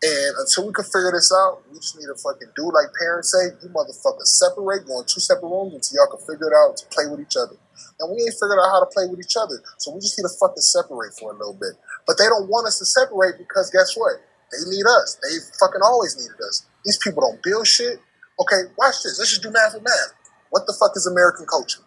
And 0.00 0.32
until 0.40 0.64
we 0.64 0.72
can 0.72 0.88
figure 0.88 1.12
this 1.12 1.28
out, 1.28 1.60
we 1.68 1.76
just 1.76 1.92
need 2.00 2.08
to 2.08 2.16
fucking 2.16 2.56
do 2.56 2.72
like 2.72 2.88
parents 2.96 3.36
say, 3.36 3.52
you 3.60 3.68
motherfuckers 3.68 4.32
separate, 4.40 4.88
go 4.88 5.04
in 5.04 5.04
two 5.04 5.20
separate 5.20 5.50
rooms 5.50 5.76
until 5.76 6.00
y'all 6.00 6.08
can 6.16 6.24
figure 6.24 6.48
it 6.48 6.56
out 6.56 6.72
to 6.80 6.88
play 6.88 7.04
with 7.04 7.20
each 7.20 7.36
other. 7.36 7.60
And 8.00 8.08
we 8.08 8.24
ain't 8.24 8.32
figured 8.32 8.56
out 8.56 8.72
how 8.72 8.80
to 8.80 8.88
play 8.88 9.04
with 9.04 9.20
each 9.20 9.36
other. 9.36 9.60
So 9.76 9.92
we 9.92 10.00
just 10.00 10.16
need 10.16 10.24
to 10.24 10.32
fucking 10.40 10.64
separate 10.64 11.12
for 11.20 11.30
a 11.30 11.36
little 11.36 11.52
bit. 11.52 11.76
But 12.08 12.16
they 12.16 12.24
don't 12.32 12.48
want 12.48 12.64
us 12.64 12.80
to 12.80 12.88
separate 12.88 13.36
because 13.36 13.68
guess 13.68 13.92
what? 13.92 14.24
They 14.50 14.70
need 14.70 14.86
us. 14.86 15.18
They 15.22 15.38
fucking 15.58 15.82
always 15.82 16.16
needed 16.18 16.40
us. 16.46 16.66
These 16.84 16.98
people 16.98 17.22
don't 17.22 17.42
build 17.42 17.66
shit. 17.66 18.00
Okay, 18.40 18.70
watch 18.76 19.02
this. 19.02 19.18
Let's 19.18 19.30
just 19.30 19.42
do 19.42 19.50
math 19.50 19.74
and 19.74 19.84
math. 19.84 20.12
What 20.50 20.66
the 20.66 20.74
fuck 20.78 20.92
is 20.96 21.06
American 21.06 21.46
culture? 21.46 21.82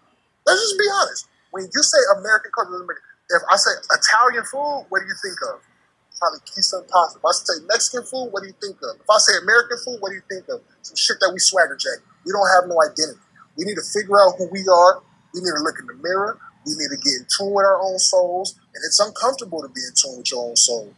Let's 0.45 0.61
just 0.61 0.77
be 0.79 0.87
honest. 1.01 1.27
When 1.51 1.63
you 1.65 1.83
say 1.83 1.99
American 2.17 2.51
culture, 2.55 2.79
if 3.29 3.41
I 3.51 3.57
say 3.57 3.71
Italian 3.91 4.43
food, 4.45 4.85
what 4.89 5.01
do 5.01 5.05
you 5.07 5.17
think 5.21 5.37
of? 5.51 5.59
probably 6.23 6.39
Keystone 6.47 6.87
Pasta. 6.87 7.19
If 7.19 7.25
I 7.25 7.31
say 7.35 7.57
Mexican 7.67 8.03
food, 8.07 8.31
what 8.31 8.43
do 8.43 8.47
you 8.47 8.55
think 8.63 8.79
of? 8.79 8.95
If 8.95 9.09
I 9.09 9.19
say 9.19 9.33
American 9.43 9.77
food, 9.83 9.99
what 9.99 10.09
do 10.09 10.15
you 10.15 10.25
think 10.31 10.47
of? 10.47 10.63
Some 10.81 10.95
shit 10.95 11.19
that 11.19 11.31
we 11.35 11.39
swagger 11.39 11.75
jack. 11.75 11.99
We 12.23 12.31
don't 12.31 12.47
have 12.55 12.71
no 12.71 12.79
identity. 12.79 13.19
We 13.59 13.67
need 13.67 13.75
to 13.75 13.83
figure 13.83 14.15
out 14.15 14.39
who 14.39 14.47
we 14.47 14.63
are. 14.63 15.03
We 15.35 15.43
need 15.43 15.51
to 15.51 15.63
look 15.63 15.75
in 15.83 15.87
the 15.91 15.99
mirror. 15.99 16.39
We 16.65 16.79
need 16.79 16.95
to 16.95 16.99
get 17.03 17.19
in 17.19 17.27
tune 17.27 17.51
with 17.51 17.67
our 17.67 17.81
own 17.83 17.99
souls. 17.99 18.55
And 18.71 18.81
it's 18.87 18.99
uncomfortable 19.03 19.61
to 19.61 19.67
be 19.67 19.83
in 19.83 19.91
tune 19.99 20.23
with 20.23 20.31
your 20.31 20.47
own 20.47 20.55
soul. 20.55 20.95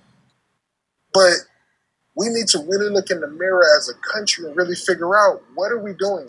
But 1.13 1.33
we 2.15 2.29
need 2.29 2.47
to 2.47 2.59
really 2.59 2.89
look 2.89 3.11
in 3.11 3.19
the 3.19 3.27
mirror 3.27 3.63
as 3.77 3.89
a 3.89 4.13
country 4.13 4.45
and 4.47 4.55
really 4.55 4.75
figure 4.75 5.17
out 5.17 5.41
what 5.55 5.71
are 5.71 5.83
we 5.83 5.93
doing? 5.93 6.27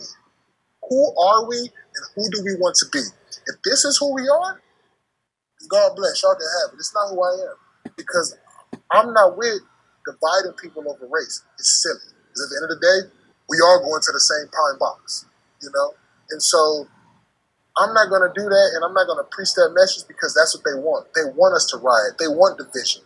Who 0.89 1.15
are 1.17 1.47
we 1.47 1.57
and 1.59 2.03
who 2.15 2.29
do 2.31 2.43
we 2.43 2.55
want 2.55 2.75
to 2.77 2.85
be? 2.91 2.99
If 2.99 3.55
this 3.63 3.85
is 3.85 3.97
who 3.97 4.13
we 4.13 4.27
are, 4.27 4.61
God 5.69 5.95
bless, 5.95 6.21
y'all 6.23 6.35
can 6.35 6.47
have 6.61 6.73
it. 6.73 6.79
It's 6.79 6.93
not 6.93 7.09
who 7.09 7.21
I 7.23 7.51
am. 7.51 7.91
Because 7.95 8.37
I'm 8.91 9.13
not 9.13 9.37
with 9.37 9.59
dividing 10.05 10.53
people 10.61 10.83
over 10.87 11.07
race. 11.11 11.43
It's 11.57 11.83
silly. 11.83 12.13
Because 12.29 12.43
at 12.43 12.49
the 12.49 12.55
end 12.61 12.71
of 12.71 12.79
the 12.79 12.83
day, 12.83 12.99
we 13.49 13.57
all 13.63 13.79
go 13.79 13.95
into 13.95 14.11
the 14.11 14.19
same 14.19 14.47
pine 14.51 14.79
box, 14.79 15.25
you 15.61 15.69
know? 15.73 15.93
And 16.31 16.41
so 16.43 16.87
I'm 17.77 17.93
not 17.93 18.09
going 18.09 18.21
to 18.27 18.33
do 18.33 18.47
that 18.47 18.71
and 18.75 18.83
I'm 18.83 18.93
not 18.93 19.07
going 19.07 19.23
to 19.23 19.29
preach 19.31 19.53
that 19.55 19.71
message 19.75 20.07
because 20.07 20.35
that's 20.35 20.55
what 20.55 20.63
they 20.63 20.77
want. 20.79 21.07
They 21.15 21.25
want 21.35 21.55
us 21.55 21.65
to 21.71 21.77
riot. 21.77 22.19
They 22.19 22.27
want 22.27 22.57
division. 22.57 23.03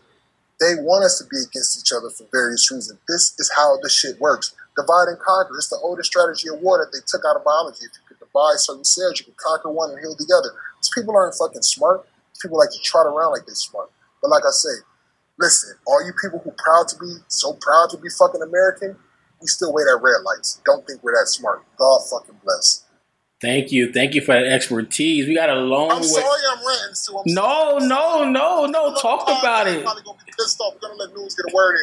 They 0.62 0.78
want 0.78 1.04
us 1.04 1.18
to 1.18 1.26
be 1.26 1.42
against 1.42 1.82
each 1.82 1.90
other 1.90 2.14
for 2.14 2.30
various 2.32 2.70
reasons. 2.70 3.02
This 3.10 3.34
is 3.42 3.52
how 3.58 3.82
this 3.82 3.98
shit 3.98 4.22
works. 4.22 4.54
Divide 4.78 5.10
and 5.10 5.18
conquer. 5.18 5.58
It's 5.58 5.74
the 5.74 5.82
oldest 5.82 6.14
strategy 6.14 6.54
of 6.54 6.62
war 6.62 6.78
that 6.78 6.94
they 6.94 7.02
took 7.02 7.26
out 7.26 7.36
of 7.36 7.44
biology. 7.44 7.90
If 7.90 7.98
you 7.98 8.06
could 8.08 8.22
divide 8.22 8.62
certain 8.62 8.86
cells, 8.86 9.18
you 9.18 9.26
could 9.26 9.42
conquer 9.42 9.74
one 9.74 9.90
and 9.90 10.00
heal 10.00 10.14
the 10.14 10.30
other. 10.30 10.54
These 10.78 10.94
people 10.94 11.18
aren't 11.18 11.34
fucking 11.34 11.66
smart. 11.66 12.06
These 12.32 12.46
people 12.46 12.62
like 12.62 12.70
to 12.70 12.80
trot 12.86 13.10
around 13.10 13.34
like 13.34 13.50
they're 13.50 13.58
smart. 13.58 13.90
But 14.22 14.30
like 14.30 14.46
I 14.46 14.54
say, 14.54 14.86
listen, 15.42 15.76
all 15.90 16.06
you 16.06 16.14
people 16.22 16.40
who 16.46 16.54
proud 16.62 16.88
to 16.94 16.98
be 17.02 17.10
so 17.28 17.58
proud 17.60 17.90
to 17.92 17.98
be 17.98 18.14
fucking 18.14 18.46
American, 18.46 19.02
we 19.42 19.48
still 19.50 19.74
wait 19.74 19.90
at 19.90 19.98
red 19.98 20.22
lights. 20.22 20.62
Don't 20.64 20.86
think 20.86 21.02
we're 21.02 21.18
that 21.18 21.28
smart. 21.28 21.66
God 21.78 22.06
fucking 22.06 22.38
bless. 22.46 22.86
Thank 23.42 23.72
you, 23.72 23.92
thank 23.92 24.14
you 24.14 24.22
for 24.22 24.34
that 24.36 24.46
expertise. 24.46 25.28
We 25.28 25.34
got 25.34 25.50
a 25.50 25.56
long 25.56 25.90
I'm 25.92 26.02
way. 26.02 26.08
sorry 26.08 26.42
I'm 26.52 26.60
ranting, 26.68 26.94
so 26.94 27.18
I'm 27.18 27.24
No, 27.26 27.80
sorry. 27.80 27.88
no, 27.88 28.24
no, 28.30 28.66
no. 28.68 28.94
Talk 28.96 29.24
about 29.24 29.68
I'm 29.68 29.78
it. 29.80 29.84
probably 29.84 30.04
gonna 30.04 30.18
be 30.24 30.32
pissed 30.38 30.60
off. 30.62 30.76
We're 30.80 30.90
gonna 30.90 31.00
let 31.00 31.16
Noons 31.16 31.34
get 31.36 31.52
a 31.52 31.56
word 31.56 31.76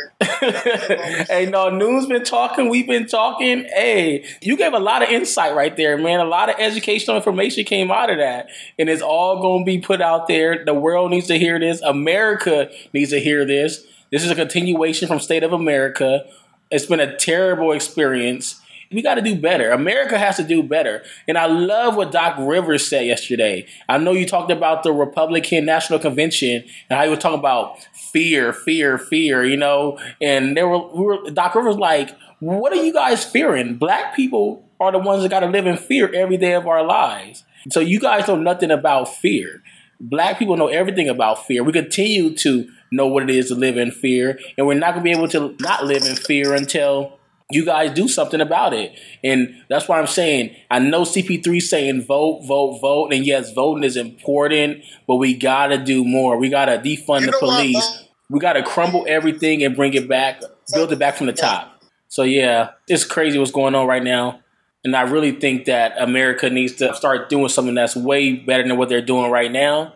in. 1.20 1.24
hey, 1.28 1.46
no, 1.50 1.68
Noon's 1.68 2.06
been 2.06 2.22
talking. 2.22 2.68
We've 2.68 2.86
been 2.86 3.06
talking. 3.08 3.64
Hey, 3.74 4.24
you 4.40 4.56
gave 4.56 4.72
a 4.72 4.78
lot 4.78 5.02
of 5.02 5.08
insight 5.08 5.54
right 5.56 5.76
there, 5.76 5.98
man. 5.98 6.20
A 6.20 6.24
lot 6.24 6.48
of 6.48 6.54
educational 6.60 7.16
information 7.16 7.64
came 7.64 7.90
out 7.90 8.08
of 8.08 8.18
that, 8.18 8.46
and 8.78 8.88
it's 8.88 9.02
all 9.02 9.42
going 9.42 9.64
to 9.64 9.66
be 9.66 9.78
put 9.78 10.00
out 10.00 10.28
there. 10.28 10.64
The 10.64 10.74
world 10.74 11.10
needs 11.10 11.26
to 11.26 11.38
hear 11.40 11.58
this. 11.58 11.80
America 11.82 12.70
needs 12.92 13.10
to 13.10 13.18
hear 13.18 13.44
this. 13.44 13.84
This 14.12 14.24
is 14.24 14.30
a 14.30 14.36
continuation 14.36 15.08
from 15.08 15.18
State 15.18 15.42
of 15.42 15.52
America. 15.52 16.24
It's 16.70 16.86
been 16.86 17.00
a 17.00 17.16
terrible 17.16 17.72
experience. 17.72 18.60
We 18.90 19.02
got 19.02 19.16
to 19.16 19.22
do 19.22 19.36
better. 19.36 19.70
America 19.70 20.18
has 20.18 20.36
to 20.36 20.42
do 20.42 20.62
better. 20.62 21.02
And 21.26 21.36
I 21.36 21.46
love 21.46 21.96
what 21.96 22.10
Doc 22.10 22.36
Rivers 22.38 22.88
said 22.88 23.06
yesterday. 23.06 23.66
I 23.88 23.98
know 23.98 24.12
you 24.12 24.26
talked 24.26 24.50
about 24.50 24.82
the 24.82 24.92
Republican 24.92 25.66
National 25.66 25.98
Convention 25.98 26.64
and 26.88 26.98
how 26.98 27.04
you 27.04 27.10
were 27.10 27.16
talking 27.16 27.38
about 27.38 27.82
fear, 27.92 28.52
fear, 28.52 28.96
fear, 28.96 29.44
you 29.44 29.56
know, 29.56 29.98
and 30.22 30.56
there 30.56 30.66
were, 30.66 30.88
we 30.88 31.02
were 31.02 31.30
Doc 31.30 31.54
Rivers 31.54 31.76
like, 31.76 32.16
what 32.40 32.72
are 32.72 32.82
you 32.82 32.92
guys 32.92 33.24
fearing? 33.24 33.76
Black 33.76 34.14
people 34.14 34.64
are 34.80 34.92
the 34.92 34.98
ones 34.98 35.22
that 35.22 35.28
got 35.28 35.40
to 35.40 35.48
live 35.48 35.66
in 35.66 35.76
fear 35.76 36.10
every 36.14 36.36
day 36.36 36.54
of 36.54 36.66
our 36.66 36.84
lives. 36.84 37.44
So 37.70 37.80
you 37.80 38.00
guys 38.00 38.28
know 38.28 38.36
nothing 38.36 38.70
about 38.70 39.08
fear. 39.08 39.62
Black 40.00 40.38
people 40.38 40.56
know 40.56 40.68
everything 40.68 41.08
about 41.08 41.44
fear. 41.46 41.64
We 41.64 41.72
continue 41.72 42.34
to 42.36 42.68
know 42.92 43.08
what 43.08 43.24
it 43.24 43.30
is 43.30 43.48
to 43.48 43.54
live 43.54 43.76
in 43.76 43.90
fear, 43.90 44.38
and 44.56 44.66
we're 44.66 44.74
not 44.74 44.94
going 44.94 45.04
to 45.04 45.10
be 45.10 45.10
able 45.10 45.28
to 45.28 45.56
not 45.60 45.84
live 45.84 46.04
in 46.04 46.14
fear 46.14 46.54
until 46.54 47.17
you 47.50 47.64
guys 47.64 47.92
do 47.92 48.08
something 48.08 48.40
about 48.40 48.74
it. 48.74 48.92
And 49.24 49.54
that's 49.68 49.88
why 49.88 49.98
I'm 49.98 50.06
saying 50.06 50.54
I 50.70 50.78
know 50.78 51.02
CP3 51.02 51.60
saying 51.60 52.04
vote, 52.04 52.42
vote, 52.46 52.78
vote, 52.80 53.12
and 53.12 53.24
yes, 53.26 53.52
voting 53.52 53.84
is 53.84 53.96
important, 53.96 54.84
but 55.06 55.16
we 55.16 55.34
gotta 55.34 55.78
do 55.78 56.04
more. 56.04 56.36
We 56.38 56.48
gotta 56.50 56.72
defund 56.78 57.20
You 57.22 57.26
the 57.26 57.38
what, 57.40 57.40
police. 57.40 58.04
we 58.28 58.38
gotta 58.38 58.62
crumble 58.62 59.06
everything 59.08 59.62
and 59.64 59.74
bring 59.74 59.94
it 59.94 60.08
back, 60.08 60.42
build 60.72 60.92
it 60.92 60.98
back 60.98 61.16
from 61.16 61.26
the 61.26 61.32
top. 61.32 61.82
So 62.08 62.22
yeah, 62.22 62.70
it's 62.86 63.04
crazy 63.04 63.38
what's 63.38 63.50
going 63.50 63.74
on 63.74 63.86
right 63.86 64.02
now. 64.02 64.40
And 64.84 64.94
I 64.94 65.02
really 65.02 65.32
think 65.32 65.64
that 65.66 66.00
America 66.00 66.48
needs 66.50 66.74
to 66.76 66.94
start 66.94 67.28
doing 67.28 67.48
something 67.48 67.74
that's 67.74 67.96
way 67.96 68.34
better 68.34 68.62
than 68.66 68.76
what 68.78 68.88
they're 68.88 69.02
doing 69.02 69.30
right 69.30 69.50
now. 69.50 69.94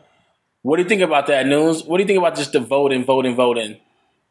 What 0.63 0.77
do 0.77 0.83
you 0.83 0.89
think 0.89 1.03
about 1.03 1.27
that, 1.27 1.47
Noons? 1.47 1.85
What 1.85 1.99
do 1.99 2.03
you 2.03 2.07
think 2.07 2.19
about 2.19 2.37
just 2.37 2.53
the 2.53 2.61
voting, 2.61 3.05
voting, 3.05 3.35
voting? 3.35 3.79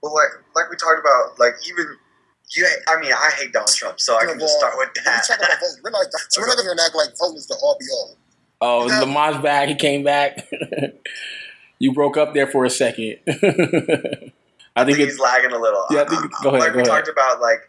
Well, 0.01 0.13
like 0.13 0.29
like 0.55 0.69
we 0.69 0.75
talked 0.75 0.99
about, 0.99 1.39
like 1.39 1.53
even 1.69 1.85
you. 2.55 2.67
I 2.87 2.99
mean, 2.99 3.11
I 3.13 3.31
hate 3.37 3.53
Donald 3.53 3.69
Trump, 3.73 3.99
so 3.99 4.17
I 4.17 4.25
can 4.25 4.39
just 4.39 4.57
start 4.57 4.73
with 4.77 4.89
We 4.95 5.03
talk 5.03 5.25
about 5.37 5.39
that. 5.39 5.77
We're 5.83 5.89
not. 5.91 6.05
So 6.29 6.41
we're 6.41 6.47
not 6.47 6.57
gonna 6.57 6.81
act 6.83 6.95
like 6.95 7.09
voting 7.17 7.37
is 7.37 7.47
the 7.47 7.55
all 7.61 7.77
be 7.79 7.85
all. 7.91 8.15
Oh, 8.63 8.87
Yeah. 8.87 9.01
Lemonte's 9.01 9.41
back. 9.41 9.69
He 9.69 9.75
came 9.75 10.03
back. 10.03 10.47
you 11.79 11.93
broke 11.93 12.17
up 12.17 12.33
there 12.33 12.47
for 12.47 12.63
a 12.65 12.69
second. 12.69 13.17
I 14.75 14.85
think 14.85 14.97
He's 14.99 15.07
it's 15.09 15.19
lagging 15.19 15.51
a 15.51 15.57
little. 15.59 15.83
Yeah, 15.89 16.03
I 16.03 16.05
think- 16.07 16.25
uh, 16.25 16.43
go 16.43 16.49
ahead, 16.49 16.59
Like 16.61 16.69
go 16.73 16.77
we 16.77 16.81
ahead. 16.83 17.05
talked 17.05 17.07
about, 17.09 17.41
like 17.41 17.59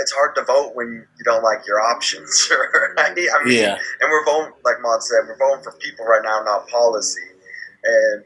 it's 0.00 0.12
hard 0.12 0.34
to 0.36 0.42
vote 0.44 0.72
when 0.74 1.06
you 1.18 1.24
don't 1.24 1.42
like 1.42 1.66
your 1.66 1.80
options, 1.80 2.50
right? 2.96 2.98
I 2.98 3.14
mean, 3.14 3.58
Yeah. 3.58 3.78
and 4.00 4.10
we're 4.10 4.24
voting, 4.24 4.52
like 4.64 4.76
Mon 4.80 5.00
said, 5.00 5.20
we're 5.28 5.36
voting 5.36 5.62
for 5.62 5.72
people 5.72 6.04
right 6.06 6.22
now, 6.24 6.42
not 6.44 6.66
policy. 6.68 7.20
And 7.84 8.24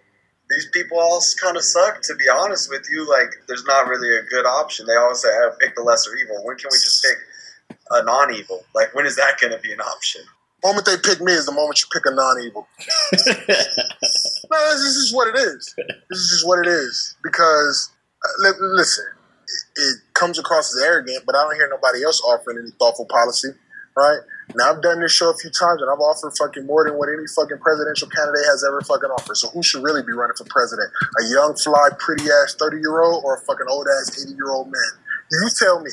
these 0.51 0.69
people 0.73 0.99
all 0.99 1.21
kind 1.43 1.57
of 1.57 1.65
suck, 1.65 2.03
to 2.03 2.15
be 2.15 2.25
honest 2.29 2.71
with 2.71 2.87
you. 2.91 3.09
Like, 3.09 3.31
there's 3.49 3.65
not 3.65 3.89
really 3.89 4.17
a 4.17 4.23
good 4.23 4.47
option. 4.47 4.87
They 4.87 4.97
always 4.97 5.21
say, 5.21 5.29
oh, 5.29 5.53
pick 5.61 5.75
the 5.75 5.83
lesser 5.83 6.11
evil. 6.17 6.45
When 6.45 6.57
can 6.57 6.69
we 6.71 6.79
just 6.79 7.05
pick 7.05 7.77
a 7.91 8.03
non 8.05 8.33
evil? 8.35 8.65
Like, 8.75 8.95
when 8.95 9.07
is 9.07 9.17
that 9.17 9.41
going 9.41 9.53
to 9.53 9.59
be 9.59 9.73
an 9.73 9.81
option? 9.81 10.23
The 10.63 10.69
moment 10.69 10.87
they 10.87 10.97
pick 10.97 11.21
me 11.21 11.33
is 11.33 11.47
the 11.47 11.53
moment 11.53 11.81
you 11.81 11.87
pick 11.93 12.07
a 12.07 12.15
non-evil. 12.15 12.67
no, 13.13 14.61
this 14.73 14.97
is 14.97 15.13
what 15.15 15.29
it 15.29 15.37
is. 15.37 15.75
This 15.77 16.19
is 16.19 16.31
just 16.31 16.47
what 16.47 16.59
it 16.59 16.67
is. 16.67 17.15
Because 17.23 17.93
uh, 18.25 18.53
listen, 18.61 19.05
it 19.77 19.99
comes 20.15 20.39
across 20.39 20.75
as 20.75 20.83
arrogant, 20.83 21.25
but 21.27 21.37
I 21.37 21.43
don't 21.45 21.55
hear 21.55 21.69
nobody 21.69 22.03
else 22.03 22.21
offering 22.23 22.59
any 22.59 22.71
thoughtful 22.79 23.07
policy, 23.07 23.51
right? 23.97 24.21
Now 24.55 24.73
I've 24.73 24.83
done 24.83 25.01
this 25.01 25.13
show 25.13 25.31
a 25.31 25.37
few 25.37 25.51
times, 25.51 25.83
and 25.83 25.91
I've 25.91 25.99
offered 25.99 26.33
fucking 26.39 26.67
more 26.67 26.85
than 26.85 26.97
what 26.97 27.09
any 27.09 27.27
fucking 27.35 27.59
presidential 27.59 28.09
candidate 28.09 28.47
has 28.47 28.65
ever 28.67 28.81
fucking 28.81 29.11
offered. 29.11 29.37
So 29.37 29.49
who 29.49 29.63
should 29.63 29.83
really 29.83 30.03
be 30.03 30.13
running 30.13 30.37
for 30.37 30.45
president? 30.45 30.91
A 31.21 31.25
young, 31.25 31.57
fly, 31.57 31.89
pretty 31.99 32.25
ass 32.25 32.55
thirty 32.59 32.79
year 32.79 33.03
old, 33.03 33.25
or 33.25 33.37
a 33.37 33.41
fucking 33.41 33.67
old 33.69 33.87
ass 33.89 34.23
eighty 34.23 34.35
year 34.35 34.51
old 34.51 34.69
man? 34.69 34.83
You 35.33 35.49
tell 35.59 35.81
me. 35.81 35.91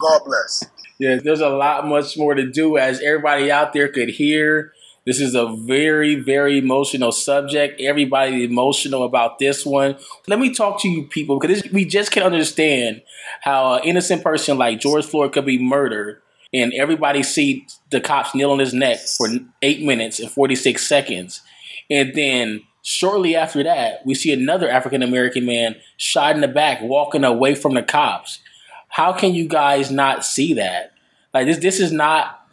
God 0.00 0.22
bless. 0.24 0.64
Yeah, 0.98 1.16
there's 1.22 1.40
a 1.40 1.50
lot 1.50 1.86
much 1.86 2.16
more 2.16 2.34
to 2.34 2.50
do, 2.50 2.78
as 2.78 3.00
everybody 3.02 3.50
out 3.50 3.72
there 3.72 3.88
could 3.88 4.08
hear. 4.08 4.72
This 5.04 5.20
is 5.20 5.36
a 5.36 5.46
very, 5.46 6.16
very 6.16 6.58
emotional 6.58 7.12
subject. 7.12 7.80
Everybody 7.80 8.42
emotional 8.42 9.04
about 9.04 9.38
this 9.38 9.64
one. 9.64 9.96
Let 10.26 10.40
me 10.40 10.52
talk 10.52 10.80
to 10.82 10.88
you 10.88 11.04
people 11.04 11.38
because 11.38 11.62
we 11.70 11.84
just 11.84 12.10
can't 12.10 12.26
understand 12.26 13.02
how 13.42 13.74
an 13.74 13.84
innocent 13.84 14.24
person 14.24 14.58
like 14.58 14.80
George 14.80 15.04
Floyd 15.04 15.32
could 15.32 15.46
be 15.46 15.62
murdered 15.62 16.20
and 16.52 16.72
everybody 16.74 17.22
see 17.22 17.66
the 17.90 18.00
cops 18.00 18.34
kneel 18.34 18.52
on 18.52 18.58
his 18.58 18.74
neck 18.74 18.98
for 19.00 19.28
eight 19.62 19.82
minutes 19.82 20.20
and 20.20 20.30
46 20.30 20.86
seconds. 20.86 21.40
And 21.90 22.14
then 22.14 22.62
shortly 22.82 23.36
after 23.36 23.62
that, 23.62 24.04
we 24.04 24.14
see 24.14 24.32
another 24.32 24.68
African 24.68 25.02
American 25.02 25.44
man 25.44 25.76
shot 25.96 26.34
in 26.34 26.40
the 26.40 26.48
back 26.48 26.80
walking 26.82 27.24
away 27.24 27.54
from 27.54 27.74
the 27.74 27.82
cops. 27.82 28.40
How 28.88 29.12
can 29.12 29.34
you 29.34 29.48
guys 29.48 29.90
not 29.90 30.24
see 30.24 30.54
that? 30.54 30.92
Like 31.34 31.46
this 31.46 31.58
this 31.58 31.80
is 31.80 31.92
not 31.92 32.46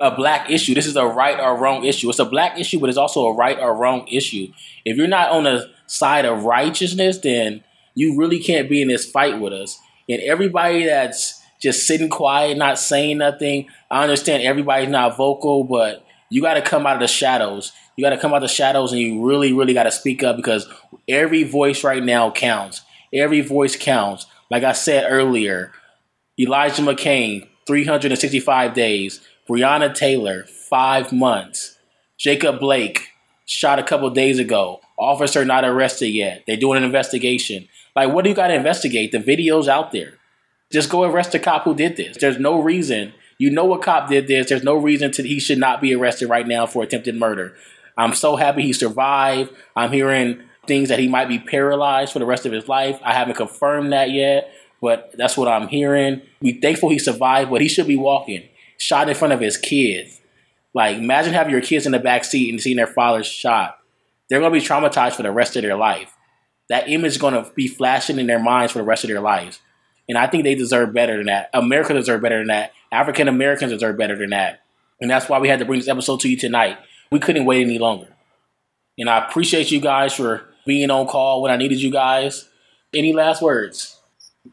a 0.00 0.14
black 0.14 0.50
issue. 0.50 0.74
This 0.74 0.86
is 0.86 0.96
a 0.96 1.06
right 1.06 1.38
or 1.38 1.56
wrong 1.56 1.84
issue. 1.84 2.10
It's 2.10 2.18
a 2.18 2.24
black 2.24 2.58
issue, 2.58 2.80
but 2.80 2.88
it's 2.88 2.98
also 2.98 3.26
a 3.26 3.34
right 3.34 3.58
or 3.58 3.74
wrong 3.74 4.06
issue. 4.08 4.48
If 4.84 4.96
you're 4.96 5.06
not 5.06 5.30
on 5.30 5.44
the 5.44 5.70
side 5.86 6.24
of 6.24 6.44
righteousness, 6.44 7.18
then 7.18 7.64
you 7.94 8.16
really 8.18 8.38
can't 8.38 8.68
be 8.68 8.82
in 8.82 8.88
this 8.88 9.10
fight 9.10 9.40
with 9.40 9.52
us. 9.52 9.78
And 10.08 10.20
everybody 10.22 10.84
that's 10.84 11.35
just 11.60 11.86
sitting 11.86 12.08
quiet, 12.08 12.56
not 12.56 12.78
saying 12.78 13.18
nothing, 13.18 13.68
I 13.90 14.02
understand 14.02 14.42
everybody's 14.42 14.88
not 14.88 15.16
vocal, 15.16 15.64
but 15.64 16.04
you 16.30 16.42
got 16.42 16.54
to 16.54 16.62
come 16.62 16.86
out 16.86 16.96
of 16.96 17.00
the 17.00 17.08
shadows. 17.08 17.72
You 17.96 18.04
got 18.04 18.10
to 18.10 18.18
come 18.18 18.32
out 18.32 18.38
of 18.38 18.42
the 18.42 18.48
shadows 18.48 18.92
and 18.92 19.00
you 19.00 19.24
really, 19.24 19.52
really 19.52 19.74
got 19.74 19.84
to 19.84 19.92
speak 19.92 20.22
up 20.22 20.36
because 20.36 20.68
every 21.08 21.44
voice 21.44 21.82
right 21.84 22.02
now 22.02 22.30
counts. 22.30 22.82
Every 23.12 23.40
voice 23.40 23.76
counts. 23.76 24.26
Like 24.50 24.64
I 24.64 24.72
said 24.72 25.10
earlier, 25.10 25.72
Elijah 26.38 26.82
McClain, 26.82 27.48
365 27.66 28.74
days. 28.74 29.20
Breonna 29.48 29.94
Taylor, 29.94 30.44
five 30.44 31.12
months. 31.12 31.78
Jacob 32.18 32.58
Blake, 32.58 33.08
shot 33.44 33.78
a 33.78 33.82
couple 33.84 34.10
days 34.10 34.38
ago. 34.38 34.80
Officer 34.98 35.44
not 35.44 35.64
arrested 35.64 36.08
yet. 36.08 36.42
They're 36.46 36.56
doing 36.56 36.78
an 36.78 36.84
investigation. 36.84 37.68
Like, 37.94 38.12
what 38.12 38.24
do 38.24 38.30
you 38.30 38.36
got 38.36 38.48
to 38.48 38.54
investigate? 38.54 39.12
The 39.12 39.20
video's 39.20 39.68
out 39.68 39.92
there. 39.92 40.15
Just 40.72 40.90
go 40.90 41.04
arrest 41.04 41.32
the 41.32 41.38
cop 41.38 41.64
who 41.64 41.74
did 41.74 41.96
this. 41.96 42.16
There's 42.18 42.38
no 42.38 42.60
reason. 42.60 43.12
You 43.38 43.50
know 43.50 43.72
a 43.74 43.78
cop 43.78 44.08
did 44.08 44.26
this. 44.26 44.48
There's 44.48 44.64
no 44.64 44.76
reason 44.76 45.12
to 45.12 45.22
he 45.22 45.38
should 45.38 45.58
not 45.58 45.80
be 45.80 45.94
arrested 45.94 46.28
right 46.28 46.46
now 46.46 46.66
for 46.66 46.82
attempted 46.82 47.16
murder. 47.16 47.54
I'm 47.96 48.14
so 48.14 48.36
happy 48.36 48.62
he 48.62 48.72
survived. 48.72 49.52
I'm 49.74 49.92
hearing 49.92 50.42
things 50.66 50.88
that 50.88 50.98
he 50.98 51.08
might 51.08 51.28
be 51.28 51.38
paralyzed 51.38 52.12
for 52.12 52.18
the 52.18 52.26
rest 52.26 52.46
of 52.46 52.52
his 52.52 52.68
life. 52.68 52.98
I 53.02 53.12
haven't 53.12 53.36
confirmed 53.36 53.92
that 53.92 54.10
yet, 54.10 54.50
but 54.80 55.12
that's 55.16 55.36
what 55.36 55.48
I'm 55.48 55.68
hearing. 55.68 56.22
We 56.40 56.60
thankful 56.60 56.90
he 56.90 56.98
survived, 56.98 57.50
but 57.50 57.60
he 57.60 57.68
should 57.68 57.86
be 57.86 57.96
walking 57.96 58.48
shot 58.78 59.08
in 59.08 59.14
front 59.14 59.32
of 59.32 59.40
his 59.40 59.56
kids. 59.56 60.20
Like, 60.74 60.98
imagine 60.98 61.32
having 61.32 61.52
your 61.52 61.62
kids 61.62 61.86
in 61.86 61.92
the 61.92 61.98
back 61.98 62.24
seat 62.24 62.50
and 62.50 62.60
seeing 62.60 62.76
their 62.76 62.86
father 62.86 63.24
shot. 63.24 63.78
They're 64.28 64.40
to 64.40 64.50
be 64.50 64.60
traumatized 64.60 65.14
for 65.14 65.22
the 65.22 65.32
rest 65.32 65.56
of 65.56 65.62
their 65.62 65.76
life. 65.76 66.12
That 66.68 66.88
image 66.88 67.12
is 67.12 67.18
to 67.18 67.50
be 67.54 67.68
flashing 67.68 68.18
in 68.18 68.26
their 68.26 68.42
minds 68.42 68.72
for 68.72 68.80
the 68.80 68.84
rest 68.84 69.04
of 69.04 69.08
their 69.08 69.20
lives. 69.20 69.60
And 70.08 70.16
I 70.16 70.26
think 70.26 70.44
they 70.44 70.54
deserve 70.54 70.92
better 70.92 71.16
than 71.16 71.26
that. 71.26 71.50
America 71.52 71.92
deserves 71.92 72.22
better 72.22 72.38
than 72.38 72.48
that. 72.48 72.72
African 72.92 73.28
Americans 73.28 73.72
deserve 73.72 73.96
better 73.96 74.16
than 74.16 74.30
that. 74.30 74.62
And 75.00 75.10
that's 75.10 75.28
why 75.28 75.38
we 75.38 75.48
had 75.48 75.58
to 75.58 75.64
bring 75.64 75.80
this 75.80 75.88
episode 75.88 76.20
to 76.20 76.28
you 76.28 76.36
tonight. 76.36 76.78
We 77.10 77.18
couldn't 77.18 77.44
wait 77.44 77.64
any 77.64 77.78
longer. 77.78 78.08
And 78.98 79.10
I 79.10 79.26
appreciate 79.26 79.70
you 79.70 79.80
guys 79.80 80.14
for 80.14 80.42
being 80.64 80.90
on 80.90 81.06
call 81.06 81.42
when 81.42 81.50
I 81.50 81.56
needed 81.56 81.80
you 81.80 81.90
guys. 81.90 82.48
Any 82.94 83.12
last 83.12 83.42
words? 83.42 84.00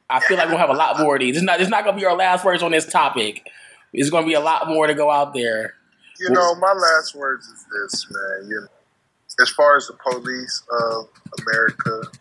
I 0.09 0.19
feel 0.19 0.37
like 0.37 0.49
we'll 0.49 0.57
have 0.57 0.69
a 0.69 0.73
lot 0.73 0.99
more 0.99 1.15
of 1.15 1.21
these. 1.21 1.37
It's 1.37 1.45
not, 1.45 1.61
it's 1.61 1.69
not 1.69 1.83
going 1.83 1.95
to 1.95 1.99
be 1.99 2.05
our 2.05 2.15
last 2.15 2.43
words 2.43 2.63
on 2.63 2.71
this 2.71 2.91
topic. 2.91 3.47
It's 3.93 4.09
going 4.09 4.23
to 4.23 4.27
be 4.27 4.33
a 4.33 4.39
lot 4.39 4.67
more 4.67 4.87
to 4.87 4.93
go 4.93 5.09
out 5.09 5.33
there. 5.33 5.75
You 6.19 6.31
know, 6.31 6.55
my 6.55 6.73
last 6.73 7.15
words 7.15 7.45
is 7.45 7.65
this, 7.71 8.07
man. 8.09 8.49
You 8.49 8.61
know, 8.61 8.67
as 9.41 9.49
far 9.51 9.77
as 9.77 9.87
the 9.87 9.93
police 9.93 10.63
of 10.71 11.07
America, 11.39 12.11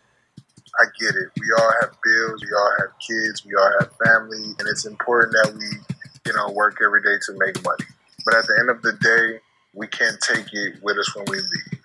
I 0.79 0.85
get 0.99 1.15
it. 1.15 1.29
We 1.39 1.47
all 1.57 1.71
have 1.81 1.91
bills. 2.03 2.41
We 2.41 2.51
all 2.53 2.73
have 2.79 2.91
kids. 2.99 3.45
We 3.45 3.53
all 3.55 3.71
have 3.79 3.91
family, 4.03 4.55
and 4.57 4.67
it's 4.67 4.85
important 4.85 5.33
that 5.33 5.53
we, 5.53 5.67
you 6.25 6.33
know, 6.33 6.51
work 6.53 6.79
every 6.83 7.01
day 7.01 7.15
to 7.27 7.33
make 7.37 7.63
money. 7.63 7.85
But 8.25 8.35
at 8.35 8.47
the 8.47 8.57
end 8.59 8.69
of 8.69 8.81
the 8.81 8.93
day, 8.93 9.39
we 9.73 9.87
can't 9.87 10.17
take 10.21 10.47
it 10.51 10.81
with 10.81 10.97
us 10.97 11.15
when 11.15 11.25
we 11.29 11.37
leave. 11.37 11.81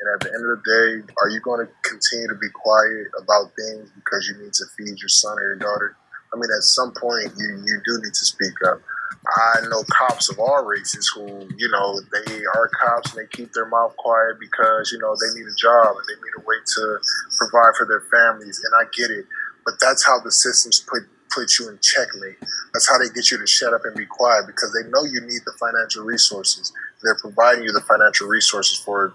And 0.00 0.06
at 0.14 0.20
the 0.20 0.34
end 0.34 0.42
of 0.42 0.58
the 0.58 0.62
day, 0.66 1.14
are 1.22 1.28
you 1.30 1.40
going 1.40 1.64
to 1.64 1.70
continue 1.88 2.26
to 2.28 2.34
be 2.34 2.50
quiet 2.50 3.06
about 3.22 3.54
things 3.54 3.90
because 3.94 4.26
you 4.26 4.42
need 4.42 4.52
to 4.54 4.64
feed 4.76 4.98
your 4.98 5.08
son 5.08 5.38
or 5.38 5.54
your 5.54 5.62
daughter? 5.62 5.96
I 6.34 6.36
mean, 6.36 6.50
at 6.56 6.64
some 6.64 6.92
point, 6.98 7.30
you, 7.38 7.62
you 7.64 7.80
do 7.84 8.02
need 8.02 8.14
to 8.14 8.24
speak 8.24 8.54
up. 8.66 8.80
I 9.26 9.66
know 9.68 9.82
cops 9.90 10.30
of 10.30 10.38
all 10.38 10.64
races 10.64 11.10
who, 11.14 11.48
you 11.56 11.68
know, 11.68 12.00
they 12.12 12.44
are 12.54 12.68
cops 12.68 13.14
and 13.14 13.22
they 13.22 13.28
keep 13.30 13.52
their 13.52 13.68
mouth 13.68 13.96
quiet 13.96 14.38
because, 14.40 14.90
you 14.92 14.98
know, 14.98 15.14
they 15.14 15.38
need 15.38 15.46
a 15.46 15.54
job 15.56 15.96
and 15.96 16.04
they 16.08 16.20
need 16.20 16.34
a 16.38 16.44
way 16.46 16.56
to 16.74 16.98
provide 17.38 17.74
for 17.76 17.86
their 17.86 18.02
families. 18.10 18.60
And 18.64 18.72
I 18.80 18.90
get 18.96 19.10
it. 19.10 19.26
But 19.64 19.74
that's 19.80 20.04
how 20.04 20.20
the 20.20 20.32
systems 20.32 20.80
put 20.80 21.02
put 21.34 21.58
you 21.58 21.68
in 21.68 21.78
checkmate. 21.80 22.36
That's 22.74 22.88
how 22.88 22.98
they 22.98 23.08
get 23.08 23.30
you 23.30 23.38
to 23.38 23.46
shut 23.46 23.72
up 23.72 23.82
and 23.84 23.96
be 23.96 24.06
quiet 24.06 24.46
because 24.46 24.72
they 24.72 24.88
know 24.90 25.04
you 25.04 25.20
need 25.22 25.40
the 25.46 25.54
financial 25.58 26.04
resources. 26.04 26.72
They're 27.02 27.18
providing 27.20 27.64
you 27.64 27.72
the 27.72 27.80
financial 27.80 28.28
resources 28.28 28.78
for 28.78 29.14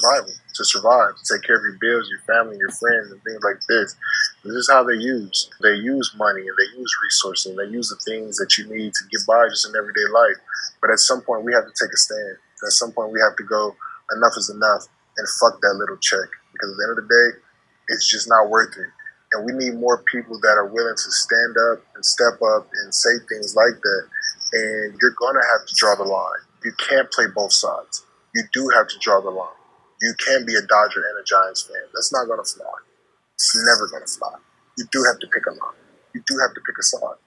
survival, 0.00 0.32
to 0.54 0.64
survive, 0.64 1.16
to 1.16 1.24
take 1.28 1.44
care 1.46 1.56
of 1.56 1.62
your 1.62 1.78
bills, 1.80 2.08
your 2.08 2.24
family, 2.24 2.56
your 2.58 2.72
friends, 2.72 3.12
and 3.12 3.20
things 3.22 3.42
like 3.44 3.60
this. 3.68 3.94
This 4.44 4.66
is 4.66 4.70
how 4.70 4.82
they 4.84 4.96
use. 4.96 5.50
They 5.62 5.74
use 5.74 6.12
money 6.16 6.40
and 6.40 6.56
they 6.56 6.78
use 6.78 6.92
resources 7.04 7.52
and 7.52 7.58
they 7.58 7.70
use 7.72 7.88
the 7.88 8.00
things 8.08 8.36
that 8.36 8.56
you 8.58 8.66
need 8.68 8.92
to 8.94 9.04
get 9.10 9.20
by 9.26 9.48
just 9.48 9.68
in 9.68 9.76
everyday 9.76 10.08
life. 10.12 10.40
But 10.80 10.90
at 10.90 10.98
some 10.98 11.20
point, 11.22 11.44
we 11.44 11.52
have 11.52 11.64
to 11.64 11.76
take 11.76 11.92
a 11.92 11.96
stand. 11.96 12.36
At 12.64 12.72
some 12.72 12.92
point, 12.92 13.12
we 13.12 13.20
have 13.20 13.36
to 13.36 13.44
go, 13.44 13.76
enough 14.16 14.36
is 14.36 14.50
enough, 14.50 14.88
and 15.16 15.26
fuck 15.40 15.60
that 15.60 15.76
little 15.76 15.96
check. 16.00 16.28
Because 16.52 16.72
at 16.72 16.76
the 16.76 16.84
end 16.84 16.98
of 16.98 17.04
the 17.04 17.08
day, 17.08 17.28
it's 17.88 18.08
just 18.08 18.28
not 18.28 18.48
worth 18.48 18.76
it. 18.76 18.90
And 19.32 19.46
we 19.46 19.52
need 19.52 19.78
more 19.78 20.02
people 20.10 20.40
that 20.40 20.58
are 20.58 20.66
willing 20.66 20.96
to 20.96 21.10
stand 21.10 21.54
up 21.70 21.84
and 21.94 22.04
step 22.04 22.42
up 22.42 22.68
and 22.82 22.92
say 22.92 23.10
things 23.28 23.54
like 23.54 23.78
that. 23.80 24.02
And 24.52 24.98
you're 25.00 25.14
going 25.16 25.38
to 25.38 25.46
have 25.54 25.66
to 25.66 25.74
draw 25.76 25.94
the 25.94 26.04
line. 26.04 26.42
You 26.64 26.72
can't 26.76 27.10
play 27.12 27.26
both 27.32 27.52
sides. 27.52 28.04
You 28.34 28.42
do 28.52 28.68
have 28.74 28.88
to 28.88 28.98
draw 28.98 29.20
the 29.20 29.30
line 29.30 29.59
you 30.00 30.14
can 30.18 30.46
be 30.46 30.54
a 30.54 30.62
Dodger 30.64 31.04
and 31.04 31.20
a 31.20 31.24
Giants 31.24 31.62
fan. 31.62 31.84
That's 31.92 32.12
not 32.12 32.26
going 32.26 32.40
to 32.42 32.48
fly. 32.48 32.72
It's 33.34 33.52
never 33.68 33.88
going 33.88 34.04
to 34.04 34.12
fly. 34.12 34.36
You 34.78 34.84
do 34.92 35.04
have 35.04 35.18
to 35.20 35.28
pick 35.28 35.44
a 35.46 35.52
line. 35.52 35.80
You 36.14 36.22
do 36.26 36.38
have 36.40 36.54
to 36.54 36.60
pick 36.64 36.76
a 36.78 36.82
side. 36.82 37.20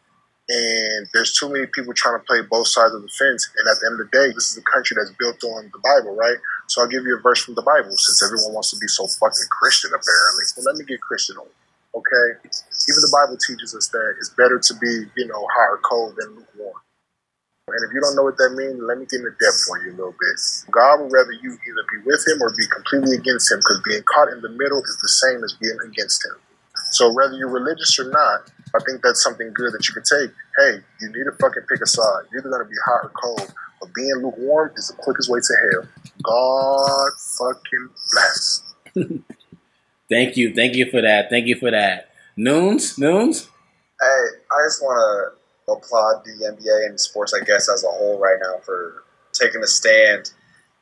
And 0.49 1.07
there's 1.13 1.31
too 1.33 1.47
many 1.47 1.65
people 1.71 1.93
trying 1.93 2.19
to 2.19 2.25
play 2.25 2.41
both 2.43 2.67
sides 2.67 2.93
of 2.93 3.01
the 3.01 3.07
fence. 3.07 3.47
And 3.55 3.63
at 3.69 3.79
the 3.79 3.87
end 3.87 3.95
of 4.01 4.09
the 4.09 4.11
day, 4.11 4.27
this 4.35 4.51
is 4.51 4.57
a 4.57 4.65
country 4.67 4.97
that's 4.99 5.15
built 5.15 5.39
on 5.45 5.71
the 5.71 5.79
Bible, 5.79 6.17
right? 6.17 6.35
So 6.67 6.81
I'll 6.81 6.91
give 6.91 7.05
you 7.05 7.15
a 7.15 7.21
verse 7.21 7.41
from 7.41 7.55
the 7.55 7.63
Bible 7.63 7.95
since 7.95 8.19
everyone 8.25 8.53
wants 8.53 8.71
to 8.71 8.77
be 8.77 8.87
so 8.87 9.07
fucking 9.07 9.49
Christian, 9.49 9.91
apparently. 9.95 10.43
So 10.51 10.61
let 10.67 10.75
me 10.75 10.83
get 10.83 10.99
Christian 10.99 11.37
on. 11.37 11.47
Okay? 11.95 12.27
Even 12.43 13.01
the 13.07 13.13
Bible 13.13 13.37
teaches 13.39 13.73
us 13.73 13.87
that 13.89 14.15
it's 14.19 14.33
better 14.35 14.59
to 14.59 14.73
be, 14.81 15.07
you 15.15 15.27
know, 15.27 15.47
hot 15.47 15.69
or 15.71 15.79
cold 15.85 16.17
than 16.19 16.35
lukewarm. 16.35 16.75
And 17.67 17.79
if 17.87 17.95
you 17.95 18.01
don't 18.01 18.15
know 18.15 18.27
what 18.27 18.35
that 18.37 18.51
means, 18.59 18.75
let 18.83 18.99
me 18.99 19.07
get 19.07 19.23
into 19.23 19.31
depth 19.39 19.63
for 19.63 19.79
you 19.79 19.95
a 19.95 19.95
little 19.95 20.11
bit. 20.19 20.35
God 20.67 20.99
would 20.99 21.15
rather 21.15 21.31
you 21.31 21.55
either 21.55 21.85
be 21.95 22.03
with 22.03 22.19
him 22.27 22.43
or 22.43 22.51
be 22.51 22.67
completely 22.67 23.15
against 23.15 23.47
him 23.51 23.59
because 23.63 23.79
being 23.87 24.03
caught 24.03 24.27
in 24.35 24.41
the 24.43 24.51
middle 24.51 24.83
is 24.83 24.97
the 24.99 25.07
same 25.07 25.39
as 25.43 25.55
being 25.63 25.79
against 25.87 26.19
him. 26.27 26.35
So 26.91 27.07
whether 27.15 27.39
you're 27.39 27.49
religious 27.49 27.97
or 27.99 28.11
not, 28.11 28.51
I 28.75 28.83
think 28.83 28.99
that's 29.01 29.23
something 29.23 29.47
good 29.55 29.71
that 29.71 29.87
you 29.87 29.95
can 29.95 30.03
take. 30.03 30.35
Hey, 30.59 30.83
you 30.99 31.07
need 31.07 31.23
to 31.23 31.31
fucking 31.39 31.63
pick 31.71 31.79
a 31.79 31.87
side. 31.87 32.27
You're 32.31 32.43
either 32.43 32.51
going 32.51 32.67
to 32.67 32.69
be 32.69 32.75
hot 32.83 33.07
or 33.07 33.11
cold. 33.15 33.53
But 33.79 33.95
being 33.95 34.19
lukewarm 34.19 34.71
is 34.75 34.91
the 34.91 34.99
quickest 34.99 35.31
way 35.31 35.39
to 35.39 35.53
hell. 35.71 35.87
God 36.19 37.11
fucking 37.39 37.89
bless. 38.11 38.63
Thank 40.11 40.35
you. 40.35 40.53
Thank 40.53 40.75
you 40.75 40.91
for 40.91 41.01
that. 41.01 41.29
Thank 41.29 41.47
you 41.47 41.55
for 41.55 41.71
that. 41.71 42.11
Noons? 42.35 42.97
Noons? 42.99 43.47
Hey, 44.01 44.25
I 44.51 44.67
just 44.67 44.81
want 44.83 44.99
to 44.99 45.42
applaud 45.67 46.23
the 46.25 46.31
NBA 46.31 46.87
and 46.87 46.99
sports, 46.99 47.33
I 47.33 47.43
guess, 47.43 47.69
as 47.69 47.83
a 47.83 47.87
whole 47.87 48.19
right 48.19 48.37
now 48.41 48.59
for 48.65 49.03
taking 49.33 49.63
a 49.63 49.67
stand, 49.67 50.31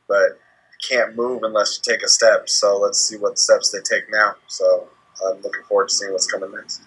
but 0.07 0.39
can't 0.87 1.15
move 1.15 1.43
unless 1.43 1.77
you 1.77 1.93
take 1.93 2.03
a 2.03 2.07
step. 2.07 2.49
So 2.49 2.77
let's 2.77 2.99
see 2.99 3.17
what 3.17 3.37
steps 3.37 3.71
they 3.71 3.79
take 3.79 4.05
now. 4.11 4.35
So 4.47 4.87
I'm 5.25 5.41
looking 5.41 5.63
forward 5.67 5.89
to 5.89 5.93
seeing 5.93 6.11
what's 6.11 6.27
coming 6.27 6.51
next. 6.51 6.81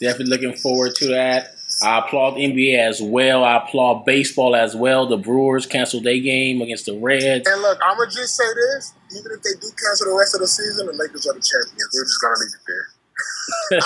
Definitely 0.00 0.36
looking 0.36 0.56
forward 0.56 0.94
to 0.96 1.08
that. 1.08 1.50
I 1.82 1.98
applaud 1.98 2.34
NBA 2.34 2.78
as 2.78 3.00
well. 3.00 3.42
I 3.42 3.56
applaud 3.56 4.04
baseball 4.04 4.54
as 4.54 4.74
well. 4.74 5.06
The 5.06 5.16
Brewers 5.16 5.66
canceled 5.66 6.04
their 6.04 6.18
game 6.20 6.60
against 6.62 6.86
the 6.86 6.98
Reds. 6.98 7.48
And 7.48 7.62
look, 7.62 7.78
I'm 7.84 7.96
gonna 7.96 8.10
just 8.10 8.36
say 8.36 8.44
this: 8.44 8.92
even 9.12 9.32
if 9.32 9.42
they 9.42 9.54
do 9.60 9.70
cancel 9.70 10.10
the 10.10 10.16
rest 10.18 10.34
of 10.34 10.40
the 10.40 10.48
season, 10.48 10.86
the 10.86 10.92
Lakers 10.92 11.26
are 11.26 11.34
the 11.34 11.40
champions. 11.40 11.90
We're 11.94 12.04
just 12.04 12.20
gonna 12.20 12.34
leave 12.38 12.54
it 12.54 12.60
there. 12.66 12.86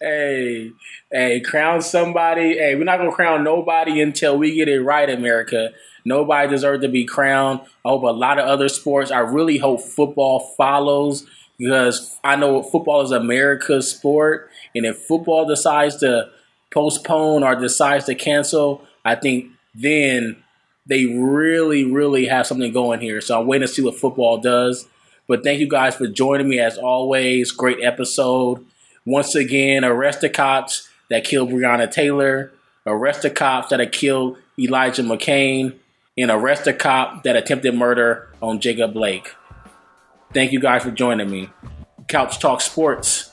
hey, 0.00 0.72
hey, 1.10 1.40
crown 1.40 1.82
somebody. 1.82 2.56
Hey, 2.58 2.74
we're 2.74 2.84
not 2.84 2.98
gonna 2.98 3.12
crown 3.12 3.44
nobody 3.44 4.00
until 4.00 4.38
we 4.38 4.54
get 4.54 4.68
it 4.68 4.80
right, 4.80 5.08
America. 5.08 5.72
Nobody 6.04 6.48
deserves 6.48 6.82
to 6.82 6.88
be 6.88 7.04
crowned. 7.04 7.60
I 7.84 7.90
hope 7.90 8.02
a 8.02 8.06
lot 8.06 8.38
of 8.38 8.46
other 8.46 8.68
sports. 8.68 9.10
I 9.10 9.20
really 9.20 9.58
hope 9.58 9.80
football 9.82 10.40
follows 10.56 11.26
because 11.58 12.18
I 12.24 12.36
know 12.36 12.62
football 12.62 13.02
is 13.02 13.10
America's 13.10 13.90
sport, 13.90 14.50
and 14.74 14.84
if 14.84 14.98
football 14.98 15.46
decides 15.46 15.96
to 15.98 16.30
postpone 16.72 17.42
or 17.42 17.54
decides 17.54 18.06
to 18.06 18.14
cancel, 18.14 18.84
I 19.04 19.14
think 19.14 19.50
then 19.74 20.42
they 20.86 21.06
really, 21.06 21.84
really 21.84 22.26
have 22.26 22.46
something 22.46 22.72
going 22.72 23.00
here. 23.00 23.20
So 23.20 23.40
I'm 23.40 23.46
waiting 23.46 23.66
to 23.66 23.72
see 23.72 23.82
what 23.82 23.96
football 23.96 24.38
does. 24.38 24.86
But 25.32 25.44
thank 25.44 25.60
you 25.60 25.66
guys 25.66 25.94
for 25.94 26.06
joining 26.06 26.46
me 26.46 26.58
as 26.58 26.76
always. 26.76 27.52
Great 27.52 27.82
episode. 27.82 28.66
Once 29.06 29.34
again, 29.34 29.82
arrest 29.82 30.20
the 30.20 30.28
cops 30.28 30.90
that 31.08 31.24
killed 31.24 31.48
Breonna 31.48 31.90
Taylor, 31.90 32.52
arrest 32.84 33.22
the 33.22 33.30
cops 33.30 33.70
that 33.70 33.92
killed 33.92 34.36
Elijah 34.58 35.02
McClain, 35.02 35.74
and 36.18 36.30
arrest 36.30 36.66
the 36.66 36.74
cop 36.74 37.22
that 37.22 37.34
attempted 37.34 37.74
murder 37.74 38.28
on 38.42 38.60
Jacob 38.60 38.92
Blake. 38.92 39.34
Thank 40.34 40.52
you 40.52 40.60
guys 40.60 40.82
for 40.82 40.90
joining 40.90 41.30
me. 41.30 41.48
Couch 42.08 42.38
Talk 42.38 42.60
Sports 42.60 43.31